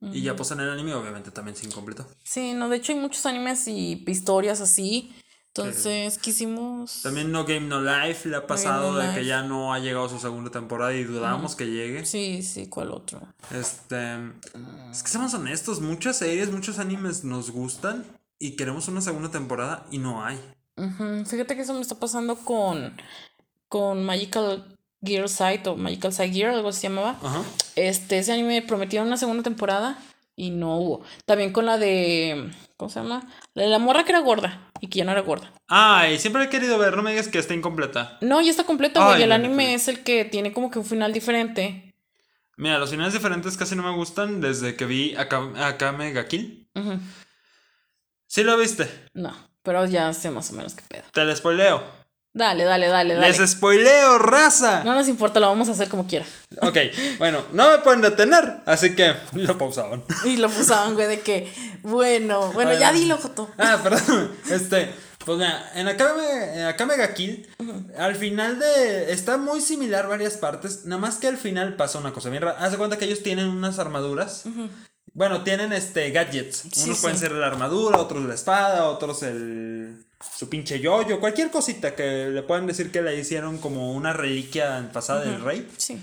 [0.00, 2.06] Y ya pues en el anime obviamente también sin incompleto.
[2.22, 5.14] Sí, no, de hecho hay muchos animes y historias así.
[5.48, 7.02] Entonces quisimos...
[7.02, 10.18] También No Game No Life le ha pasado de que ya no ha llegado su
[10.18, 12.04] segunda temporada y dudamos que llegue.
[12.04, 13.22] Sí, sí, ¿cuál otro?
[13.52, 14.16] Este...
[14.90, 18.04] Es que seamos honestos, muchas series, muchos animes nos gustan
[18.38, 20.38] y queremos una segunda temporada y no hay.
[21.24, 22.96] Fíjate que eso me está pasando con
[23.74, 24.64] con Magical
[25.02, 27.18] Gear Side o Magical Side Gear, algo se llamaba.
[27.74, 29.98] Este, ese anime prometieron una segunda temporada
[30.36, 31.02] y no hubo.
[31.24, 32.52] También con la de.
[32.76, 33.28] ¿Cómo se llama?
[33.54, 35.52] La de la morra que era gorda y que ya no era gorda.
[35.66, 38.16] Ay, siempre he querido ver, no me digas que está incompleta.
[38.20, 39.20] No, ya está completo, güey.
[39.24, 41.96] El anime es el que tiene como que un final diferente.
[42.56, 46.68] Mira, los finales diferentes casi no me gustan desde que vi Akame ga Kill.
[48.28, 48.88] ¿Sí lo viste?
[49.14, 51.02] No, pero ya sé más o menos qué pedo.
[51.12, 52.03] Te lo spoileo.
[52.36, 53.28] Dale, dale, dale, dale.
[53.28, 54.82] Les spoileo, raza.
[54.82, 56.26] No nos importa, lo vamos a hacer como quiera.
[56.62, 56.76] Ok,
[57.18, 60.02] bueno, no me pueden detener, así que lo pausaban.
[60.24, 63.48] Y lo pusaban, güey, de que, bueno, bueno, ya dilo, Joto.
[63.56, 64.32] Ah, perdón.
[64.50, 64.92] Este,
[65.24, 67.48] pues mira, en Akame, en Akame ga Kill,
[67.96, 69.12] al final de.
[69.12, 70.86] Está muy similar varias partes.
[70.86, 72.58] Nada más que al final pasa una cosa bien rara.
[72.58, 74.42] Haz de cuenta que ellos tienen unas armaduras.
[75.12, 76.64] Bueno, tienen este gadgets.
[76.72, 80.04] Sí, Unos pueden ser la armadura, otros la espada, otros el.
[80.36, 84.90] Su pinche yoyo, cualquier cosita que le puedan decir que le hicieron como una reliquia
[84.92, 85.68] pasada del rey.
[85.76, 86.00] Sí.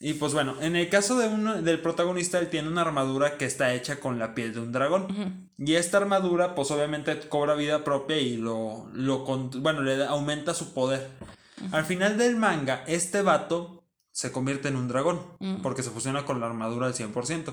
[0.00, 3.46] Y pues bueno, en el caso de uno, del protagonista, él tiene una armadura que
[3.46, 5.50] está hecha con la piel de un dragón.
[5.58, 10.72] Y esta armadura, pues obviamente cobra vida propia y lo, lo bueno, le aumenta su
[10.72, 11.08] poder.
[11.72, 15.20] Al final del manga, este vato se convierte en un dragón,
[15.62, 17.52] porque se fusiona con la armadura al 100%.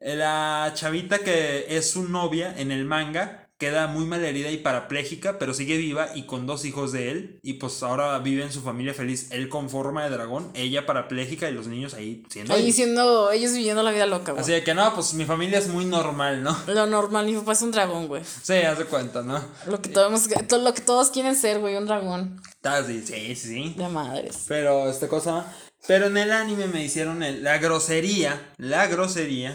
[0.00, 5.52] La chavita que es su novia en el manga queda muy malherida y parapléjica, pero
[5.52, 7.40] sigue viva y con dos hijos de él.
[7.42, 9.28] Y pues ahora vive en su familia feliz.
[9.32, 12.54] Él con forma de dragón, ella parapléjica y los niños ahí siendo.
[12.54, 14.42] Ahí siendo, ellos viviendo la vida loca, güey.
[14.42, 16.56] Así de que no, pues mi familia es muy normal, ¿no?
[16.68, 18.22] Lo normal, mi papá es un dragón, güey.
[18.24, 19.44] Sí, haz de cuenta, ¿no?
[19.66, 22.40] Lo que todos, todo lo que todos quieren ser, güey, un dragón.
[22.86, 23.74] Sí, sí, sí.
[23.76, 24.44] De madres.
[24.46, 25.52] Pero, esta cosa.
[25.86, 29.54] Pero en el anime me hicieron el- la grosería, la grosería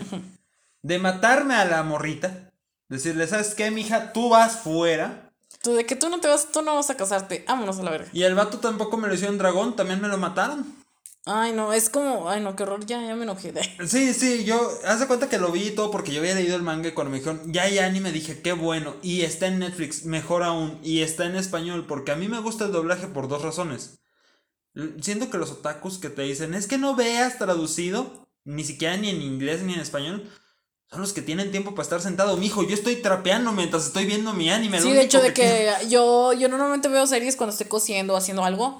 [0.82, 2.43] de matarme a la morrita.
[2.94, 4.14] Decirle, ¿sabes qué, mija?
[4.14, 5.32] Tú vas fuera.
[5.64, 7.44] Tú, de que tú no te vas, tú no vas a casarte.
[7.48, 8.08] Vámonos a la verga.
[8.14, 10.76] Y el vato tampoco me lo hicieron dragón, también me lo mataron.
[11.26, 13.52] Ay, no, es como, ay, no, qué horror, ya, ya me enojé.
[13.88, 16.56] Sí, sí, yo, haz de cuenta que lo vi y todo porque yo había leído
[16.56, 18.96] el manga y cuando me dijeron, ya hay anime, dije, qué bueno.
[19.02, 20.80] Y está en Netflix, mejor aún.
[20.84, 24.02] Y está en español porque a mí me gusta el doblaje por dos razones.
[25.02, 29.10] Siento que los otakus que te dicen, es que no veas traducido, ni siquiera ni
[29.10, 30.30] en inglés ni en español,
[30.94, 32.38] son los que tienen tiempo para estar sentado.
[32.38, 34.80] Mijo, yo estoy trapeando mientras estoy viendo mi anime.
[34.80, 38.44] Sí, de hecho, de que yo, yo normalmente veo series cuando estoy cosiendo o haciendo
[38.44, 38.80] algo.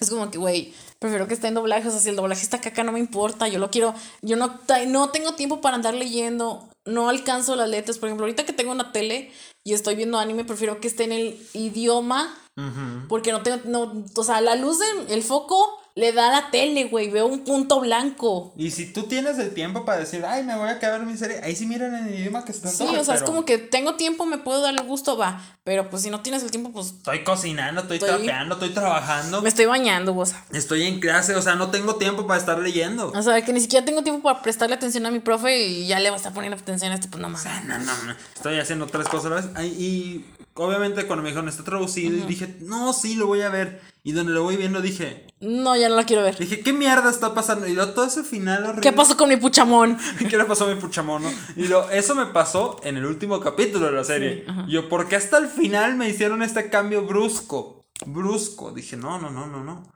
[0.00, 1.86] Es como que, güey, prefiero que esté en doblaje.
[1.86, 3.46] O sea, si el doblaje está caca, no me importa.
[3.46, 3.94] Yo lo quiero.
[4.22, 6.68] Yo no, no tengo tiempo para andar leyendo.
[6.84, 7.98] No alcanzo las letras.
[7.98, 9.30] Por ejemplo, ahorita que tengo una tele
[9.62, 12.36] y estoy viendo anime, prefiero que esté en el idioma.
[12.56, 13.06] Ujú.
[13.08, 13.60] Porque no tengo.
[13.66, 17.08] No, o sea, la luz del foco le da la tele, güey.
[17.10, 18.52] Veo un punto blanco.
[18.54, 21.40] Y si tú tienes el tiempo para decir, ay, me voy a quedar mi serie,
[21.42, 23.94] ahí sí miran en el idioma que está Sí, o sea, es como que tengo
[23.94, 25.42] tiempo, me puedo dar el gusto, va.
[25.64, 29.40] Pero pues si no tienes el tiempo, pues Estoy cocinando, estoy, Estoy- trapeando, estoy trabajando.
[29.40, 30.34] me estoy bañando, vos.
[30.52, 33.10] Estoy en clase, o sea, no tengo tiempo para estar leyendo.
[33.16, 35.98] O sea, que ni siquiera tengo tiempo para prestarle atención a mi profe y ya
[35.98, 37.64] le va a estar poniendo atención a este, pues no mames.
[37.66, 38.14] No, no, no.
[38.34, 39.46] Estoy haciendo tres cosas a la vez.
[39.54, 40.24] Ay, Y
[40.56, 43.80] obviamente cuando me dijeron, está traducido, y dije, no, sí, lo voy a ver.
[44.02, 46.38] Y donde lo voy viendo dije, No, ya no la quiero ver.
[46.38, 47.66] dije, ¿qué mierda está pasando?
[47.66, 48.80] Y luego todo ese final horrible.
[48.80, 49.98] ¿Qué pasó con mi puchamón?
[50.30, 51.28] ¿Qué le pasó a mi puchamono?
[51.56, 54.46] Y lo, eso me pasó en el último capítulo de la serie.
[54.68, 57.84] Yo, ¿por qué hasta el final me hicieron este cambio brusco?
[58.06, 58.72] Brusco.
[58.72, 59.92] Dije, no, no, no, no, no.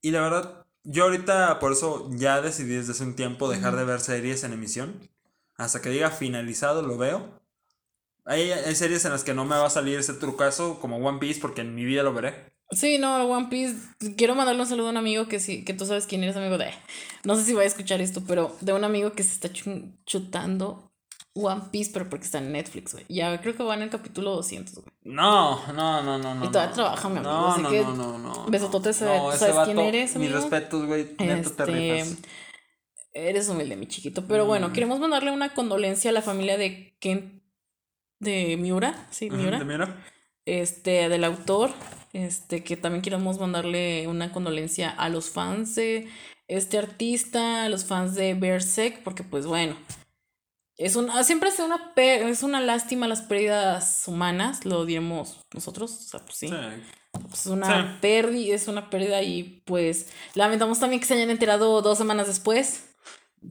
[0.00, 3.84] Y la verdad, yo ahorita por eso ya decidí desde hace un tiempo dejar de
[3.84, 5.10] ver series en emisión.
[5.56, 7.41] Hasta que diga finalizado lo veo.
[8.24, 11.18] Hay, hay series en las que no me va a salir ese trucazo como One
[11.18, 12.52] Piece porque en mi vida lo veré.
[12.70, 13.76] Sí, no, One Piece.
[14.16, 16.56] Quiero mandarle un saludo a un amigo que sí, que tú sabes quién eres amigo
[16.56, 16.70] de.
[17.24, 19.92] No sé si va a escuchar esto, pero de un amigo que se está chu-
[20.06, 20.90] chutando
[21.34, 23.04] One Piece, pero porque está en Netflix, güey.
[23.08, 24.86] Ya creo que va en el capítulo 200, güey.
[25.02, 26.44] No, no, no, no, no.
[26.44, 26.74] Y todavía no.
[26.76, 28.46] trabaja, mi amigo, No, así no, que no, no, no.
[28.46, 30.36] besototes, no, ¿sabes quién eres, Mis amigo?
[30.40, 31.14] respetos, güey.
[31.18, 32.04] Este.
[33.14, 34.26] Eres humilde, mi chiquito.
[34.26, 37.41] Pero bueno, queremos mandarle una condolencia a la familia de Ken.
[38.22, 39.58] De Miura, sí, Miura.
[39.58, 40.04] ¿te mira?
[40.46, 41.70] Este, del autor.
[42.12, 46.08] Este, que también queremos mandarle una condolencia a los fans de
[46.46, 49.76] este artista, a los fans de Berserk, porque pues bueno.
[50.78, 56.02] Es una, siempre es una, es una lástima las pérdidas humanas, lo diremos nosotros, o
[56.02, 56.48] sea, pues sí.
[56.48, 56.54] Sí.
[57.12, 57.98] Pues es una Sí.
[58.00, 62.84] pérdida, es una pérdida y pues lamentamos también que se hayan enterado dos semanas después.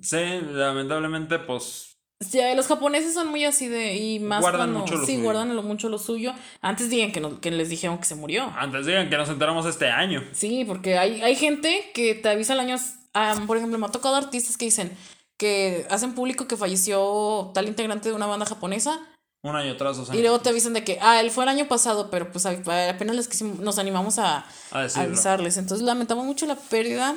[0.02, 1.91] Sí, lamentablemente, pues.
[2.22, 5.24] Sí, los japoneses son muy así de y más Guardan cuando mucho lo sí suyo.
[5.24, 6.34] guardan lo, mucho lo suyo.
[6.62, 8.54] Antes digan que, no- que les dijeron que se murió.
[8.56, 10.24] Antes digan que nos enteramos este año.
[10.32, 12.78] Sí, porque hay, hay gente que te avisa al año.
[13.16, 14.96] ah, por ejemplo, me ha tocado artistas que dicen
[15.38, 19.00] que hacen público que falleció tal integrante de una banda japonesa
[19.42, 20.22] Un año atrás, dos y años.
[20.22, 23.28] luego te avisan de que, ah, él fue el año pasado, pero pues apenas les
[23.28, 25.58] quisimos- nos animamos a, A avisarles.
[25.58, 27.16] Entonces lamentamos mucho la pérdida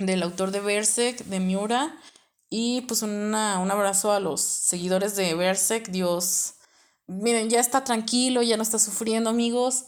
[0.00, 1.94] del autor de Berserk, de Miura.
[2.56, 5.88] Y pues una, un abrazo a los seguidores de Berserk.
[5.88, 6.54] Dios,
[7.08, 9.86] miren, ya está tranquilo, ya no está sufriendo, amigos.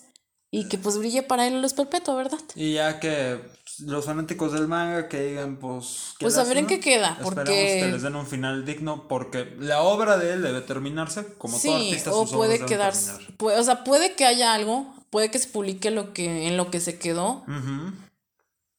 [0.51, 2.41] Y que pues brille para él el luz perpetuo, ¿verdad?
[2.57, 6.15] Y ya que pues, los fanáticos del manga que digan, pues.
[6.19, 9.07] qué Pues a ver en qué queda, Esperamos porque- que les den un final digno,
[9.07, 13.13] porque la obra de él debe terminarse, como todo Sí, artista o sus puede quedarse.
[13.39, 16.81] o sea, puede que haya algo puede que se publique lo que, en lo que
[16.81, 17.45] se quedó.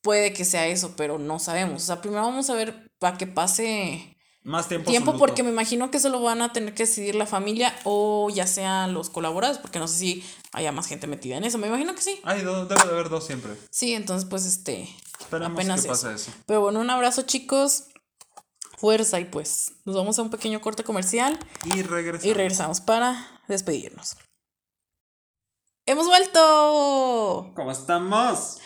[0.02, 1.84] Puede que sea eso, pero no sabemos.
[1.84, 4.90] O sea, primero vamos a ver para que pase más tiempo.
[4.90, 8.30] Tiempo porque me imagino que eso lo van a tener que decidir la familia o
[8.30, 10.24] ya sean los colaboradores, porque no sé si
[10.54, 11.58] haya más gente metida en eso.
[11.58, 12.20] Me imagino que sí.
[12.24, 13.52] Ay, debe de haber dos siempre.
[13.70, 14.90] Sí, entonces pues este...
[15.20, 16.32] Esperemos apenas que pase eso.
[16.46, 17.86] Pero bueno, un abrazo chicos.
[18.78, 21.40] Fuerza y pues nos vamos a un pequeño corte comercial.
[21.66, 22.26] Y regresamos.
[22.26, 24.16] Y regresamos para despedirnos.
[25.88, 27.52] ¡Hemos vuelto!
[27.56, 28.60] ¿Cómo estamos?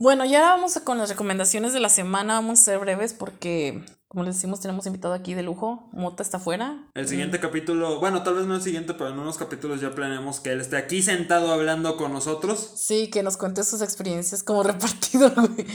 [0.00, 2.34] Bueno, ya vamos con las recomendaciones de la semana.
[2.34, 5.90] Vamos a ser breves porque como les decimos, tenemos invitado aquí de lujo.
[5.92, 6.78] Mota está afuera.
[6.94, 10.40] El siguiente capítulo, bueno, tal vez no el siguiente, pero en unos capítulos ya planeamos
[10.40, 12.72] que él esté aquí sentado hablando con nosotros.
[12.74, 15.66] Sí, que nos cuente sus experiencias como repartidor, güey.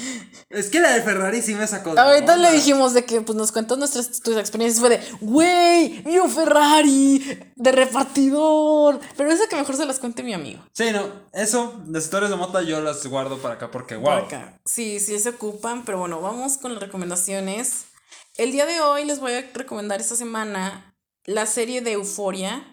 [0.49, 3.38] Es que la de Ferrari sí me sacó de Ahorita le dijimos de que pues
[3.38, 4.79] nos cuentas nuestras tus experiencias.
[4.79, 8.99] Fue de, güey, mi Ferrari de repartidor.
[9.15, 10.59] Pero eso que mejor se las cuente mi amigo.
[10.71, 14.23] Sí, no, eso, las historias de Mota yo las guardo para acá porque, wow.
[14.65, 17.92] Sí, sí se ocupan, pero bueno, vamos con las recomendaciones.
[18.36, 22.65] El día de hoy les voy a recomendar esta semana la serie de Euforia.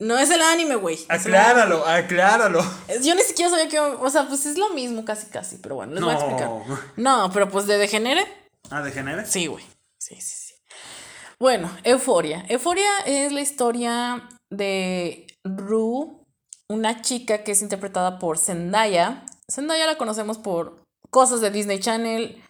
[0.00, 0.98] No es el anime, güey.
[1.08, 2.60] Acláralo, acláralo.
[3.00, 3.78] Yo ni siquiera sabía que.
[3.78, 5.58] O sea, pues es lo mismo, casi, casi.
[5.58, 6.50] Pero bueno, les voy a explicar.
[6.96, 8.26] No, pero pues de Degenere.
[8.70, 9.24] ¿Ah, Degenere?
[9.24, 9.64] Sí, güey.
[9.98, 10.54] Sí, sí, sí.
[11.38, 12.44] Bueno, Euforia.
[12.48, 16.08] Euforia es la historia de Rue,
[16.68, 19.24] una chica que es interpretada por Zendaya.
[19.48, 22.42] Zendaya la conocemos por cosas de Disney Channel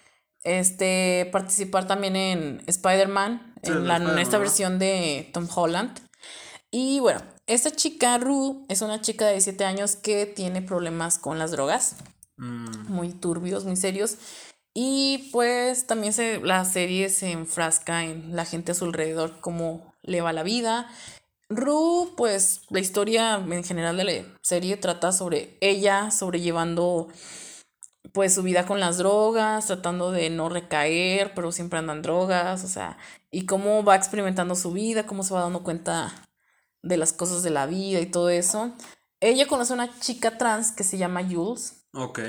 [0.45, 5.99] este, participar también en Spider-Man, en, la, esta versión de Tom Holland.
[6.70, 11.39] Y bueno, esta chica, Rue, es una chica de 17 años que tiene problemas con
[11.39, 11.97] las drogas.
[12.36, 12.93] Mm.
[12.93, 14.18] Muy turbios, muy serios.
[14.74, 19.95] Y pues también se, la serie se enfrasca en la gente a su alrededor, cómo
[20.03, 20.89] le va la vida.
[21.49, 24.12] Rue, pues la historia en general de la
[24.43, 27.09] serie trata sobre ella sobrellevando
[28.12, 32.68] pues su vida con las drogas, tratando de no recaer, pero siempre andan drogas, o
[32.68, 32.98] sea,
[33.30, 36.12] y cómo va experimentando su vida, cómo se va dando cuenta
[36.82, 38.72] de las cosas de la vida y todo eso.
[39.20, 41.84] Ella conoce a una chica trans que se llama Jules.
[41.92, 42.20] Ok.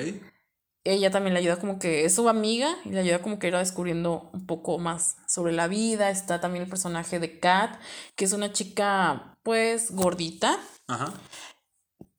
[0.84, 3.56] Ella también le ayuda como que es su amiga y le ayuda como que ir
[3.56, 6.10] descubriendo un poco más sobre la vida.
[6.10, 7.80] Está también el personaje de Kat,
[8.16, 10.58] que es una chica pues gordita.
[10.88, 11.14] Ajá.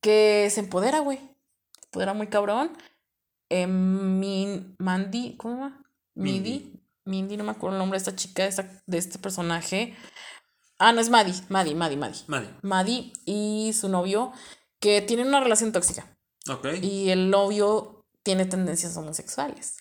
[0.00, 1.18] Que se empodera, güey.
[1.18, 2.70] Se empodera muy cabrón
[3.50, 5.82] Em, Mandy, ¿cómo se llama?
[6.14, 6.80] Midi.
[7.04, 8.48] Mindy, no me acuerdo el nombre de esta chica,
[8.86, 9.96] de, este personaje.
[10.78, 12.20] Ah, no, es Maddie, Maddie, Maddie, Maddie.
[12.28, 12.50] Maddie.
[12.62, 14.32] Maddie y su novio,
[14.78, 16.06] que tienen una relación tóxica.
[16.48, 16.68] Ok.
[16.80, 19.76] Y el novio tiene tendencias homosexuales.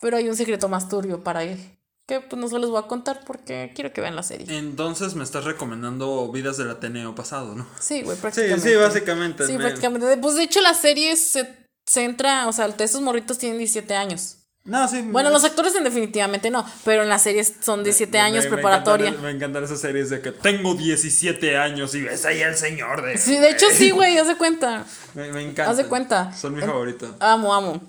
[0.00, 1.58] Pero hay un secreto más turbio para él.
[2.06, 4.56] Que pues no se los voy a contar porque quiero que vean la serie.
[4.56, 7.66] Entonces me estás recomendando Vidas del Ateneo pasado, ¿no?
[7.80, 8.62] Sí, güey, prácticamente.
[8.62, 9.46] Sí, sí, básicamente.
[9.46, 10.16] Sí, prácticamente.
[10.16, 14.36] Pues de hecho la serie se se entra, o sea, estos morritos tienen 17 años.
[14.64, 15.00] No, sí.
[15.00, 19.10] Bueno, los actores definitivamente no, pero en las series son 17 años preparatoria.
[19.12, 23.16] Me encantan, esas series de que tengo 17 años y ves ahí el señor de...
[23.16, 24.84] Sí, de hecho sí, güey, haz de cuenta.
[25.14, 25.70] Me, me encanta.
[25.70, 26.32] Haz de cuenta.
[26.34, 27.14] Son mi favorita.
[27.18, 27.80] Amo, amo.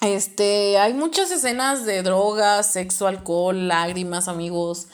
[0.00, 4.88] Este, hay muchas escenas de drogas, sexo, alcohol, lágrimas, amigos.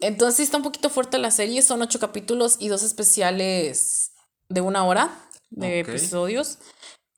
[0.00, 4.12] Entonces está un poquito fuerte la serie, son ocho capítulos y dos especiales
[4.48, 5.10] de una hora
[5.50, 6.58] de episodios.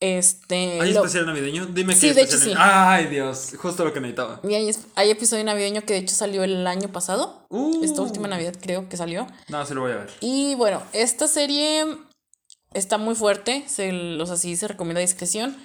[0.00, 0.80] Este.
[0.80, 1.66] ¿Hay especial navideño?
[1.66, 2.54] Dime sí, de hecho sí.
[2.56, 4.40] Ay, Dios, justo lo que necesitaba.
[4.44, 7.46] Y hay, episodio navideño que de hecho salió el año pasado.
[7.48, 7.82] Uh.
[7.82, 9.26] Esta última Navidad creo que salió.
[9.48, 10.10] No, se lo voy a ver.
[10.20, 11.84] Y bueno, esta serie
[12.74, 13.64] está muy fuerte.
[13.66, 15.56] Se, los así se recomienda discreción.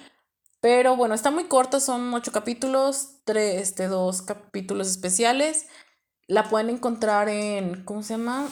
[0.60, 5.66] Pero bueno, está muy corta, son ocho capítulos, tres, este, dos capítulos especiales.
[6.26, 7.84] La pueden encontrar en.
[7.84, 8.48] ¿Cómo se llama?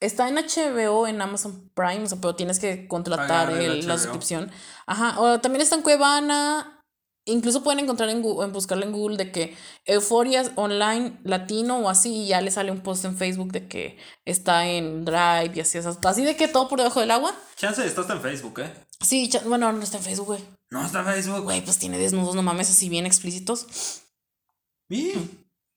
[0.00, 4.50] Está en HBO, en Amazon Prime, o sea, pero tienes que contratar la suscripción.
[4.86, 6.78] Ajá, o también está en Cuevana.
[7.26, 11.90] Incluso pueden encontrar en, Google, en buscarlo en Google de que Euphoria Online Latino o
[11.90, 15.60] así, y ya le sale un post en Facebook de que está en Drive y
[15.60, 17.34] así, así de que todo por debajo del agua.
[17.56, 18.72] Chance, está hasta en Facebook, ¿eh?
[19.02, 20.40] Sí, bueno, no está en Facebook, güey.
[20.70, 21.42] No está en Facebook.
[21.42, 24.02] Güey, pues tiene desnudos, no mames, así bien explícitos.
[24.88, 25.12] ¿Y?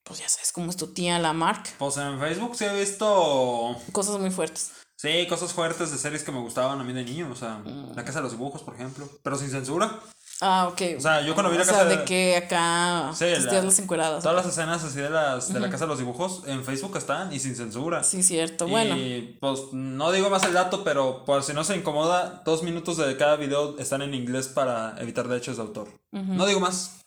[0.03, 1.63] Pues ya sabes cómo es tu tía, la Mark.
[1.77, 3.75] Pues en Facebook sí he visto.
[3.91, 4.71] Cosas muy fuertes.
[4.97, 7.29] Sí, cosas fuertes de series que me gustaban a mí de niño.
[7.31, 7.95] O sea, mm.
[7.95, 9.07] La Casa de los Dibujos, por ejemplo.
[9.21, 9.99] Pero sin censura.
[10.41, 10.81] Ah, ok.
[10.97, 11.83] O sea, yo cuando vi la casa.
[11.83, 13.11] O sea, de que acá.
[13.13, 14.23] Sí, las encueradas.
[14.23, 17.31] Todas las escenas así de, las, de la Casa de los Dibujos en Facebook están
[17.31, 18.03] y sin censura.
[18.03, 18.67] Sí, cierto.
[18.67, 18.97] Bueno.
[18.97, 22.97] Y pues no digo más el dato, pero por si no se incomoda, dos minutos
[22.97, 25.89] de cada video están en inglés para evitar derechos de autor.
[26.11, 26.99] No digo más.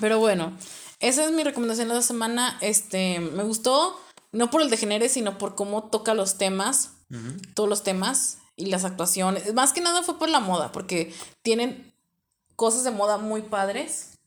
[0.00, 0.56] Pero bueno.
[1.04, 2.56] Esa es mi recomendación de la semana.
[2.62, 4.00] Este, me gustó,
[4.32, 6.92] no por el de genere, sino por cómo toca los temas,
[7.54, 8.38] todos los temas.
[8.56, 9.52] y las actuaciones.
[9.52, 11.12] Más que nada fue por la moda, porque
[11.42, 11.92] tienen
[12.56, 14.18] cosas de moda muy padres,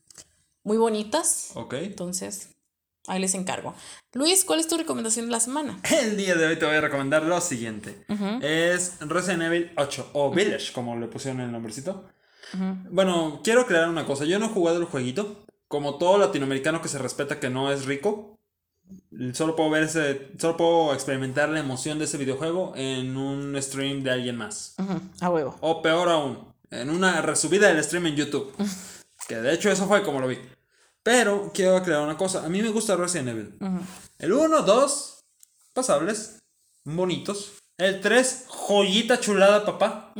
[0.64, 1.50] muy bonitas.
[1.54, 1.74] Ok.
[1.74, 2.50] Entonces,
[3.06, 3.74] ahí les encargo.
[4.12, 5.80] Luis, ¿cuál es tu recomendación de la semana?
[6.02, 8.04] El día de hoy te voy a recomendar lo siguiente.
[8.42, 12.04] Es Resident Evil 8 o Village, como le pusieron el nombrecito.
[12.90, 14.24] Bueno, quiero aclarar una cosa.
[14.26, 15.44] Yo no he jugado el jueguito.
[15.68, 18.38] Como todo latinoamericano que se respeta que no es rico.
[19.34, 24.02] Solo puedo ver ese, solo puedo experimentar la emoción de ese videojuego en un stream
[24.02, 24.74] de alguien más.
[24.78, 25.56] Ujú, A huevo.
[25.60, 26.38] O peor aún,
[26.70, 28.50] en una resubida del stream en YouTube.
[29.28, 30.38] que de hecho eso fue como lo vi.
[31.02, 32.44] Pero quiero aclarar una cosa.
[32.44, 33.58] A mí me gusta Resident Evil.
[34.18, 35.24] El 1, 2,
[35.74, 36.38] pasables,
[36.84, 37.52] bonitos.
[37.78, 40.12] El 3, joyita chulada, papá.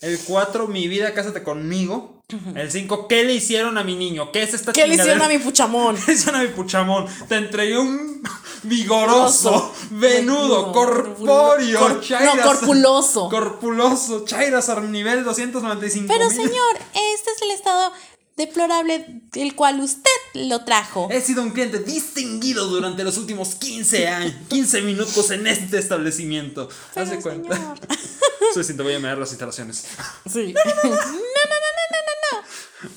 [0.00, 2.22] El 4, mi vida, cásate conmigo.
[2.56, 4.32] El 5, ¿qué le hicieron a mi niño?
[4.32, 5.94] ¿Qué es esta ¿Qué le hicieron a mi puchamón?
[6.04, 7.06] ¿Qué le hicieron a mi puchamón?
[7.28, 8.20] Te entregué un
[8.64, 13.28] vigoroso, Venudo, corpóreo, Cor- no, corpuloso.
[13.28, 16.76] Corpuloso, Chairas a nivel 295 Pero señor,
[17.12, 17.92] este es el estado
[18.36, 21.08] deplorable del cual usted lo trajo.
[21.10, 26.68] He sido un cliente distinguido durante los últimos 15 años, 15 minutos en este establecimiento.
[26.94, 27.56] Haz de Pero, cuenta.
[27.56, 27.78] señor.
[28.54, 29.84] Soy sin te voy a mirar las instalaciones.
[30.30, 30.54] Sí.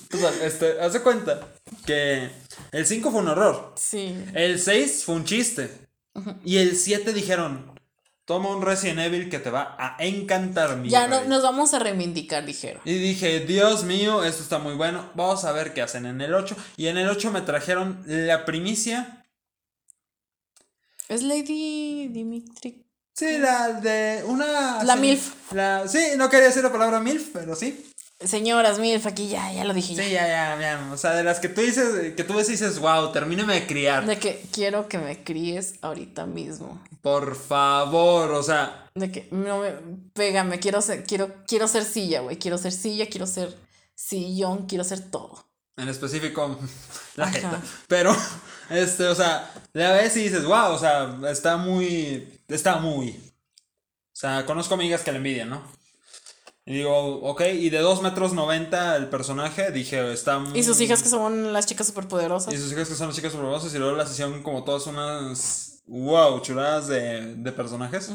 [0.09, 1.53] Total, este, haz de cuenta
[1.85, 2.29] que
[2.71, 3.73] el 5 fue un horror.
[3.77, 4.15] Sí.
[4.33, 5.71] El 6 fue un chiste.
[6.43, 7.76] Y el 7 dijeron,
[8.27, 11.29] toma un Resident Evil que te va a encantar, mi Ya no, rey".
[11.29, 12.81] nos vamos a reivindicar, dijeron.
[12.83, 15.09] Y dije, Dios mío, esto está muy bueno.
[15.15, 16.55] Vamos a ver qué hacen en el 8.
[16.75, 19.23] Y en el 8 me trajeron la primicia.
[21.07, 22.83] Es Lady Dimitri.
[23.15, 24.83] Sí, la de una...
[24.83, 25.53] La sí, MILF.
[25.53, 27.83] la- sí, no quería decir la palabra MILF, pero sí.
[28.19, 29.89] Señoras, MILF, aquí ya, ya lo dije.
[29.95, 30.27] Sí, ya.
[30.27, 30.89] ya, ya.
[30.91, 33.67] O sea, de las que tú dices, que tú ves y dices, wow, termíname de
[33.67, 34.05] criar.
[34.07, 36.81] De que quiero que me críes ahorita mismo.
[37.01, 39.71] Por favor, o sea, De que no me
[40.13, 42.37] pégame, quiero ser, quiero, quiero ser silla, güey.
[42.37, 43.55] Quiero ser silla, quiero ser
[43.93, 45.45] sillón, quiero ser todo.
[45.77, 46.59] en específico,
[47.15, 47.61] la jeta.
[47.87, 48.15] Pero,
[48.71, 53.11] este, o sea, la ves y dices, wow, o sea, está muy, está muy.
[53.11, 55.76] O sea, conozco amigas que le envidian, ¿no?
[56.67, 60.59] Y digo, ok, y de 2 metros 90 el personaje, dije, está muy...
[60.59, 62.53] Y sus hijas que son las chicas superpoderosas.
[62.53, 65.81] Y sus hijas que son las chicas superpoderosas y luego las hicieron como todas unas
[65.87, 68.11] wow, chuladas de, de personajes.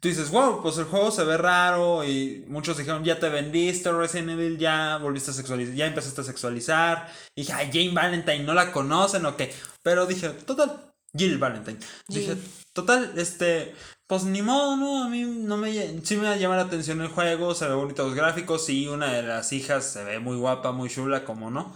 [0.00, 3.90] Tú dices, wow, pues el juego se ve raro y muchos dijeron, ya te vendiste
[3.90, 7.08] Resident Evil, ya volviste a sexualizar, ya empezaste a sexualizar.
[7.34, 9.50] Y dije, ay, Jane Valentine, ¿no la conocen o qué?
[9.82, 11.78] Pero dije, total, Jill Valentine.
[12.08, 12.36] Dije,
[12.72, 13.74] total, este,
[14.06, 15.04] pues ni modo, ¿no?
[15.04, 18.14] A mí no me, sí me llama la atención el juego, se ve bonitos los
[18.14, 21.74] gráficos y una de las hijas se ve muy guapa, muy chula, como no.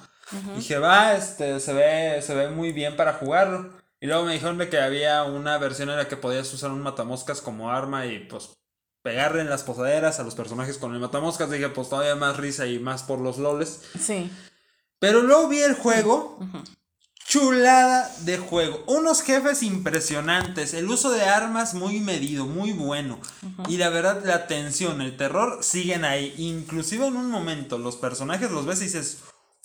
[0.56, 3.70] Dije, va, este, se ve, se ve muy bien para jugarlo.
[4.00, 6.82] Y luego me dijeron de que había una versión en la que podías usar un
[6.82, 8.58] matamoscas como arma y pues
[9.02, 11.50] pegarle en las posaderas a los personajes con el matamoscas.
[11.50, 13.82] Dije, pues todavía más risa y más por los loles.
[13.98, 14.30] Sí.
[14.98, 16.38] Pero luego vi el juego.
[17.28, 18.82] Chulada de juego.
[18.86, 20.72] Unos jefes impresionantes.
[20.72, 23.20] El uso de armas muy medido, muy bueno.
[23.68, 26.32] Y la verdad, la tensión, el terror siguen ahí.
[26.38, 29.18] Inclusive en un momento, los personajes los ves y dices,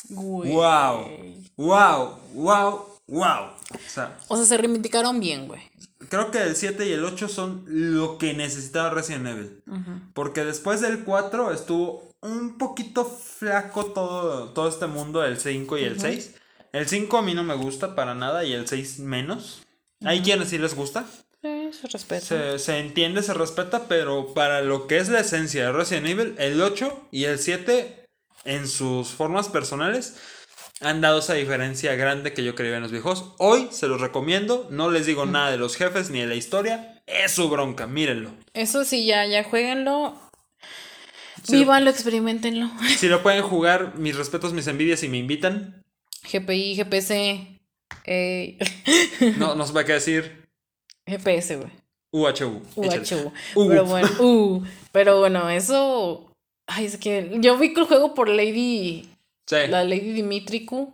[0.10, 0.52] Güey.
[0.52, 1.08] wow,
[1.56, 3.44] wow, wow, wow.
[3.48, 5.62] O sea, O sea, se reivindicaron bien, güey.
[6.10, 9.64] creo que el 7 y el 8 son lo que necesitaba Resident Evil.
[10.14, 15.84] Porque después del 4 estuvo un poquito flaco todo, todo este mundo, el 5 y
[15.86, 16.36] el 6.
[16.74, 19.62] El 5 a mí no me gusta para nada y el 6 menos.
[20.04, 21.06] Hay quienes sí les gusta.
[21.42, 22.26] Sí, se respeta.
[22.26, 26.36] Se, se entiende, se respeta, pero para lo que es la esencia de Resident Evil,
[26.40, 28.06] el 8 y el 7
[28.46, 30.18] en sus formas personales
[30.82, 33.34] han dado esa diferencia grande que yo creía en los viejos.
[33.38, 37.02] Hoy se los recomiendo, no les digo nada de los jefes ni de la historia,
[37.06, 38.32] es su bronca, mírenlo.
[38.54, 40.20] Eso sí, ya, ya jueguenlo.
[41.44, 41.58] Sí.
[41.58, 42.72] Vívanlo, experimentenlo.
[42.98, 45.83] Si lo pueden jugar, mis respetos, mis envidias y me invitan,
[46.32, 47.60] GPI, GPC.
[48.06, 48.58] eh,
[49.38, 50.44] no, no se va a qué decir
[51.06, 51.72] GPS, güey.
[52.12, 52.62] UHU.
[52.76, 53.34] UHU.
[53.56, 53.70] Uh.
[53.70, 56.32] Pero bueno, uh, pero bueno, eso.
[56.68, 59.10] Ay, es que yo vi que el juego por Lady.
[59.48, 60.94] Sí, La Lady Dimitriku.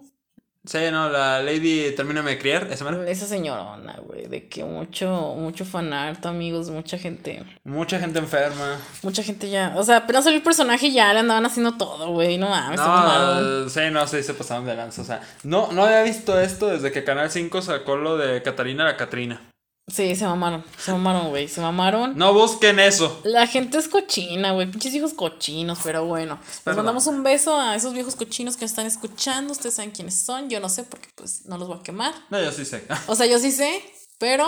[0.65, 3.09] Sí, no, la Lady termina de criar, esa manera.
[3.09, 4.27] Esa señorona, güey.
[4.27, 7.43] De que mucho, mucho fanart, amigos, mucha gente.
[7.63, 8.77] Mucha gente enferma.
[9.01, 9.73] Mucha gente ya.
[9.75, 12.37] O sea, apenas salió el personaje y ya le andaban haciendo todo, güey.
[12.37, 12.85] No mames, se.
[12.85, 15.01] No, sí, no, sí, se pasaron de lanza.
[15.01, 18.83] O sea, no, no había visto esto desde que Canal 5 sacó lo de Catarina
[18.83, 19.41] la Catrina.
[19.91, 20.63] Sí, se mamaron.
[20.77, 21.47] Se mamaron, güey.
[21.47, 22.17] Se mamaron.
[22.17, 23.21] No busquen eso.
[23.23, 24.69] La gente es cochina, güey.
[24.69, 26.39] Pinches hijos cochinos, pero bueno.
[26.65, 29.51] Les mandamos un beso a esos viejos cochinos que nos están escuchando.
[29.51, 30.49] Ustedes saben quiénes son.
[30.49, 32.13] Yo no sé porque pues no los voy a quemar.
[32.29, 32.85] No, yo sí sé.
[33.07, 33.83] O sea, yo sí sé,
[34.17, 34.45] pero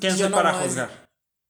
[0.00, 1.04] ¿Quién Yo soy no para juzgar?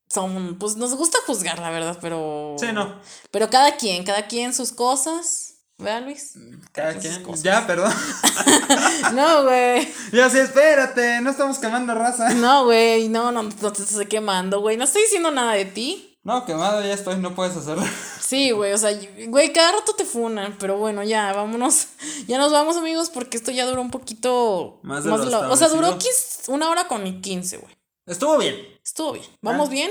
[0.09, 2.57] son, pues nos gusta juzgar, la verdad, pero.
[2.59, 3.01] Sí, no.
[3.31, 5.54] Pero cada quien, cada quien sus cosas.
[5.79, 6.33] ¿Verdad, Luis?
[6.73, 7.35] Cada sus quien.
[7.43, 7.93] Ya, perdón.
[9.15, 9.87] No, güey.
[10.13, 12.31] ya sí, espérate, no estamos quemando raza.
[12.35, 13.09] No, güey.
[13.09, 14.77] No, no, no te estoy quemando, güey.
[14.77, 16.19] No estoy diciendo nada de ti.
[16.23, 17.85] No, quemado ya estoy, no puedes hacerlo.
[18.19, 18.99] Sí, güey, o sea,
[19.29, 21.89] güey, cada rato te funan, pero bueno, ya, vámonos.
[22.27, 25.57] Ya nos vamos, amigos, porque esto ya duró un poquito Más de lo lo- O
[25.57, 25.99] sea, duró establecido.
[25.99, 27.77] 15 una hora con 15, güey.
[28.07, 28.57] Estuvo bien.
[28.83, 29.27] Estuvo bien.
[29.43, 29.73] ¿Vamos Ah.
[29.73, 29.91] bien?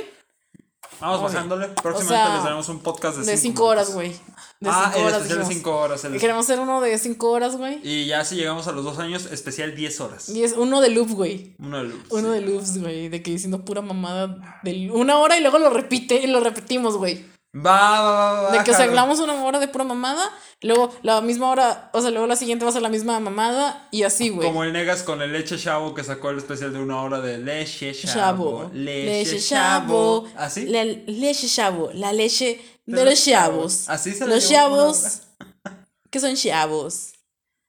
[0.99, 1.67] Vamos bajándole.
[1.67, 4.11] Próximamente sea, les daremos un podcast de 5 De 5 horas, güey.
[4.59, 5.17] De Ah, 5 el horas.
[5.17, 5.53] especial de dijimos.
[5.63, 6.05] 5 horas.
[6.05, 7.79] el- Queremos hacer uno de 5 horas, güey.
[7.83, 10.29] Y ya si llegamos a los 2 años, especial 10 horas.
[10.29, 11.53] Y es uno de loop, güey.
[11.59, 11.99] Uno de luz.
[12.11, 13.09] Uno de loops, güey.
[13.09, 16.95] De que diciendo pura mamada de una hora y luego lo repite y lo repetimos,
[16.97, 17.25] güey.
[17.55, 18.51] Va, va, va, va.
[18.51, 20.27] De que, o sea, hablamos una hora de pura mamada,
[20.61, 23.87] luego la misma hora, o sea, luego la siguiente va a ser la misma mamada
[23.91, 24.47] y así, güey.
[24.47, 27.37] Como el Negas con el Leche Chavo que sacó el especial de una hora de
[27.37, 28.71] Leche Chavo.
[28.73, 30.27] Leche, Chavo.
[30.35, 30.65] ¿Así?
[30.65, 31.91] La leche chavo.
[31.93, 33.87] La leche de, De los chavos.
[33.87, 35.21] Así se Los chavos.
[36.09, 37.13] ¿Qué son chavos?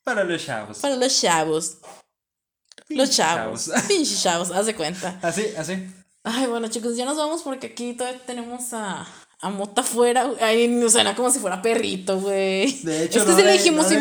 [0.03, 0.79] Para los chavos.
[0.79, 1.79] Para los chavos.
[2.89, 3.71] Los chavos.
[3.89, 5.19] Pinches chavos, haz de cuenta.
[5.21, 5.87] Así, así.
[6.23, 9.07] Ay, bueno, chicos, ya nos vamos porque aquí todavía tenemos a,
[9.41, 10.31] a Mota afuera.
[10.41, 12.73] Ay, suena como si fuera perrito, güey.
[12.83, 13.91] De hecho, es que no, sí le dijimos.
[13.91, 13.99] no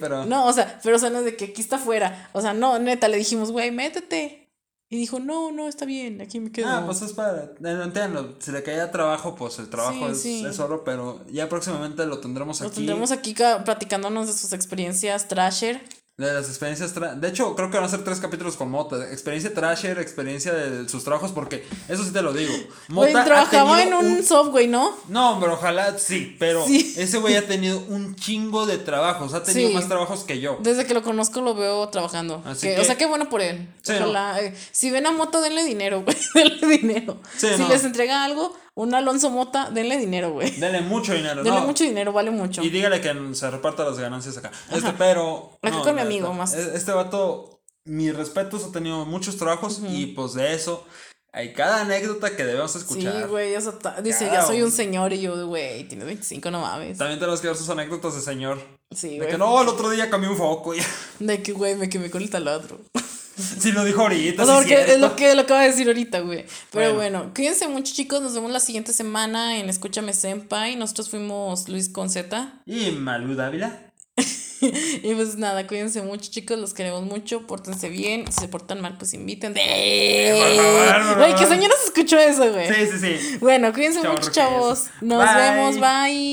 [0.00, 0.26] pero.
[0.26, 2.30] No, o sea, pero suena de que aquí está afuera.
[2.32, 4.48] O sea, no, neta, le dijimos, güey, métete.
[4.92, 6.66] Y dijo, no, no, está bien, aquí me quedo.
[6.68, 7.44] Ah, pues es para.
[7.44, 8.36] eh, No entiendo.
[8.40, 10.44] Si le caía trabajo, pues el trabajo Sí, es, sí.
[10.44, 12.74] es oro, pero ya próximamente lo tendremos Lo aquí.
[12.76, 13.34] tendremos aquí
[13.64, 15.80] platicándonos de sus experiencias trasher.
[16.20, 16.92] De las experiencias.
[17.18, 19.10] De hecho, creo que van a ser tres capítulos con Mota.
[19.10, 22.52] Experiencia Trasher, experiencia de sus trabajos, porque eso sí te lo digo.
[22.88, 24.94] Mota trabajaba en un, Subway, ¿no?
[25.08, 26.94] No, pero ojalá sí, pero Sí.
[26.98, 29.74] ese güey ha tenido un chingo de trabajos, ha tenido Sí.
[29.74, 30.58] más trabajos que yo.
[30.60, 32.42] Desde que lo conozco lo veo trabajando.
[32.44, 33.68] Así Que- que- O sea, qué bueno por él.
[33.80, 36.16] Sí, Ojalá, eh, si ven a Mota, denle dinero, güey.
[36.34, 37.16] denle dinero.
[37.38, 37.66] Si no.
[37.68, 40.50] les entrega algo, un Alonso Mota, denle dinero, güey.
[40.52, 41.66] Dele mucho dinero, Denle no.
[41.66, 42.62] mucho dinero, vale mucho.
[42.62, 44.50] Y dígale que se reparta las ganancias acá.
[44.72, 45.58] Este, pero.
[45.62, 46.54] Acá con mi amigo, neta, más.
[46.54, 50.86] e- Este vato, mis respetos, ha tenido muchos trabajos y pues de eso
[51.32, 53.28] hay cada anécdota que debemos Sí, escuchar.
[53.28, 56.50] güey, o sea, ta- dice, Cada ya soy un señor y yo, güey, tienes 25,
[56.50, 56.98] no mames.
[56.98, 58.60] También tenemos que ver sus anécdotas de señor.
[58.92, 59.28] Sí, De güey.
[59.30, 60.74] que no, el otro día cambié un foco.
[60.74, 60.80] y-
[61.20, 62.80] De que, güey, me quemé con el taladro.
[63.60, 64.44] sí, lo dijo ahorita.
[64.44, 64.92] Sí porque cierto.
[64.92, 66.44] es lo que, lo que va a decir ahorita, güey.
[66.70, 67.18] Pero Bueno.
[67.20, 67.34] bueno.
[67.34, 68.20] cuídense mucho, chicos.
[68.22, 70.76] Nos vemos la siguiente semana en Escúchame Senpai.
[70.76, 72.62] Nosotros fuimos Luis con Z.
[72.66, 73.86] Y Malú Dávila.
[74.62, 76.58] Y pues nada, cuídense mucho, chicos.
[76.58, 77.46] Los queremos mucho.
[77.46, 78.30] Pórtense bien.
[78.30, 79.54] Si se portan mal, pues inviten.
[79.54, 79.62] De...
[80.38, 81.54] Por favor, Güey, que favor.
[81.54, 82.68] señora se escuchó eso, güey.
[82.68, 83.36] Sí, sí, sí.
[83.40, 84.88] Bueno, cuídense mucho, chavos.
[85.00, 85.34] Nos Bye.
[85.42, 85.76] vemos.
[85.80, 86.28] Bye.